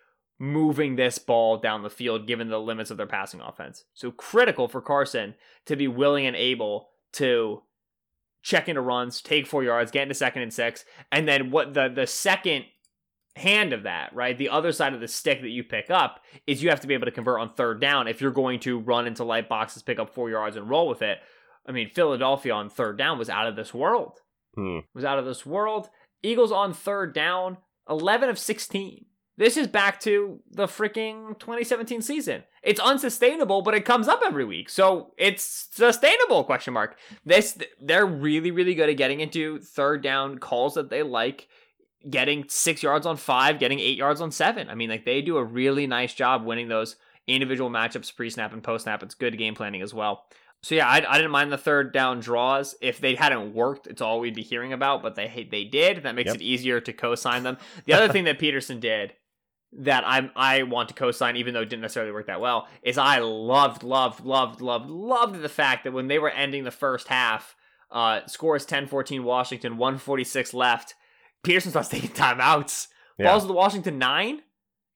moving 0.42 0.96
this 0.96 1.20
ball 1.20 1.56
down 1.56 1.84
the 1.84 1.88
field 1.88 2.26
given 2.26 2.48
the 2.48 2.58
limits 2.58 2.90
of 2.90 2.96
their 2.96 3.06
passing 3.06 3.40
offense. 3.40 3.84
So 3.94 4.10
critical 4.10 4.66
for 4.66 4.80
Carson 4.80 5.36
to 5.66 5.76
be 5.76 5.86
willing 5.86 6.26
and 6.26 6.34
able 6.34 6.88
to 7.12 7.62
check 8.42 8.68
into 8.68 8.80
runs, 8.80 9.22
take 9.22 9.46
four 9.46 9.62
yards, 9.62 9.92
get 9.92 10.02
into 10.02 10.16
second 10.16 10.42
and 10.42 10.52
six, 10.52 10.84
and 11.12 11.28
then 11.28 11.52
what 11.52 11.74
the 11.74 11.88
the 11.88 12.08
second 12.08 12.64
hand 13.36 13.72
of 13.72 13.84
that, 13.84 14.12
right? 14.12 14.36
The 14.36 14.48
other 14.48 14.72
side 14.72 14.94
of 14.94 15.00
the 15.00 15.06
stick 15.06 15.42
that 15.42 15.50
you 15.50 15.62
pick 15.62 15.90
up 15.90 16.20
is 16.44 16.60
you 16.60 16.70
have 16.70 16.80
to 16.80 16.88
be 16.88 16.94
able 16.94 17.06
to 17.06 17.12
convert 17.12 17.40
on 17.40 17.48
third 17.48 17.80
down 17.80 18.08
if 18.08 18.20
you're 18.20 18.32
going 18.32 18.58
to 18.60 18.80
run 18.80 19.06
into 19.06 19.22
light 19.22 19.48
boxes, 19.48 19.84
pick 19.84 20.00
up 20.00 20.12
four 20.12 20.28
yards, 20.28 20.56
and 20.56 20.68
roll 20.68 20.88
with 20.88 21.02
it. 21.02 21.18
I 21.68 21.70
mean, 21.70 21.88
Philadelphia 21.88 22.52
on 22.52 22.68
third 22.68 22.98
down 22.98 23.16
was 23.16 23.30
out 23.30 23.46
of 23.46 23.54
this 23.54 23.72
world. 23.72 24.18
Hmm. 24.56 24.80
Was 24.92 25.04
out 25.04 25.20
of 25.20 25.24
this 25.24 25.46
world. 25.46 25.88
Eagles 26.20 26.50
on 26.50 26.74
third 26.74 27.14
down, 27.14 27.58
11 27.88 28.28
of 28.28 28.40
16. 28.40 29.06
This 29.38 29.56
is 29.56 29.66
back 29.66 29.98
to 30.00 30.40
the 30.50 30.66
freaking 30.66 31.38
2017 31.38 32.02
season. 32.02 32.44
It's 32.62 32.78
unsustainable, 32.78 33.62
but 33.62 33.74
it 33.74 33.84
comes 33.84 34.06
up 34.06 34.20
every 34.24 34.44
week. 34.44 34.68
So 34.68 35.14
it's 35.16 35.68
sustainable 35.72 36.44
question 36.44 36.74
mark. 36.74 36.98
This 37.24 37.56
they're 37.80 38.06
really 38.06 38.50
really 38.50 38.74
good 38.74 38.90
at 38.90 38.96
getting 38.98 39.20
into 39.20 39.58
third 39.60 40.02
down 40.02 40.38
calls 40.38 40.74
that 40.74 40.90
they 40.90 41.02
like 41.02 41.48
getting 42.08 42.44
6 42.48 42.82
yards 42.82 43.06
on 43.06 43.16
5, 43.16 43.58
getting 43.58 43.78
8 43.78 43.96
yards 43.96 44.20
on 44.20 44.30
7. 44.30 44.68
I 44.68 44.74
mean 44.74 44.90
like 44.90 45.04
they 45.04 45.22
do 45.22 45.38
a 45.38 45.44
really 45.44 45.86
nice 45.86 46.12
job 46.14 46.44
winning 46.44 46.68
those 46.68 46.96
individual 47.26 47.70
matchups 47.70 48.14
pre-snap 48.14 48.52
and 48.52 48.62
post-snap. 48.62 49.02
It's 49.02 49.14
good 49.14 49.38
game 49.38 49.54
planning 49.54 49.80
as 49.82 49.94
well. 49.94 50.24
So 50.64 50.74
yeah, 50.76 50.86
I, 50.88 50.96
I 51.08 51.16
didn't 51.16 51.30
mind 51.32 51.50
the 51.50 51.58
third 51.58 51.92
down 51.92 52.20
draws. 52.20 52.74
If 52.80 53.00
they 53.00 53.14
hadn't 53.16 53.54
worked, 53.54 53.86
it's 53.88 54.02
all 54.02 54.20
we'd 54.20 54.34
be 54.34 54.42
hearing 54.42 54.72
about. 54.72 55.02
But 55.02 55.14
they 55.16 55.48
they 55.50 55.64
did. 55.64 56.02
That 56.04 56.14
makes 56.14 56.28
Yep. 56.28 56.36
it 56.36 56.42
easier 56.42 56.80
to 56.80 56.92
co-sign 56.92 57.42
them. 57.44 57.56
The 57.86 57.94
other 57.94 58.12
thing 58.12 58.24
that 58.24 58.38
Pederson 58.38 58.78
did 58.78 59.14
that 59.78 60.04
I 60.06 60.30
I 60.36 60.62
want 60.64 60.88
to 60.88 60.94
co-sign, 60.94 61.36
even 61.36 61.54
though 61.54 61.62
it 61.62 61.68
didn't 61.68 61.82
necessarily 61.82 62.12
work 62.12 62.26
that 62.26 62.40
well, 62.40 62.68
is 62.82 62.98
I 62.98 63.18
loved 63.18 63.82
loved 63.82 64.24
loved 64.24 64.60
loved 64.60 64.90
loved 64.90 65.40
the 65.40 65.48
fact 65.48 65.84
that 65.84 65.92
when 65.92 66.08
they 66.08 66.18
were 66.18 66.30
ending 66.30 66.64
the 66.64 66.70
first 66.70 67.08
half, 67.08 67.56
uh, 67.90 68.20
scores 68.26 68.66
10-14 68.66 69.22
Washington, 69.22 69.76
146 69.78 70.54
left. 70.54 70.94
Pederson 71.42 71.70
starts 71.70 71.88
taking 71.90 72.10
timeouts. 72.10 72.88
Yeah. 73.18 73.26
Balls 73.26 73.44
to 73.44 73.48
the 73.48 73.54
Washington 73.54 73.98
nine. 73.98 74.40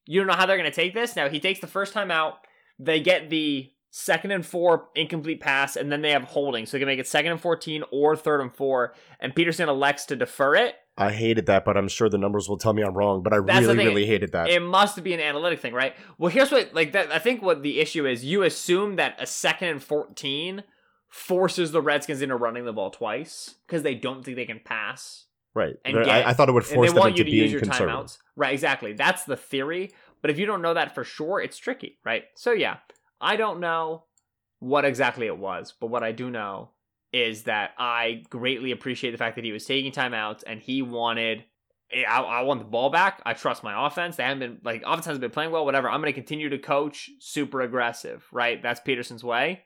You 0.04 0.20
don't 0.20 0.26
know 0.26 0.34
how 0.34 0.46
they're 0.46 0.58
going 0.58 0.70
to 0.70 0.74
take 0.74 0.94
this. 0.94 1.16
Now 1.16 1.28
he 1.28 1.40
takes 1.40 1.60
the 1.60 1.66
first 1.66 1.92
time 1.92 2.10
out. 2.10 2.38
They 2.78 3.00
get 3.00 3.30
the 3.30 3.72
second 3.90 4.30
and 4.30 4.44
four 4.44 4.88
incomplete 4.94 5.40
pass, 5.40 5.74
and 5.74 5.90
then 5.90 6.02
they 6.02 6.10
have 6.10 6.24
holding, 6.24 6.66
so 6.66 6.72
they 6.72 6.80
can 6.80 6.86
make 6.86 6.98
it 6.98 7.06
second 7.06 7.32
and 7.32 7.40
fourteen 7.40 7.82
or 7.90 8.14
third 8.14 8.42
and 8.42 8.54
four. 8.54 8.94
And 9.20 9.34
Pederson 9.34 9.68
elects 9.68 10.04
to 10.06 10.16
defer 10.16 10.54
it. 10.54 10.74
I 10.98 11.12
hated 11.12 11.46
that, 11.46 11.64
but 11.64 11.76
I'm 11.76 11.88
sure 11.88 12.08
the 12.08 12.16
numbers 12.16 12.48
will 12.48 12.56
tell 12.56 12.72
me 12.72 12.82
I'm 12.82 12.94
wrong. 12.94 13.22
But 13.22 13.34
I 13.34 13.40
That's 13.40 13.66
really, 13.66 13.84
really 13.84 14.06
hated 14.06 14.32
that. 14.32 14.48
It 14.48 14.60
must 14.60 15.02
be 15.02 15.12
an 15.12 15.20
analytic 15.20 15.60
thing, 15.60 15.74
right? 15.74 15.94
Well, 16.16 16.30
here's 16.30 16.50
what 16.50 16.74
like 16.74 16.92
that. 16.92 17.12
I 17.12 17.18
think 17.18 17.42
what 17.42 17.62
the 17.62 17.80
issue 17.80 18.06
is. 18.06 18.24
You 18.24 18.42
assume 18.42 18.96
that 18.96 19.14
a 19.18 19.26
second 19.26 19.68
and 19.68 19.82
fourteen 19.82 20.64
forces 21.08 21.72
the 21.72 21.82
Redskins 21.82 22.22
into 22.22 22.36
running 22.36 22.64
the 22.64 22.72
ball 22.72 22.90
twice 22.90 23.56
because 23.66 23.82
they 23.82 23.94
don't 23.94 24.24
think 24.24 24.36
they 24.36 24.46
can 24.46 24.60
pass. 24.64 25.26
right. 25.54 25.74
and 25.84 25.96
get- 25.96 26.08
I, 26.08 26.30
I 26.30 26.32
thought 26.32 26.48
it 26.48 26.52
would 26.52 26.64
and 26.64 26.72
force 26.74 26.88
they 26.88 26.94
them 26.94 27.00
want 27.00 27.18
into 27.18 27.30
you 27.30 27.44
to 27.44 27.44
use 27.44 27.52
your 27.52 27.60
timeouts. 27.60 28.18
Right, 28.34 28.52
exactly. 28.52 28.92
That's 28.92 29.24
the 29.24 29.36
theory. 29.36 29.92
But 30.22 30.30
if 30.30 30.38
you 30.38 30.46
don't 30.46 30.62
know 30.62 30.74
that 30.74 30.94
for 30.94 31.04
sure, 31.04 31.40
it's 31.40 31.58
tricky, 31.58 31.98
right? 32.04 32.24
So 32.34 32.52
yeah, 32.52 32.78
I 33.20 33.36
don't 33.36 33.60
know 33.60 34.04
what 34.58 34.84
exactly 34.84 35.26
it 35.26 35.38
was, 35.38 35.74
but 35.78 35.88
what 35.88 36.02
I 36.02 36.12
do 36.12 36.30
know 36.30 36.70
is 37.16 37.44
that 37.44 37.72
I 37.78 38.24
greatly 38.28 38.72
appreciate 38.72 39.12
the 39.12 39.18
fact 39.18 39.36
that 39.36 39.44
he 39.44 39.52
was 39.52 39.64
taking 39.64 39.92
timeouts 39.92 40.42
and 40.46 40.60
he 40.60 40.82
wanted. 40.82 41.44
Eh, 41.90 42.02
I, 42.02 42.20
I 42.20 42.42
want 42.42 42.60
the 42.60 42.66
ball 42.66 42.90
back. 42.90 43.22
I 43.24 43.32
trust 43.32 43.62
my 43.62 43.86
offense. 43.86 44.16
They 44.16 44.24
haven't 44.24 44.40
been 44.40 44.58
like 44.62 44.82
offense 44.84 45.06
hasn't 45.06 45.22
been 45.22 45.30
playing 45.30 45.50
well. 45.50 45.64
Whatever. 45.64 45.88
I'm 45.88 46.00
going 46.00 46.12
to 46.12 46.20
continue 46.20 46.50
to 46.50 46.58
coach 46.58 47.10
super 47.20 47.62
aggressive. 47.62 48.26
Right. 48.32 48.62
That's 48.62 48.80
Pederson's 48.80 49.24
way. 49.24 49.62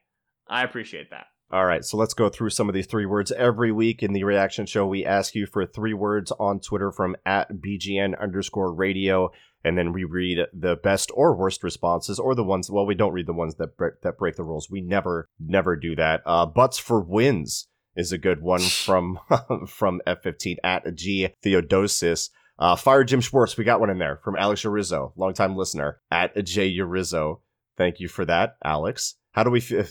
I 0.48 0.62
appreciate 0.62 1.10
that. 1.10 1.26
All 1.52 1.66
right, 1.66 1.84
so 1.84 1.96
let's 1.96 2.14
go 2.14 2.28
through 2.28 2.50
some 2.50 2.68
of 2.68 2.76
these 2.76 2.86
three 2.86 3.06
words. 3.06 3.32
Every 3.32 3.72
week 3.72 4.04
in 4.04 4.12
the 4.12 4.22
reaction 4.22 4.66
show, 4.66 4.86
we 4.86 5.04
ask 5.04 5.34
you 5.34 5.46
for 5.46 5.66
three 5.66 5.94
words 5.94 6.30
on 6.38 6.60
Twitter 6.60 6.92
from 6.92 7.16
at 7.26 7.50
BGN 7.54 8.20
underscore 8.20 8.72
radio, 8.72 9.32
and 9.64 9.76
then 9.76 9.92
we 9.92 10.04
read 10.04 10.38
the 10.52 10.76
best 10.76 11.10
or 11.14 11.34
worst 11.34 11.62
responses, 11.62 12.18
or 12.18 12.34
the 12.34 12.44
ones, 12.44 12.70
well, 12.70 12.86
we 12.86 12.94
don't 12.94 13.12
read 13.12 13.26
the 13.26 13.32
ones 13.32 13.56
that 13.56 13.76
break, 13.76 14.00
that 14.02 14.18
break 14.18 14.36
the 14.36 14.44
rules. 14.44 14.70
We 14.70 14.80
never, 14.80 15.28
never 15.38 15.76
do 15.76 15.94
that. 15.96 16.22
Uh, 16.24 16.46
butts 16.46 16.78
for 16.78 17.00
wins. 17.00 17.68
is 17.96 18.12
a 18.12 18.18
good 18.18 18.40
one 18.40 18.60
from 18.84 19.18
from 19.68 20.00
F15 20.06 20.56
at 20.64 20.94
G 20.94 21.28
Theodosis. 21.44 22.30
Uh, 22.58 22.76
Fire 22.76 23.04
Jim 23.04 23.22
Schwartz, 23.22 23.56
we 23.56 23.64
got 23.64 23.80
one 23.80 23.88
in 23.88 23.98
there 23.98 24.20
from 24.22 24.36
Alex 24.36 24.62
Urizo, 24.64 25.12
longtime 25.16 25.56
listener 25.56 26.00
at 26.10 26.44
J 26.44 26.70
Urizo. 26.70 27.40
Thank 27.78 28.00
you 28.00 28.08
for 28.08 28.26
that, 28.26 28.56
Alex. 28.62 29.14
How 29.32 29.44
do 29.44 29.50
we 29.50 29.60
feel? 29.60 29.84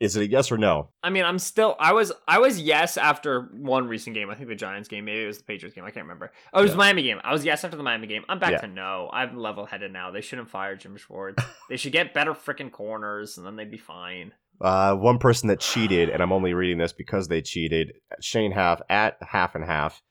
Is 0.00 0.16
it 0.16 0.22
a 0.22 0.26
yes 0.28 0.50
or 0.50 0.58
no? 0.58 0.88
I 1.02 1.10
mean, 1.10 1.24
I'm 1.24 1.38
still. 1.38 1.76
I 1.78 1.92
was. 1.92 2.12
I 2.26 2.38
was 2.38 2.60
yes 2.60 2.96
after 2.96 3.42
one 3.52 3.86
recent 3.86 4.14
game. 4.14 4.28
I 4.30 4.34
think 4.34 4.48
the 4.48 4.56
Giants 4.56 4.88
game. 4.88 5.04
Maybe 5.04 5.22
it 5.22 5.26
was 5.26 5.38
the 5.38 5.44
Patriots 5.44 5.74
game. 5.74 5.84
I 5.84 5.90
can't 5.90 6.04
remember. 6.04 6.32
Oh, 6.52 6.58
it 6.58 6.62
was 6.62 6.70
Yeah. 6.70 6.74
the 6.74 6.78
Miami 6.78 7.02
game. 7.02 7.20
I 7.22 7.32
was 7.32 7.44
yes 7.44 7.62
after 7.64 7.76
the 7.76 7.82
Miami 7.84 8.06
game. 8.08 8.24
I'm 8.28 8.38
back 8.40 8.52
Yeah. 8.52 8.58
to 8.58 8.66
no. 8.66 9.08
I'm 9.12 9.36
level 9.36 9.64
headed 9.66 9.92
now. 9.92 10.10
They 10.10 10.20
shouldn't 10.20 10.50
fire 10.50 10.74
Jim 10.74 10.96
Schwartz. 10.96 11.42
they 11.68 11.76
should 11.76 11.92
get 11.92 12.12
better 12.12 12.32
freaking 12.32 12.72
corners, 12.72 13.38
and 13.38 13.46
then 13.46 13.54
they'd 13.56 13.70
be 13.70 13.78
fine. 13.78 14.32
Uh, 14.60 14.94
one 14.94 15.18
person 15.18 15.48
that 15.48 15.60
cheated, 15.60 16.08
and 16.08 16.22
I'm 16.22 16.32
only 16.32 16.54
reading 16.54 16.78
this 16.78 16.92
because 16.92 17.28
they 17.28 17.40
cheated. 17.42 17.94
Shane 18.20 18.52
Half 18.52 18.80
at 18.88 19.16
half 19.22 19.54
and 19.54 19.64
half. 19.64 20.02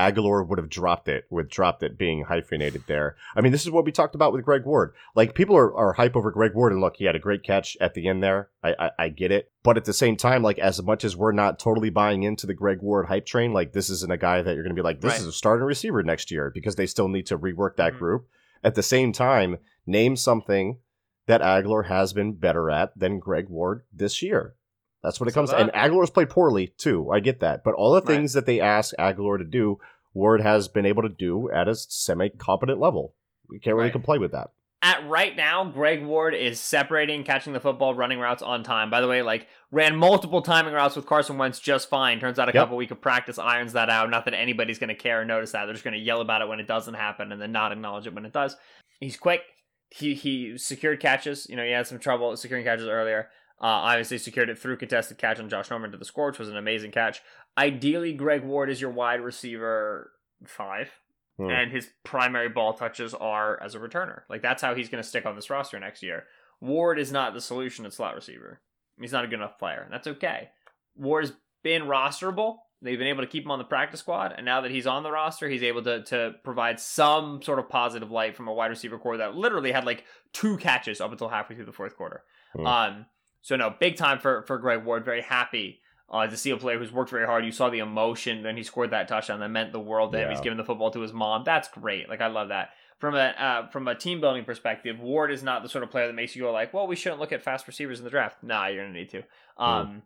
Agholor 0.00 0.46
would 0.46 0.58
have 0.58 0.68
dropped 0.70 1.08
it 1.08 1.24
with 1.30 1.48
dropped 1.50 1.82
it 1.82 1.98
being 1.98 2.24
hyphenated 2.24 2.84
there. 2.86 3.16
I 3.36 3.40
mean, 3.40 3.52
this 3.52 3.64
is 3.64 3.70
what 3.70 3.84
we 3.84 3.92
talked 3.92 4.14
about 4.14 4.32
with 4.32 4.44
Greg 4.44 4.64
Ward. 4.64 4.92
Like 5.14 5.34
people 5.34 5.56
are, 5.56 5.74
are 5.76 5.92
hype 5.94 6.16
over 6.16 6.30
Greg 6.30 6.54
Ward, 6.54 6.72
and 6.72 6.80
look, 6.80 6.96
he 6.96 7.04
had 7.04 7.16
a 7.16 7.20
great 7.20 7.42
catch 7.42 7.76
at 7.80 7.94
the 7.94 8.08
end 8.08 8.22
there. 8.22 8.48
I, 8.62 8.74
I 8.78 8.90
I 8.98 9.08
get 9.08 9.32
it, 9.32 9.50
but 9.62 9.76
at 9.76 9.84
the 9.84 9.92
same 9.92 10.16
time, 10.16 10.42
like 10.42 10.58
as 10.58 10.82
much 10.82 11.04
as 11.04 11.16
we're 11.16 11.32
not 11.32 11.58
totally 11.58 11.90
buying 11.90 12.22
into 12.22 12.46
the 12.46 12.54
Greg 12.54 12.80
Ward 12.82 13.06
hype 13.06 13.26
train, 13.26 13.52
like 13.52 13.72
this 13.72 13.90
isn't 13.90 14.12
a 14.12 14.16
guy 14.18 14.42
that 14.42 14.54
you're 14.54 14.62
going 14.64 14.74
to 14.74 14.80
be 14.80 14.84
like, 14.84 15.00
this 15.00 15.12
Right. 15.12 15.20
is 15.20 15.26
a 15.26 15.32
starting 15.32 15.66
receiver 15.66 16.02
next 16.02 16.30
year 16.30 16.50
because 16.52 16.76
they 16.76 16.86
still 16.86 17.08
need 17.08 17.26
to 17.26 17.38
rework 17.38 17.76
that 17.76 17.94
Mhm. 17.94 17.98
group. 17.98 18.28
At 18.64 18.74
the 18.74 18.82
same 18.82 19.12
time, 19.12 19.58
name 19.86 20.16
something 20.16 20.78
that 21.26 21.40
Agholor 21.42 21.86
has 21.86 22.12
been 22.12 22.32
better 22.34 22.70
at 22.70 22.98
than 22.98 23.18
Greg 23.18 23.48
Ward 23.48 23.82
this 23.92 24.20
year. 24.22 24.54
That's 25.02 25.18
what 25.20 25.28
it 25.28 25.32
So 25.32 25.40
comes 25.40 25.50
to. 25.50 25.56
And 25.56 25.72
Agholor's 25.72 26.10
played 26.10 26.30
poorly 26.30 26.68
too. 26.76 27.10
I 27.10 27.20
get 27.20 27.40
that. 27.40 27.64
But 27.64 27.74
all 27.74 27.92
the 27.92 28.00
Right. 28.00 28.06
things 28.06 28.32
that 28.34 28.46
they 28.46 28.60
ask 28.60 28.94
Agholor 28.98 29.38
to 29.38 29.44
do, 29.44 29.78
Ward 30.12 30.40
has 30.40 30.68
been 30.68 30.86
able 30.86 31.02
to 31.02 31.08
do 31.08 31.50
at 31.50 31.68
a 31.68 31.74
semi 31.74 32.28
competent 32.28 32.78
level. 32.80 33.14
We 33.48 33.58
can't 33.58 33.76
really 33.76 33.86
Right. 33.86 33.92
complain 33.92 34.20
with 34.20 34.32
that. 34.32 34.50
At 34.82 35.06
right 35.06 35.36
now, 35.36 35.64
Greg 35.64 36.02
Ward 36.06 36.34
is 36.34 36.58
separating, 36.58 37.22
catching 37.22 37.52
the 37.52 37.60
football, 37.60 37.94
running 37.94 38.18
routes 38.18 38.42
on 38.42 38.62
time. 38.62 38.88
By 38.88 39.02
the 39.02 39.08
way, 39.08 39.20
like 39.20 39.46
ran 39.70 39.94
multiple 39.96 40.40
timing 40.40 40.72
routes 40.72 40.96
with 40.96 41.04
Carson 41.04 41.36
Wentz 41.36 41.58
just 41.60 41.90
fine. 41.90 42.18
Turns 42.18 42.38
out 42.38 42.48
a 42.48 42.52
Yep. 42.52 42.62
couple 42.62 42.76
week 42.78 42.90
of 42.90 42.98
practice 43.00 43.38
irons 43.38 43.74
that 43.74 43.90
out. 43.90 44.08
Not 44.08 44.24
that 44.24 44.32
anybody's 44.32 44.78
going 44.78 44.88
to 44.88 44.94
care 44.94 45.20
or 45.20 45.24
notice 45.26 45.52
that. 45.52 45.66
They're 45.66 45.74
just 45.74 45.84
going 45.84 45.92
to 45.98 46.00
yell 46.00 46.22
about 46.22 46.40
it 46.40 46.48
when 46.48 46.60
it 46.60 46.66
doesn't 46.66 46.94
happen 46.94 47.30
and 47.30 47.40
then 47.40 47.52
not 47.52 47.72
acknowledge 47.72 48.06
it 48.06 48.14
when 48.14 48.24
it 48.24 48.32
does. 48.32 48.56
He's 49.00 49.18
quick. 49.18 49.42
He 49.90 50.14
he 50.14 50.56
secured 50.56 51.00
catches. 51.00 51.46
You 51.50 51.56
know, 51.56 51.64
he 51.64 51.72
had 51.72 51.86
some 51.86 51.98
trouble 51.98 52.34
securing 52.38 52.64
catches 52.64 52.86
earlier. 52.86 53.28
Uh, 53.60 53.66
obviously, 53.66 54.16
secured 54.18 54.48
it 54.48 54.58
through 54.58 54.76
contested 54.76 55.18
catch 55.18 55.38
on 55.38 55.48
Josh 55.50 55.68
Norman 55.70 55.92
to 55.92 55.98
the 55.98 56.04
score, 56.04 56.28
which 56.28 56.38
was 56.38 56.48
an 56.48 56.56
amazing 56.56 56.92
catch. 56.92 57.20
Ideally, 57.58 58.12
Greg 58.14 58.42
Ward 58.42 58.70
is 58.70 58.80
your 58.80 58.90
wide 58.90 59.20
receiver 59.20 60.12
five 60.46 60.90
Hmm. 61.38 61.48
and 61.50 61.72
his 61.72 61.88
primary 62.04 62.50
ball 62.50 62.74
touches 62.74 63.14
are 63.14 63.58
as 63.62 63.74
a 63.74 63.78
returner. 63.78 64.22
Like 64.28 64.42
that's 64.42 64.60
how 64.60 64.74
he's 64.74 64.90
going 64.90 65.02
to 65.02 65.08
stick 65.08 65.24
on 65.24 65.36
this 65.36 65.48
roster 65.48 65.78
next 65.80 66.02
year. 66.02 66.24
Ward 66.60 66.98
is 66.98 67.10
not 67.12 67.32
the 67.32 67.40
solution 67.40 67.86
at 67.86 67.94
slot 67.94 68.14
receiver. 68.14 68.60
He's 69.00 69.12
not 69.12 69.24
a 69.24 69.26
good 69.26 69.38
enough 69.38 69.58
player, 69.58 69.80
and 69.82 69.92
that's 69.92 70.06
okay. 70.06 70.50
Ward's 70.96 71.32
been 71.62 71.82
rosterable. 71.84 72.56
They've 72.82 72.98
been 72.98 73.08
able 73.08 73.22
to 73.22 73.26
keep 73.26 73.44
him 73.44 73.50
on 73.50 73.58
the 73.58 73.64
practice 73.64 74.00
squad, 74.00 74.34
and 74.36 74.44
now 74.44 74.60
that 74.62 74.70
he's 74.70 74.86
on 74.86 75.02
the 75.02 75.10
roster, 75.10 75.48
he's 75.48 75.62
able 75.62 75.82
to 75.84 76.02
to 76.04 76.34
provide 76.44 76.78
some 76.78 77.40
sort 77.42 77.58
of 77.58 77.68
positive 77.70 78.10
light 78.10 78.36
from 78.36 78.48
a 78.48 78.52
wide 78.52 78.70
receiver 78.70 78.98
corps 78.98 79.16
that 79.18 79.34
literally 79.34 79.72
had 79.72 79.86
like 79.86 80.04
two 80.34 80.58
catches 80.58 81.00
up 81.00 81.12
until 81.12 81.28
halfway 81.28 81.56
through 81.56 81.64
the 81.66 81.72
fourth 81.72 81.96
quarter. 81.96 82.22
Hmm. 82.54 82.66
Um, 82.66 83.06
so 83.42 83.56
no, 83.56 83.74
big 83.78 83.96
time 83.96 84.18
for 84.18 84.42
for 84.42 84.58
Greg 84.58 84.84
Ward. 84.84 85.04
Very 85.04 85.22
happy 85.22 85.80
uh, 86.10 86.26
to 86.26 86.36
see 86.36 86.50
a 86.50 86.56
player 86.56 86.78
who's 86.78 86.92
worked 86.92 87.10
very 87.10 87.26
hard. 87.26 87.44
You 87.44 87.52
saw 87.52 87.70
the 87.70 87.78
emotion, 87.78 88.42
then 88.42 88.56
he 88.56 88.62
scored 88.62 88.90
that 88.90 89.08
touchdown 89.08 89.40
that 89.40 89.48
meant 89.48 89.72
the 89.72 89.80
world 89.80 90.12
to 90.12 90.18
him. 90.18 90.30
He's 90.30 90.40
giving 90.40 90.58
the 90.58 90.64
football 90.64 90.90
to 90.90 91.00
his 91.00 91.12
mom. 91.12 91.44
That's 91.44 91.68
great. 91.68 92.08
Like 92.08 92.20
I 92.20 92.26
love 92.26 92.48
that. 92.48 92.70
From 92.98 93.14
a 93.14 93.18
uh, 93.18 93.68
from 93.70 93.88
a 93.88 93.94
team 93.94 94.20
building 94.20 94.44
perspective, 94.44 94.98
Ward 95.00 95.30
is 95.30 95.42
not 95.42 95.62
the 95.62 95.68
sort 95.68 95.84
of 95.84 95.90
player 95.90 96.06
that 96.06 96.14
makes 96.14 96.36
you 96.36 96.42
go 96.42 96.52
like, 96.52 96.74
well, 96.74 96.86
we 96.86 96.96
shouldn't 96.96 97.20
look 97.20 97.32
at 97.32 97.42
fast 97.42 97.66
receivers 97.66 97.98
in 97.98 98.04
the 98.04 98.10
draft. 98.10 98.42
Nah, 98.42 98.66
you're 98.66 98.84
gonna 98.84 98.98
need 98.98 99.10
to. 99.10 99.22
Um, 99.56 100.02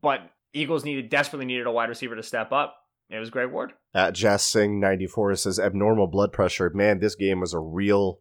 but 0.00 0.20
Eagles 0.52 0.84
needed 0.84 1.10
desperately 1.10 1.46
needed 1.46 1.66
a 1.66 1.70
wide 1.70 1.88
receiver 1.88 2.16
to 2.16 2.22
step 2.22 2.52
up. 2.52 2.76
It 3.10 3.18
was 3.18 3.30
Greg 3.30 3.50
Ward. 3.50 3.72
At 3.92 4.14
Jazz 4.14 4.42
Sing 4.42 4.78
94 4.78 5.34
says 5.34 5.58
abnormal 5.58 6.06
blood 6.06 6.32
pressure. 6.32 6.70
Man, 6.72 7.00
this 7.00 7.16
game 7.16 7.40
was 7.40 7.52
a 7.52 7.58
real 7.58 8.20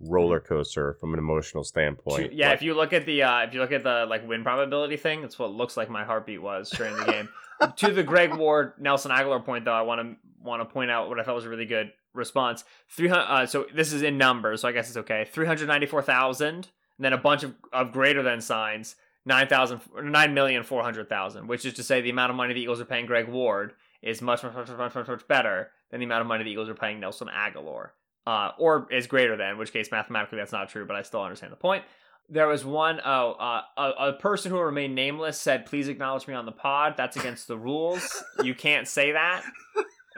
roller 0.00 0.40
coaster 0.40 0.94
from 0.94 1.12
an 1.12 1.18
emotional 1.18 1.62
standpoint. 1.62 2.32
Yeah, 2.32 2.48
Like, 2.48 2.56
if 2.56 2.62
you 2.62 2.74
look 2.74 2.92
at 2.92 3.06
the 3.06 3.22
uh, 3.22 3.40
if 3.40 3.54
you 3.54 3.60
look 3.60 3.72
at 3.72 3.82
the 3.82 4.06
like 4.08 4.26
win 4.26 4.42
probability 4.42 4.96
thing, 4.96 5.22
that's 5.22 5.38
what 5.38 5.52
looks 5.52 5.76
like 5.76 5.90
my 5.90 6.04
heartbeat 6.04 6.42
was 6.42 6.70
during 6.70 6.96
the 6.96 7.04
game. 7.04 7.28
to 7.76 7.92
the 7.92 8.02
Greg 8.02 8.34
Ward 8.34 8.72
Nelson 8.78 9.10
Agholor 9.10 9.44
point 9.44 9.64
though, 9.64 9.72
I 9.72 9.82
want 9.82 10.00
to 10.00 10.16
want 10.42 10.62
to 10.62 10.72
point 10.72 10.90
out 10.90 11.08
what 11.08 11.20
I 11.20 11.22
thought 11.22 11.34
was 11.34 11.44
a 11.44 11.50
really 11.50 11.66
good 11.66 11.92
response. 12.14 12.64
Three 12.88 13.08
hundred. 13.08 13.24
Uh, 13.24 13.46
so 13.46 13.66
this 13.74 13.92
is 13.92 14.02
in 14.02 14.18
numbers, 14.18 14.62
so 14.62 14.68
I 14.68 14.72
guess 14.72 14.88
it's 14.88 14.96
okay. 14.96 15.28
Three 15.30 15.46
hundred 15.46 15.68
ninety 15.68 15.86
four 15.86 16.02
thousand, 16.02 16.68
and 16.96 17.04
then 17.04 17.12
a 17.12 17.18
bunch 17.18 17.42
of, 17.42 17.54
of 17.72 17.92
greater 17.92 18.22
than 18.22 18.40
signs. 18.40 18.96
Nine 19.26 19.48
thousand, 19.48 19.82
nine 20.02 20.32
million 20.32 20.62
four 20.62 20.82
hundred 20.82 21.10
thousand, 21.10 21.46
which 21.46 21.66
is 21.66 21.74
to 21.74 21.82
say 21.82 22.00
the 22.00 22.10
amount 22.10 22.30
of 22.30 22.36
money 22.36 22.54
the 22.54 22.62
Eagles 22.62 22.80
are 22.80 22.86
paying 22.86 23.04
Greg 23.04 23.28
Ward 23.28 23.74
is 24.00 24.22
much, 24.22 24.42
much, 24.42 24.54
much, 24.54 24.68
much, 24.70 24.94
much, 24.94 25.08
much 25.08 25.28
better 25.28 25.70
than 25.90 26.00
the 26.00 26.06
amount 26.06 26.22
of 26.22 26.26
money 26.26 26.42
the 26.42 26.50
Eagles 26.50 26.70
are 26.70 26.74
paying 26.74 27.00
Nelson 27.00 27.28
Agholor 27.28 27.90
uh, 28.26 28.50
or 28.58 28.86
is 28.90 29.06
greater 29.06 29.36
than, 29.36 29.50
in 29.52 29.58
which 29.58 29.72
case 29.72 29.90
mathematically 29.90 30.38
that's 30.38 30.52
not 30.52 30.68
true, 30.68 30.86
but 30.86 30.96
I 30.96 31.02
still 31.02 31.22
understand 31.22 31.52
the 31.52 31.56
point. 31.56 31.84
There 32.28 32.46
was 32.46 32.64
one, 32.64 33.00
oh, 33.04 33.32
uh, 33.32 33.62
a, 33.76 34.08
a 34.08 34.12
person 34.12 34.52
who 34.52 34.58
remained 34.60 34.94
nameless 34.94 35.40
said, 35.40 35.66
please 35.66 35.88
acknowledge 35.88 36.28
me 36.28 36.34
on 36.34 36.46
the 36.46 36.52
pod. 36.52 36.94
That's 36.96 37.16
against 37.16 37.48
the 37.48 37.58
rules. 37.58 38.22
you 38.44 38.54
can't 38.54 38.86
say 38.86 39.12
that. 39.12 39.42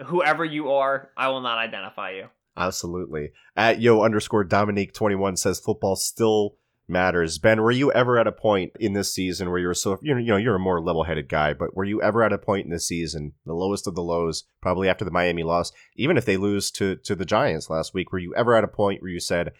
Whoever 0.06 0.44
you 0.44 0.72
are, 0.72 1.10
I 1.16 1.28
will 1.28 1.40
not 1.40 1.58
identify 1.58 2.10
you. 2.10 2.26
Absolutely. 2.56 3.32
At 3.56 3.80
yo 3.80 4.02
underscore 4.02 4.44
Dominique 4.44 4.92
twenty 4.92 5.14
one 5.14 5.36
says 5.36 5.58
football 5.58 5.96
still 5.96 6.56
matters. 6.92 7.38
Ben, 7.38 7.62
were 7.62 7.70
you 7.70 7.90
ever 7.92 8.18
at 8.18 8.26
a 8.26 8.32
point 8.32 8.72
in 8.78 8.92
this 8.92 9.12
season 9.12 9.50
where 9.50 9.58
you 9.58 9.66
were 9.66 9.74
so 9.74 9.98
you 10.02 10.14
know, 10.14 10.20
you 10.20 10.28
know 10.28 10.36
you're 10.36 10.54
a 10.54 10.60
more 10.60 10.80
level 10.80 11.04
headed 11.04 11.28
guy, 11.28 11.54
but 11.54 11.74
were 11.74 11.84
you 11.84 12.00
ever 12.02 12.22
at 12.22 12.32
a 12.32 12.38
point 12.38 12.66
in 12.66 12.70
this 12.70 12.86
season, 12.86 13.32
the 13.44 13.54
lowest 13.54 13.86
of 13.86 13.94
the 13.94 14.02
lows, 14.02 14.44
probably 14.60 14.88
after 14.88 15.04
the 15.04 15.10
Miami 15.10 15.42
loss, 15.42 15.72
even 15.96 16.16
if 16.16 16.24
they 16.24 16.36
lose 16.36 16.70
to 16.72 16.96
to 16.96 17.14
the 17.14 17.24
Giants 17.24 17.68
last 17.68 17.94
week, 17.94 18.12
were 18.12 18.18
you 18.18 18.34
ever 18.36 18.54
at 18.54 18.64
a 18.64 18.68
point 18.68 19.02
where 19.02 19.10
you 19.10 19.20
said, 19.20 19.52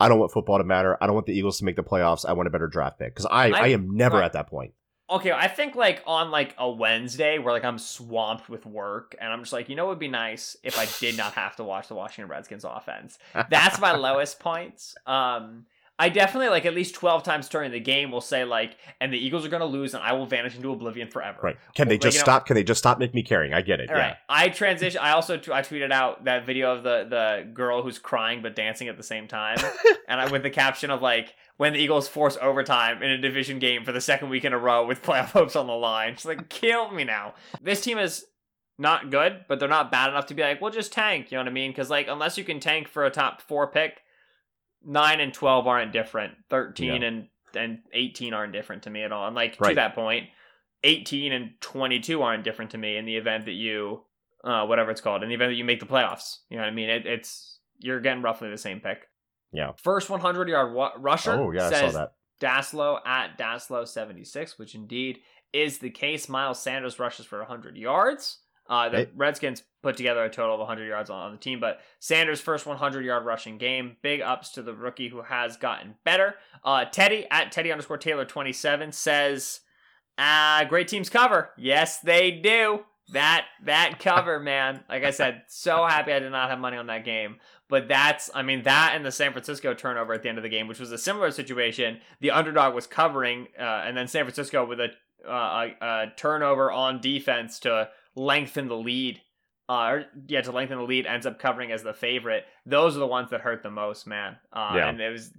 I 0.00 0.08
don't 0.08 0.18
want 0.18 0.32
football 0.32 0.58
to 0.58 0.64
matter. 0.64 0.96
I 1.00 1.06
don't 1.06 1.14
want 1.14 1.26
the 1.26 1.36
Eagles 1.36 1.58
to 1.58 1.64
make 1.64 1.76
the 1.76 1.82
playoffs. 1.82 2.24
I 2.24 2.32
want 2.32 2.46
a 2.46 2.50
better 2.50 2.68
draft 2.68 2.98
pick. 2.98 3.14
Because 3.14 3.26
I, 3.26 3.50
I, 3.50 3.58
I- 3.58 3.68
am 3.68 3.96
never 3.96 4.18
right. 4.18 4.24
at 4.24 4.32
that 4.34 4.48
point. 4.48 4.72
Okay, 5.10 5.32
I 5.32 5.48
think 5.48 5.74
like 5.74 6.02
on 6.06 6.30
like 6.30 6.54
a 6.58 6.70
Wednesday 6.70 7.38
where 7.38 7.54
like 7.54 7.64
I'm 7.64 7.78
swamped 7.78 8.50
with 8.50 8.66
work 8.66 9.16
and 9.18 9.32
I'm 9.32 9.40
just 9.40 9.54
like, 9.54 9.70
you 9.70 9.74
know, 9.74 9.86
it 9.86 9.88
would 9.88 9.98
be 9.98 10.08
nice 10.08 10.54
if 10.62 10.78
I 10.78 10.86
did 11.00 11.16
not 11.16 11.32
have 11.32 11.56
to 11.56 11.64
watch 11.64 11.88
the 11.88 11.94
Washington 11.94 12.30
Redskins 12.30 12.62
offense. 12.62 13.18
That's 13.50 13.80
my 13.80 13.96
lowest 13.96 14.38
points. 14.38 14.94
Um, 15.06 15.64
I 15.98 16.08
definitely 16.08 16.48
like 16.48 16.64
at 16.64 16.74
least 16.74 16.94
twelve 16.94 17.22
times 17.22 17.48
during 17.48 17.72
the 17.72 17.80
game 17.80 18.10
will 18.10 18.20
say 18.20 18.44
like, 18.44 18.76
and 19.00 19.12
the 19.12 19.18
Eagles 19.18 19.44
are 19.44 19.48
going 19.48 19.60
to 19.60 19.66
lose, 19.66 19.94
and 19.94 20.02
I 20.02 20.12
will 20.12 20.26
vanish 20.26 20.54
into 20.54 20.70
oblivion 20.70 21.08
forever. 21.08 21.40
Right. 21.42 21.56
Can 21.74 21.88
they 21.88 21.98
just 21.98 22.18
know- 22.18 22.22
stop? 22.22 22.46
Can 22.46 22.54
they 22.54 22.64
just 22.64 22.78
stop 22.78 22.98
make 22.98 23.14
me 23.14 23.22
caring? 23.22 23.52
I 23.52 23.62
get 23.62 23.80
it. 23.80 23.90
All 23.90 23.96
yeah. 23.96 24.02
right. 24.02 24.16
I 24.28 24.48
transition. 24.48 25.00
I 25.02 25.10
also 25.10 25.36
t- 25.36 25.52
I 25.52 25.62
tweeted 25.62 25.90
out 25.92 26.24
that 26.24 26.46
video 26.46 26.74
of 26.74 26.82
the 26.82 27.06
the 27.08 27.50
girl 27.52 27.82
who's 27.82 27.98
crying 27.98 28.42
but 28.42 28.54
dancing 28.54 28.88
at 28.88 28.96
the 28.96 29.02
same 29.02 29.26
time, 29.26 29.58
and 30.08 30.20
I 30.20 30.30
with 30.30 30.42
the 30.42 30.50
caption 30.50 30.90
of 30.90 31.02
like 31.02 31.34
when 31.56 31.72
the 31.72 31.80
Eagles 31.80 32.08
force 32.08 32.38
overtime 32.40 33.02
in 33.02 33.10
a 33.10 33.18
division 33.18 33.58
game 33.58 33.84
for 33.84 33.92
the 33.92 34.00
second 34.00 34.28
week 34.28 34.44
in 34.44 34.52
a 34.52 34.58
row 34.58 34.86
with 34.86 35.02
playoff 35.02 35.30
hopes 35.30 35.56
on 35.56 35.66
the 35.66 35.72
line. 35.72 36.14
She's 36.14 36.24
like, 36.24 36.48
kill 36.48 36.90
me 36.92 37.04
now. 37.04 37.34
This 37.60 37.80
team 37.80 37.98
is 37.98 38.24
not 38.78 39.10
good, 39.10 39.44
but 39.48 39.58
they're 39.58 39.68
not 39.68 39.90
bad 39.90 40.10
enough 40.10 40.26
to 40.26 40.34
be 40.34 40.42
like, 40.42 40.60
we'll 40.60 40.70
just 40.70 40.92
tank. 40.92 41.30
You 41.30 41.36
know 41.36 41.42
what 41.42 41.48
I 41.48 41.52
mean? 41.52 41.72
Because 41.72 41.90
like 41.90 42.06
unless 42.08 42.38
you 42.38 42.44
can 42.44 42.60
tank 42.60 42.88
for 42.88 43.04
a 43.04 43.10
top 43.10 43.42
four 43.42 43.66
pick, 43.66 44.02
nine 44.84 45.20
and 45.20 45.32
twelve 45.34 45.66
aren't 45.66 45.92
different. 45.92 46.34
Thirteen 46.50 47.02
Yeah. 47.02 47.08
and 47.08 47.28
and 47.54 47.78
eighteen 47.92 48.34
aren't 48.34 48.52
different 48.52 48.82
to 48.84 48.90
me 48.90 49.02
at 49.02 49.12
all. 49.12 49.26
And 49.26 49.34
like 49.36 49.56
to 49.58 49.74
that 49.74 49.94
point, 49.94 50.26
eighteen 50.84 51.32
and 51.32 51.52
twenty 51.60 52.00
two 52.00 52.22
aren't 52.22 52.44
different 52.44 52.70
to 52.72 52.78
me 52.78 52.96
in 52.96 53.04
the 53.04 53.16
event 53.16 53.46
that 53.46 53.52
you, 53.52 54.04
uh, 54.44 54.64
whatever 54.66 54.90
it's 54.90 55.00
called, 55.00 55.22
in 55.22 55.28
the 55.28 55.34
event 55.34 55.50
that 55.50 55.56
you 55.56 55.64
make 55.64 55.80
the 55.80 55.86
playoffs. 55.86 56.38
You 56.50 56.56
know 56.56 56.62
what 56.64 56.68
I 56.70 56.74
mean? 56.74 56.90
It, 56.90 57.06
it's 57.06 57.58
you're 57.78 58.00
getting 58.00 58.22
roughly 58.22 58.50
the 58.50 58.58
same 58.58 58.80
pick. 58.80 59.08
Yeah. 59.52 59.72
First 59.82 60.10
100 60.10 60.48
yard 60.48 60.74
wa- 60.74 60.92
rusher. 60.98 61.32
Oh 61.32 61.50
yeah, 61.52 61.66
I 61.66 61.70
says 61.70 61.92
saw 61.94 61.98
that. 62.00 62.12
Daslow 62.40 62.98
at 63.06 63.38
Daslow76, 63.38 64.58
which 64.58 64.74
indeed 64.74 65.20
is 65.52 65.78
the 65.78 65.90
case. 65.90 66.28
Miles 66.28 66.60
Sanders 66.60 66.98
rushes 66.98 67.26
for 67.26 67.38
100 67.38 67.76
yards. 67.76 68.38
Uh, 68.68 68.88
the 68.88 68.96
Hey. 68.98 69.08
Redskins 69.16 69.62
put 69.82 69.96
together 69.96 70.24
a 70.24 70.30
total 70.30 70.54
of 70.54 70.60
100 70.60 70.86
yards 70.86 71.08
on, 71.10 71.22
on 71.22 71.32
the 71.32 71.38
team, 71.38 71.60
but 71.60 71.80
Sanders' 72.00 72.40
first 72.40 72.66
100 72.66 73.04
yard 73.04 73.24
rushing 73.24 73.58
game. 73.58 73.96
Big 74.02 74.20
ups 74.20 74.50
to 74.50 74.62
the 74.62 74.74
rookie 74.74 75.08
who 75.08 75.22
has 75.22 75.56
gotten 75.56 75.94
better. 76.04 76.34
Uh, 76.64 76.84
Teddy 76.84 77.26
at 77.30 77.52
Teddy 77.52 77.72
underscore 77.72 77.96
Taylor 77.98 78.24
27 78.24 78.92
says, 78.92 79.60
ah, 80.18 80.64
great 80.68 80.88
teams 80.88 81.08
cover. 81.08 81.50
Yes, 81.56 82.00
they 82.00 82.30
do. 82.30 82.80
That 83.12 83.46
that 83.64 83.98
cover, 84.00 84.38
man. 84.40 84.84
Like 84.88 85.04
I 85.04 85.10
said, 85.10 85.42
so 85.48 85.86
happy 85.86 86.12
I 86.12 86.18
did 86.18 86.30
not 86.32 86.50
have 86.50 86.58
money 86.58 86.76
on 86.76 86.88
that 86.88 87.04
game. 87.04 87.36
But 87.70 87.86
that's, 87.86 88.30
I 88.34 88.42
mean, 88.42 88.62
that 88.62 88.92
and 88.94 89.04
the 89.04 89.12
San 89.12 89.32
Francisco 89.32 89.74
turnover 89.74 90.14
at 90.14 90.22
the 90.22 90.28
end 90.30 90.38
of 90.38 90.42
the 90.42 90.48
game, 90.48 90.68
which 90.68 90.80
was 90.80 90.90
a 90.90 90.96
similar 90.96 91.30
situation. 91.30 92.00
The 92.20 92.30
underdog 92.30 92.74
was 92.74 92.86
covering, 92.86 93.48
uh, 93.58 93.62
and 93.84 93.94
then 93.94 94.08
San 94.08 94.24
Francisco 94.24 94.64
with 94.66 94.80
a 94.80 94.88
uh, 95.26 95.68
a, 95.80 95.84
a 95.84 96.12
turnover 96.16 96.70
on 96.70 97.00
defense 97.00 97.58
to 97.60 97.88
lengthen 98.18 98.68
the 98.68 98.76
lead. 98.76 99.20
Uh, 99.70 99.72
or, 99.90 100.04
yeah, 100.28 100.40
to 100.40 100.50
lengthen 100.50 100.78
the 100.78 100.84
lead 100.84 101.06
ends 101.06 101.26
up 101.26 101.38
covering 101.38 101.72
as 101.72 101.82
the 101.82 101.92
favorite. 101.92 102.44
Those 102.64 102.96
are 102.96 103.00
the 103.00 103.06
ones 103.06 103.30
that 103.30 103.42
hurt 103.42 103.62
the 103.62 103.70
most, 103.70 104.06
man. 104.06 104.36
Uh, 104.52 104.72
Yeah. 104.76 104.88
And 104.88 105.00
it 105.00 105.10
was 105.12 105.30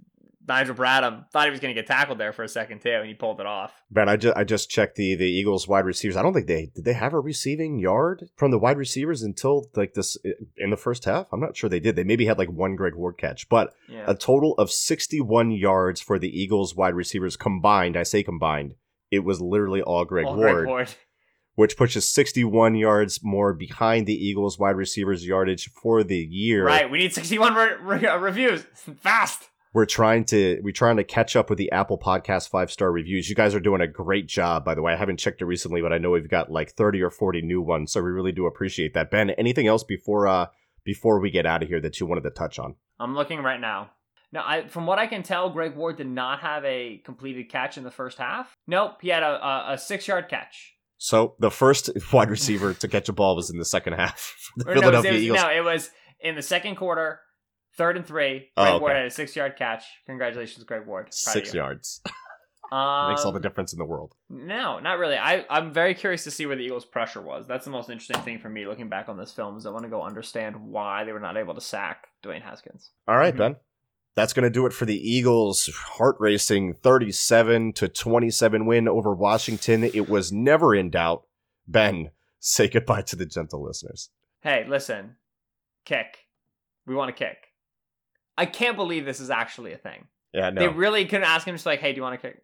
Nigel 0.48 0.74
Bradham 0.74 1.28
thought 1.30 1.44
he 1.44 1.50
was 1.50 1.60
going 1.60 1.72
to 1.74 1.80
get 1.80 1.86
tackled 1.86 2.18
there 2.18 2.32
for 2.32 2.42
a 2.42 2.48
second 2.48 2.80
too, 2.80 2.90
and 2.90 3.06
he 3.06 3.14
pulled 3.14 3.40
it 3.40 3.46
off. 3.46 3.72
Ben, 3.90 4.08
I 4.08 4.16
just 4.16 4.36
I 4.36 4.42
just 4.44 4.70
checked 4.70 4.96
the 4.96 5.14
the 5.14 5.26
Eagles 5.28 5.68
wide 5.68 5.84
receivers. 5.84 6.16
I 6.16 6.22
don't 6.22 6.32
think 6.32 6.46
they 6.48 6.70
did 6.74 6.84
they 6.84 6.92
have 6.94 7.12
a 7.12 7.20
receiving 7.20 7.78
yard 7.78 8.30
from 8.36 8.50
the 8.50 8.58
wide 8.58 8.78
receivers 8.78 9.22
until 9.22 9.66
like 9.76 9.94
this 9.94 10.16
in 10.56 10.70
the 10.70 10.76
first 10.76 11.04
half. 11.04 11.26
I'm 11.32 11.40
not 11.40 11.56
sure 11.56 11.68
they 11.70 11.78
did. 11.78 11.94
They 11.94 12.04
maybe 12.04 12.26
had 12.26 12.38
like 12.38 12.50
one 12.50 12.74
Greg 12.74 12.94
Ward 12.96 13.16
catch, 13.18 13.48
but 13.48 13.72
Yeah. 13.88 14.04
a 14.08 14.14
total 14.14 14.54
of 14.54 14.70
61 14.72 15.50
yards 15.52 16.00
for 16.00 16.18
the 16.18 16.28
Eagles 16.30 16.74
wide 16.74 16.94
receivers 16.94 17.36
combined. 17.36 17.96
I 17.96 18.02
say 18.02 18.22
combined. 18.24 18.74
It 19.10 19.20
was 19.24 19.40
literally 19.40 19.82
all 19.82 20.04
Greg 20.04 20.24
All 20.26 20.36
Ward, 20.36 20.52
Greg 20.54 20.66
Ward. 20.66 20.94
Which 21.60 21.76
pushes 21.76 22.08
61 22.08 22.74
yards 22.74 23.20
more 23.22 23.52
behind 23.52 24.06
the 24.06 24.14
Eagles 24.14 24.58
wide 24.58 24.76
receivers 24.76 25.26
yardage 25.26 25.68
for 25.70 26.02
the 26.02 26.16
year. 26.16 26.64
Right. 26.64 26.90
We 26.90 26.96
need 26.96 27.12
61 27.12 27.54
re- 27.54 27.74
re- 27.82 28.06
uh, 28.06 28.16
reviews 28.16 28.62
fast. 29.02 29.50
we're 29.74 29.84
trying 29.84 30.24
to 30.24 30.58
we're 30.64 30.72
trying 30.72 30.96
to 30.96 31.04
catch 31.04 31.36
up 31.36 31.50
with 31.50 31.58
the 31.58 31.70
Apple 31.70 31.98
Podcast 31.98 32.48
five 32.48 32.72
star 32.72 32.90
reviews. 32.90 33.28
You 33.28 33.34
guys 33.36 33.54
are 33.54 33.60
doing 33.60 33.82
a 33.82 33.86
great 33.86 34.26
job, 34.26 34.64
by 34.64 34.74
the 34.74 34.80
way. 34.80 34.94
I 34.94 34.96
haven't 34.96 35.18
checked 35.18 35.42
it 35.42 35.44
recently, 35.44 35.82
but 35.82 35.92
I 35.92 35.98
know 35.98 36.12
we've 36.12 36.30
got 36.30 36.50
like 36.50 36.72
thirty 36.72 37.02
or 37.02 37.10
forty 37.10 37.42
new 37.42 37.60
ones, 37.60 37.92
so 37.92 38.00
we 38.00 38.10
really 38.10 38.32
do 38.32 38.46
appreciate 38.46 38.94
that. 38.94 39.10
Ben, 39.10 39.28
anything 39.30 39.66
else 39.66 39.84
before 39.84 40.26
uh 40.26 40.46
before 40.82 41.20
we 41.20 41.30
get 41.30 41.44
out 41.44 41.62
of 41.62 41.68
here 41.68 41.80
that 41.82 42.00
you 42.00 42.06
wanted 42.06 42.22
to 42.24 42.30
touch 42.30 42.58
on? 42.58 42.76
I'm 42.98 43.14
looking 43.14 43.42
right 43.42 43.60
now. 43.60 43.90
Now, 44.32 44.44
I, 44.46 44.66
from 44.68 44.86
what 44.86 44.98
I 44.98 45.06
can 45.06 45.22
tell, 45.22 45.50
Greg 45.50 45.76
Ward 45.76 45.98
did 45.98 46.06
not 46.06 46.40
have 46.40 46.64
a 46.64 47.02
completed 47.04 47.50
catch 47.50 47.76
in 47.76 47.84
the 47.84 47.90
first 47.90 48.16
half. 48.16 48.54
Nope, 48.66 49.02
he 49.02 49.08
had 49.08 49.22
a, 49.24 49.44
a, 49.46 49.72
a 49.74 49.78
six 49.78 50.08
yard 50.08 50.28
catch. 50.30 50.74
So 51.02 51.34
the 51.38 51.50
first 51.50 51.88
wide 52.12 52.28
receiver 52.30 52.74
to 52.74 52.86
catch 52.86 53.08
a 53.08 53.12
ball 53.14 53.34
was 53.34 53.48
in 53.50 53.58
the 53.58 53.64
second 53.64 53.94
half. 53.94 54.20
for 54.62 54.64
The 54.64 54.70
Or 54.70 54.74
no, 54.74 54.88
it 54.88 54.92
was, 54.96 55.04
it 55.06 55.12
was- 55.12 55.22
Eagles. 55.22 55.40
no, 55.40 55.48
it 55.50 55.64
was 55.64 55.90
in 56.20 56.34
the 56.36 56.42
second 56.42 56.76
quarter, 56.76 57.20
third 57.78 57.96
and 57.96 58.06
three. 58.06 58.50
Oh, 58.56 58.64
okay. 58.74 58.78
Ward 58.80 58.96
had 58.96 59.06
a 59.06 59.10
six 59.10 59.34
yard 59.34 59.54
catch. 59.56 59.82
Congratulations, 60.06 60.62
Greg 60.64 60.86
Ward. 60.86 61.06
Proud 61.06 61.14
Six 61.14 61.54
yards 61.54 62.02
Um, 62.70 63.08
makes 63.10 63.24
all 63.24 63.32
the 63.32 63.40
difference 63.40 63.72
in 63.72 63.78
the 63.78 63.86
world. 63.86 64.14
No, 64.28 64.78
not 64.78 64.98
really. 64.98 65.16
I, 65.16 65.46
I'm 65.48 65.72
very 65.72 65.94
curious 65.94 66.22
to 66.24 66.30
see 66.30 66.44
where 66.44 66.56
the 66.56 66.64
Eagles' 66.64 66.84
pressure 66.84 67.22
was. 67.22 67.46
That's 67.46 67.64
the 67.64 67.70
most 67.70 67.88
interesting 67.88 68.20
thing 68.22 68.38
for 68.38 68.50
me 68.50 68.66
looking 68.66 68.90
back 68.90 69.08
on 69.08 69.16
this 69.16 69.32
film 69.32 69.56
is 69.56 69.64
I 69.64 69.70
want 69.70 69.84
to 69.84 69.90
go 69.90 70.02
understand 70.02 70.56
why 70.56 71.04
they 71.04 71.12
were 71.12 71.18
not 71.20 71.38
able 71.38 71.54
to 71.54 71.62
sack 71.62 72.08
Dwayne 72.22 72.42
Haskins. 72.42 72.90
All 73.08 73.16
right, 73.16 73.34
Mhm. 73.34 73.38
Ben. 73.38 73.56
That's 74.16 74.32
going 74.32 74.44
to 74.44 74.50
do 74.50 74.66
it 74.66 74.72
for 74.72 74.86
the 74.86 75.10
Eagles' 75.10 75.68
heart 75.74 76.16
racing 76.18 76.74
37 76.74 77.72
to 77.74 77.88
27 77.88 78.66
win 78.66 78.88
over 78.88 79.14
Washington. 79.14 79.84
It 79.84 80.08
was 80.08 80.32
never 80.32 80.74
in 80.74 80.90
doubt. 80.90 81.24
Ben, 81.66 82.10
say 82.40 82.68
goodbye 82.68 83.02
to 83.02 83.16
the 83.16 83.26
gentle 83.26 83.62
listeners. 83.62 84.10
Hey, 84.42 84.64
listen, 84.68 85.16
kick. 85.84 86.26
We 86.86 86.94
want 86.94 87.14
to 87.14 87.24
kick. 87.24 87.36
I 88.36 88.46
can't 88.46 88.76
believe 88.76 89.04
this 89.04 89.20
is 89.20 89.30
actually 89.30 89.72
a 89.72 89.78
thing. 89.78 90.06
Yeah, 90.32 90.50
no. 90.50 90.60
They 90.60 90.68
really 90.68 91.04
couldn't 91.04 91.26
ask 91.26 91.46
him 91.46 91.54
just 91.54 91.66
like, 91.66 91.80
hey, 91.80 91.92
do 91.92 91.96
you 91.96 92.02
want 92.02 92.20
to 92.20 92.28
kick? 92.28 92.42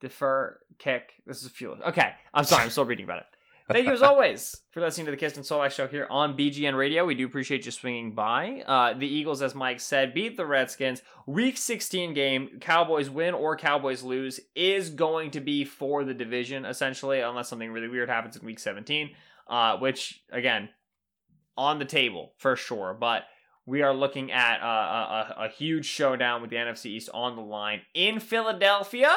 Defer, 0.00 0.60
kick. 0.78 1.10
This 1.26 1.42
is 1.42 1.50
fuel. 1.50 1.76
Okay, 1.88 2.12
I'm 2.32 2.44
sorry. 2.44 2.62
I'm 2.62 2.70
still 2.70 2.84
reading 2.84 3.04
about 3.04 3.18
it. 3.18 3.26
Thank 3.70 3.86
you 3.86 3.92
as 3.92 4.00
always 4.00 4.62
for 4.70 4.80
listening 4.80 5.04
to 5.04 5.10
the 5.10 5.18
Kist 5.18 5.36
and 5.36 5.44
Solak 5.44 5.72
show 5.72 5.86
here 5.86 6.06
on 6.08 6.38
BGN 6.38 6.74
Radio. 6.74 7.04
We 7.04 7.14
do 7.14 7.26
appreciate 7.26 7.66
you 7.66 7.70
swinging 7.70 8.14
by. 8.14 8.62
Uh, 8.66 8.94
the 8.94 9.06
Eagles, 9.06 9.42
as 9.42 9.54
Mike 9.54 9.78
said, 9.78 10.14
beat 10.14 10.38
the 10.38 10.46
Redskins. 10.46 11.02
Week 11.26 11.58
16 11.58 12.14
game, 12.14 12.48
Cowboys 12.62 13.10
win 13.10 13.34
or 13.34 13.58
Cowboys 13.58 14.02
lose, 14.02 14.40
is 14.54 14.88
going 14.88 15.32
to 15.32 15.40
be 15.40 15.66
for 15.66 16.02
the 16.02 16.14
division 16.14 16.64
essentially, 16.64 17.20
unless 17.20 17.50
something 17.50 17.70
really 17.70 17.88
weird 17.88 18.08
happens 18.08 18.36
in 18.36 18.46
Week 18.46 18.58
17. 18.58 19.10
Uh, 19.46 19.76
which 19.76 20.22
again, 20.32 20.70
on 21.58 21.78
the 21.78 21.84
table 21.84 22.32
for 22.38 22.56
sure, 22.56 22.96
but 22.98 23.24
we 23.66 23.82
are 23.82 23.92
looking 23.92 24.32
at 24.32 24.60
a, 24.62 24.64
a, 24.64 25.44
a 25.44 25.48
huge 25.48 25.84
showdown 25.84 26.40
with 26.40 26.48
the 26.48 26.56
NFC 26.56 26.86
East 26.86 27.10
on 27.12 27.36
the 27.36 27.42
line 27.42 27.82
in 27.92 28.18
Philadelphia. 28.18 29.14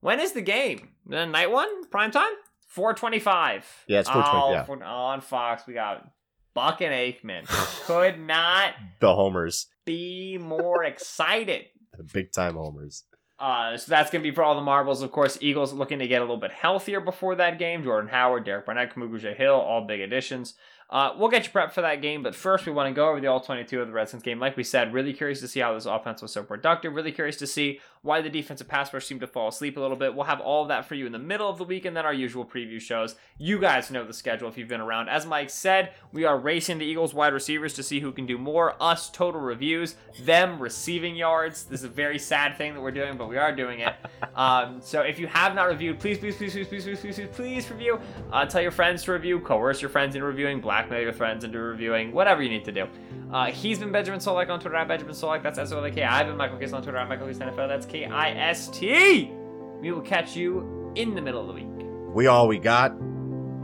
When 0.00 0.18
is 0.18 0.32
the 0.32 0.42
game? 0.42 0.88
The 1.06 1.24
night 1.24 1.52
one? 1.52 1.84
Prime 1.88 2.10
time? 2.10 2.32
425. 2.70 3.84
Yeah, 3.88 4.00
it's 4.00 4.08
4:20, 4.08 4.22
Oh, 4.32 4.50
yeah. 4.52 4.62
for- 4.64 4.82
on 4.82 5.20
Fox, 5.20 5.66
we 5.66 5.74
got 5.74 6.08
Buck 6.54 6.80
and 6.80 6.92
Aikman. 6.94 7.46
Could 7.86 8.18
not 8.20 8.74
the 9.00 9.14
homers, 9.14 9.66
be 9.84 10.38
more 10.38 10.84
excited. 10.84 11.66
the 11.96 12.04
big 12.04 12.32
time 12.32 12.54
homers. 12.54 13.04
Uh, 13.40 13.76
so 13.76 13.88
that's 13.90 14.10
going 14.10 14.22
to 14.22 14.30
be 14.30 14.34
for 14.34 14.44
all 14.44 14.54
the 14.54 14.60
marbles. 14.60 15.02
Of 15.02 15.10
course, 15.12 15.38
Eagles 15.40 15.72
looking 15.72 15.98
to 16.00 16.06
get 16.06 16.18
a 16.20 16.24
little 16.24 16.36
bit 16.36 16.52
healthier 16.52 17.00
before 17.00 17.34
that 17.36 17.58
game. 17.58 17.82
Jordan 17.82 18.10
Howard, 18.10 18.44
Derek 18.44 18.66
Barnett, 18.66 18.94
Kamu 18.94 19.08
Grugier-Hill, 19.10 19.54
all 19.54 19.86
big 19.86 20.00
additions. 20.00 20.54
Uh, 20.90 21.14
we'll 21.16 21.30
get 21.30 21.44
you 21.46 21.50
prepped 21.52 21.72
for 21.72 21.80
that 21.82 22.02
game, 22.02 22.22
but 22.22 22.34
first 22.34 22.66
we 22.66 22.72
want 22.72 22.88
to 22.88 22.92
go 22.92 23.08
over 23.08 23.20
the 23.20 23.28
all 23.28 23.40
22 23.40 23.80
of 23.80 23.86
the 23.86 23.92
Redskins 23.94 24.22
game. 24.24 24.38
Like 24.40 24.56
we 24.58 24.64
said, 24.64 24.92
really 24.92 25.12
curious 25.14 25.40
to 25.40 25.48
see 25.48 25.60
how 25.60 25.72
this 25.72 25.86
offense 25.86 26.20
was 26.20 26.32
so 26.32 26.42
productive. 26.42 26.92
Really 26.94 27.12
curious 27.12 27.36
to 27.36 27.46
see 27.46 27.80
why 28.02 28.22
the 28.22 28.30
defensive 28.30 28.66
pass 28.66 28.92
rush 28.94 29.06
seemed 29.06 29.20
to 29.20 29.26
fall 29.26 29.48
asleep 29.48 29.76
a 29.76 29.80
little 29.80 29.96
bit. 29.96 30.14
We'll 30.14 30.24
have 30.24 30.40
all 30.40 30.62
of 30.62 30.68
that 30.68 30.86
for 30.86 30.94
you 30.94 31.04
in 31.04 31.12
the 31.12 31.18
middle 31.18 31.48
of 31.48 31.58
the 31.58 31.64
week 31.64 31.84
and 31.84 31.94
then 31.94 32.06
our 32.06 32.14
usual 32.14 32.46
preview 32.46 32.80
shows. 32.80 33.14
You 33.36 33.58
guys 33.58 33.90
know 33.90 34.06
the 34.06 34.14
schedule 34.14 34.48
if 34.48 34.56
you've 34.56 34.68
been 34.68 34.80
around. 34.80 35.10
As 35.10 35.26
Mike 35.26 35.50
said, 35.50 35.92
we 36.10 36.24
are 36.24 36.38
racing 36.38 36.78
the 36.78 36.86
Eagles 36.86 37.12
wide 37.12 37.34
receivers 37.34 37.74
to 37.74 37.82
see 37.82 38.00
who 38.00 38.10
can 38.10 38.24
do 38.24 38.38
more. 38.38 38.74
Us 38.82 39.10
total 39.10 39.40
reviews, 39.40 39.96
them 40.22 40.58
receiving 40.58 41.14
yards. 41.14 41.64
This 41.64 41.80
is 41.80 41.84
a 41.84 41.90
very 41.90 42.18
sad 42.18 42.56
thing 42.56 42.72
that 42.74 42.80
we're 42.80 42.90
doing, 42.90 43.18
but 43.18 43.28
we 43.28 43.36
are 43.36 43.54
doing 43.54 43.80
it. 43.80 43.94
Um, 44.36 44.80
so 44.80 45.00
if 45.00 45.18
you 45.18 45.26
have 45.26 45.54
not 45.54 45.64
reviewed, 45.64 45.98
please, 45.98 46.16
please, 46.16 46.36
please, 46.36 46.52
please, 46.52 46.66
please, 46.66 46.84
please, 46.84 47.00
please, 47.00 47.16
please, 47.16 47.28
please 47.32 47.70
review. 47.70 48.00
Uh, 48.32 48.46
tell 48.46 48.62
your 48.62 48.70
friends 48.70 49.02
to 49.02 49.12
review, 49.12 49.40
coerce 49.40 49.82
your 49.82 49.90
friends 49.90 50.14
into 50.14 50.26
reviewing, 50.26 50.60
blackmail 50.60 51.00
your 51.00 51.12
friends 51.12 51.44
into 51.44 51.58
reviewing, 51.58 52.12
whatever 52.12 52.40
you 52.40 52.48
need 52.48 52.64
to 52.64 52.72
do. 52.72 52.86
Uh, 53.32 53.46
he's 53.46 53.78
been 53.78 53.92
Benjamin 53.92 54.20
Solak 54.20 54.48
on 54.48 54.58
Twitter 54.58 54.76
at 54.76 54.88
Benjamin 54.88 55.14
Solak. 55.14 55.42
That's 55.42 55.58
S 55.58 55.72
O 55.72 55.78
L 55.78 55.84
A 55.84 55.90
K. 55.90 56.02
I've 56.02 56.26
been 56.26 56.36
Michael 56.36 56.58
Kist 56.58 56.74
on 56.74 56.82
Twitter 56.82 56.98
at 56.98 57.08
Michael 57.08 57.28
Kist 57.28 57.40
NFL. 57.40 57.68
That's 57.68 57.86
K 57.90 58.04
I 58.04 58.30
S 58.30 58.68
T. 58.68 59.32
We 59.80 59.90
will 59.90 60.00
catch 60.00 60.36
you 60.36 60.92
in 60.94 61.14
the 61.14 61.22
middle 61.22 61.40
of 61.40 61.46
the 61.48 61.52
week. 61.52 61.66
We 62.14 62.26
all 62.26 62.46
we 62.48 62.58
got. 62.58 62.94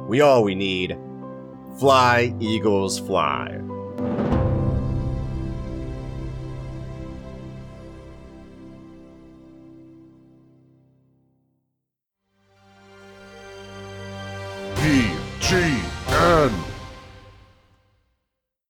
We 0.08 0.20
all 0.20 0.42
we 0.42 0.54
need. 0.54 0.98
Fly, 1.78 2.34
Eagles, 2.40 2.98
fly. 2.98 3.60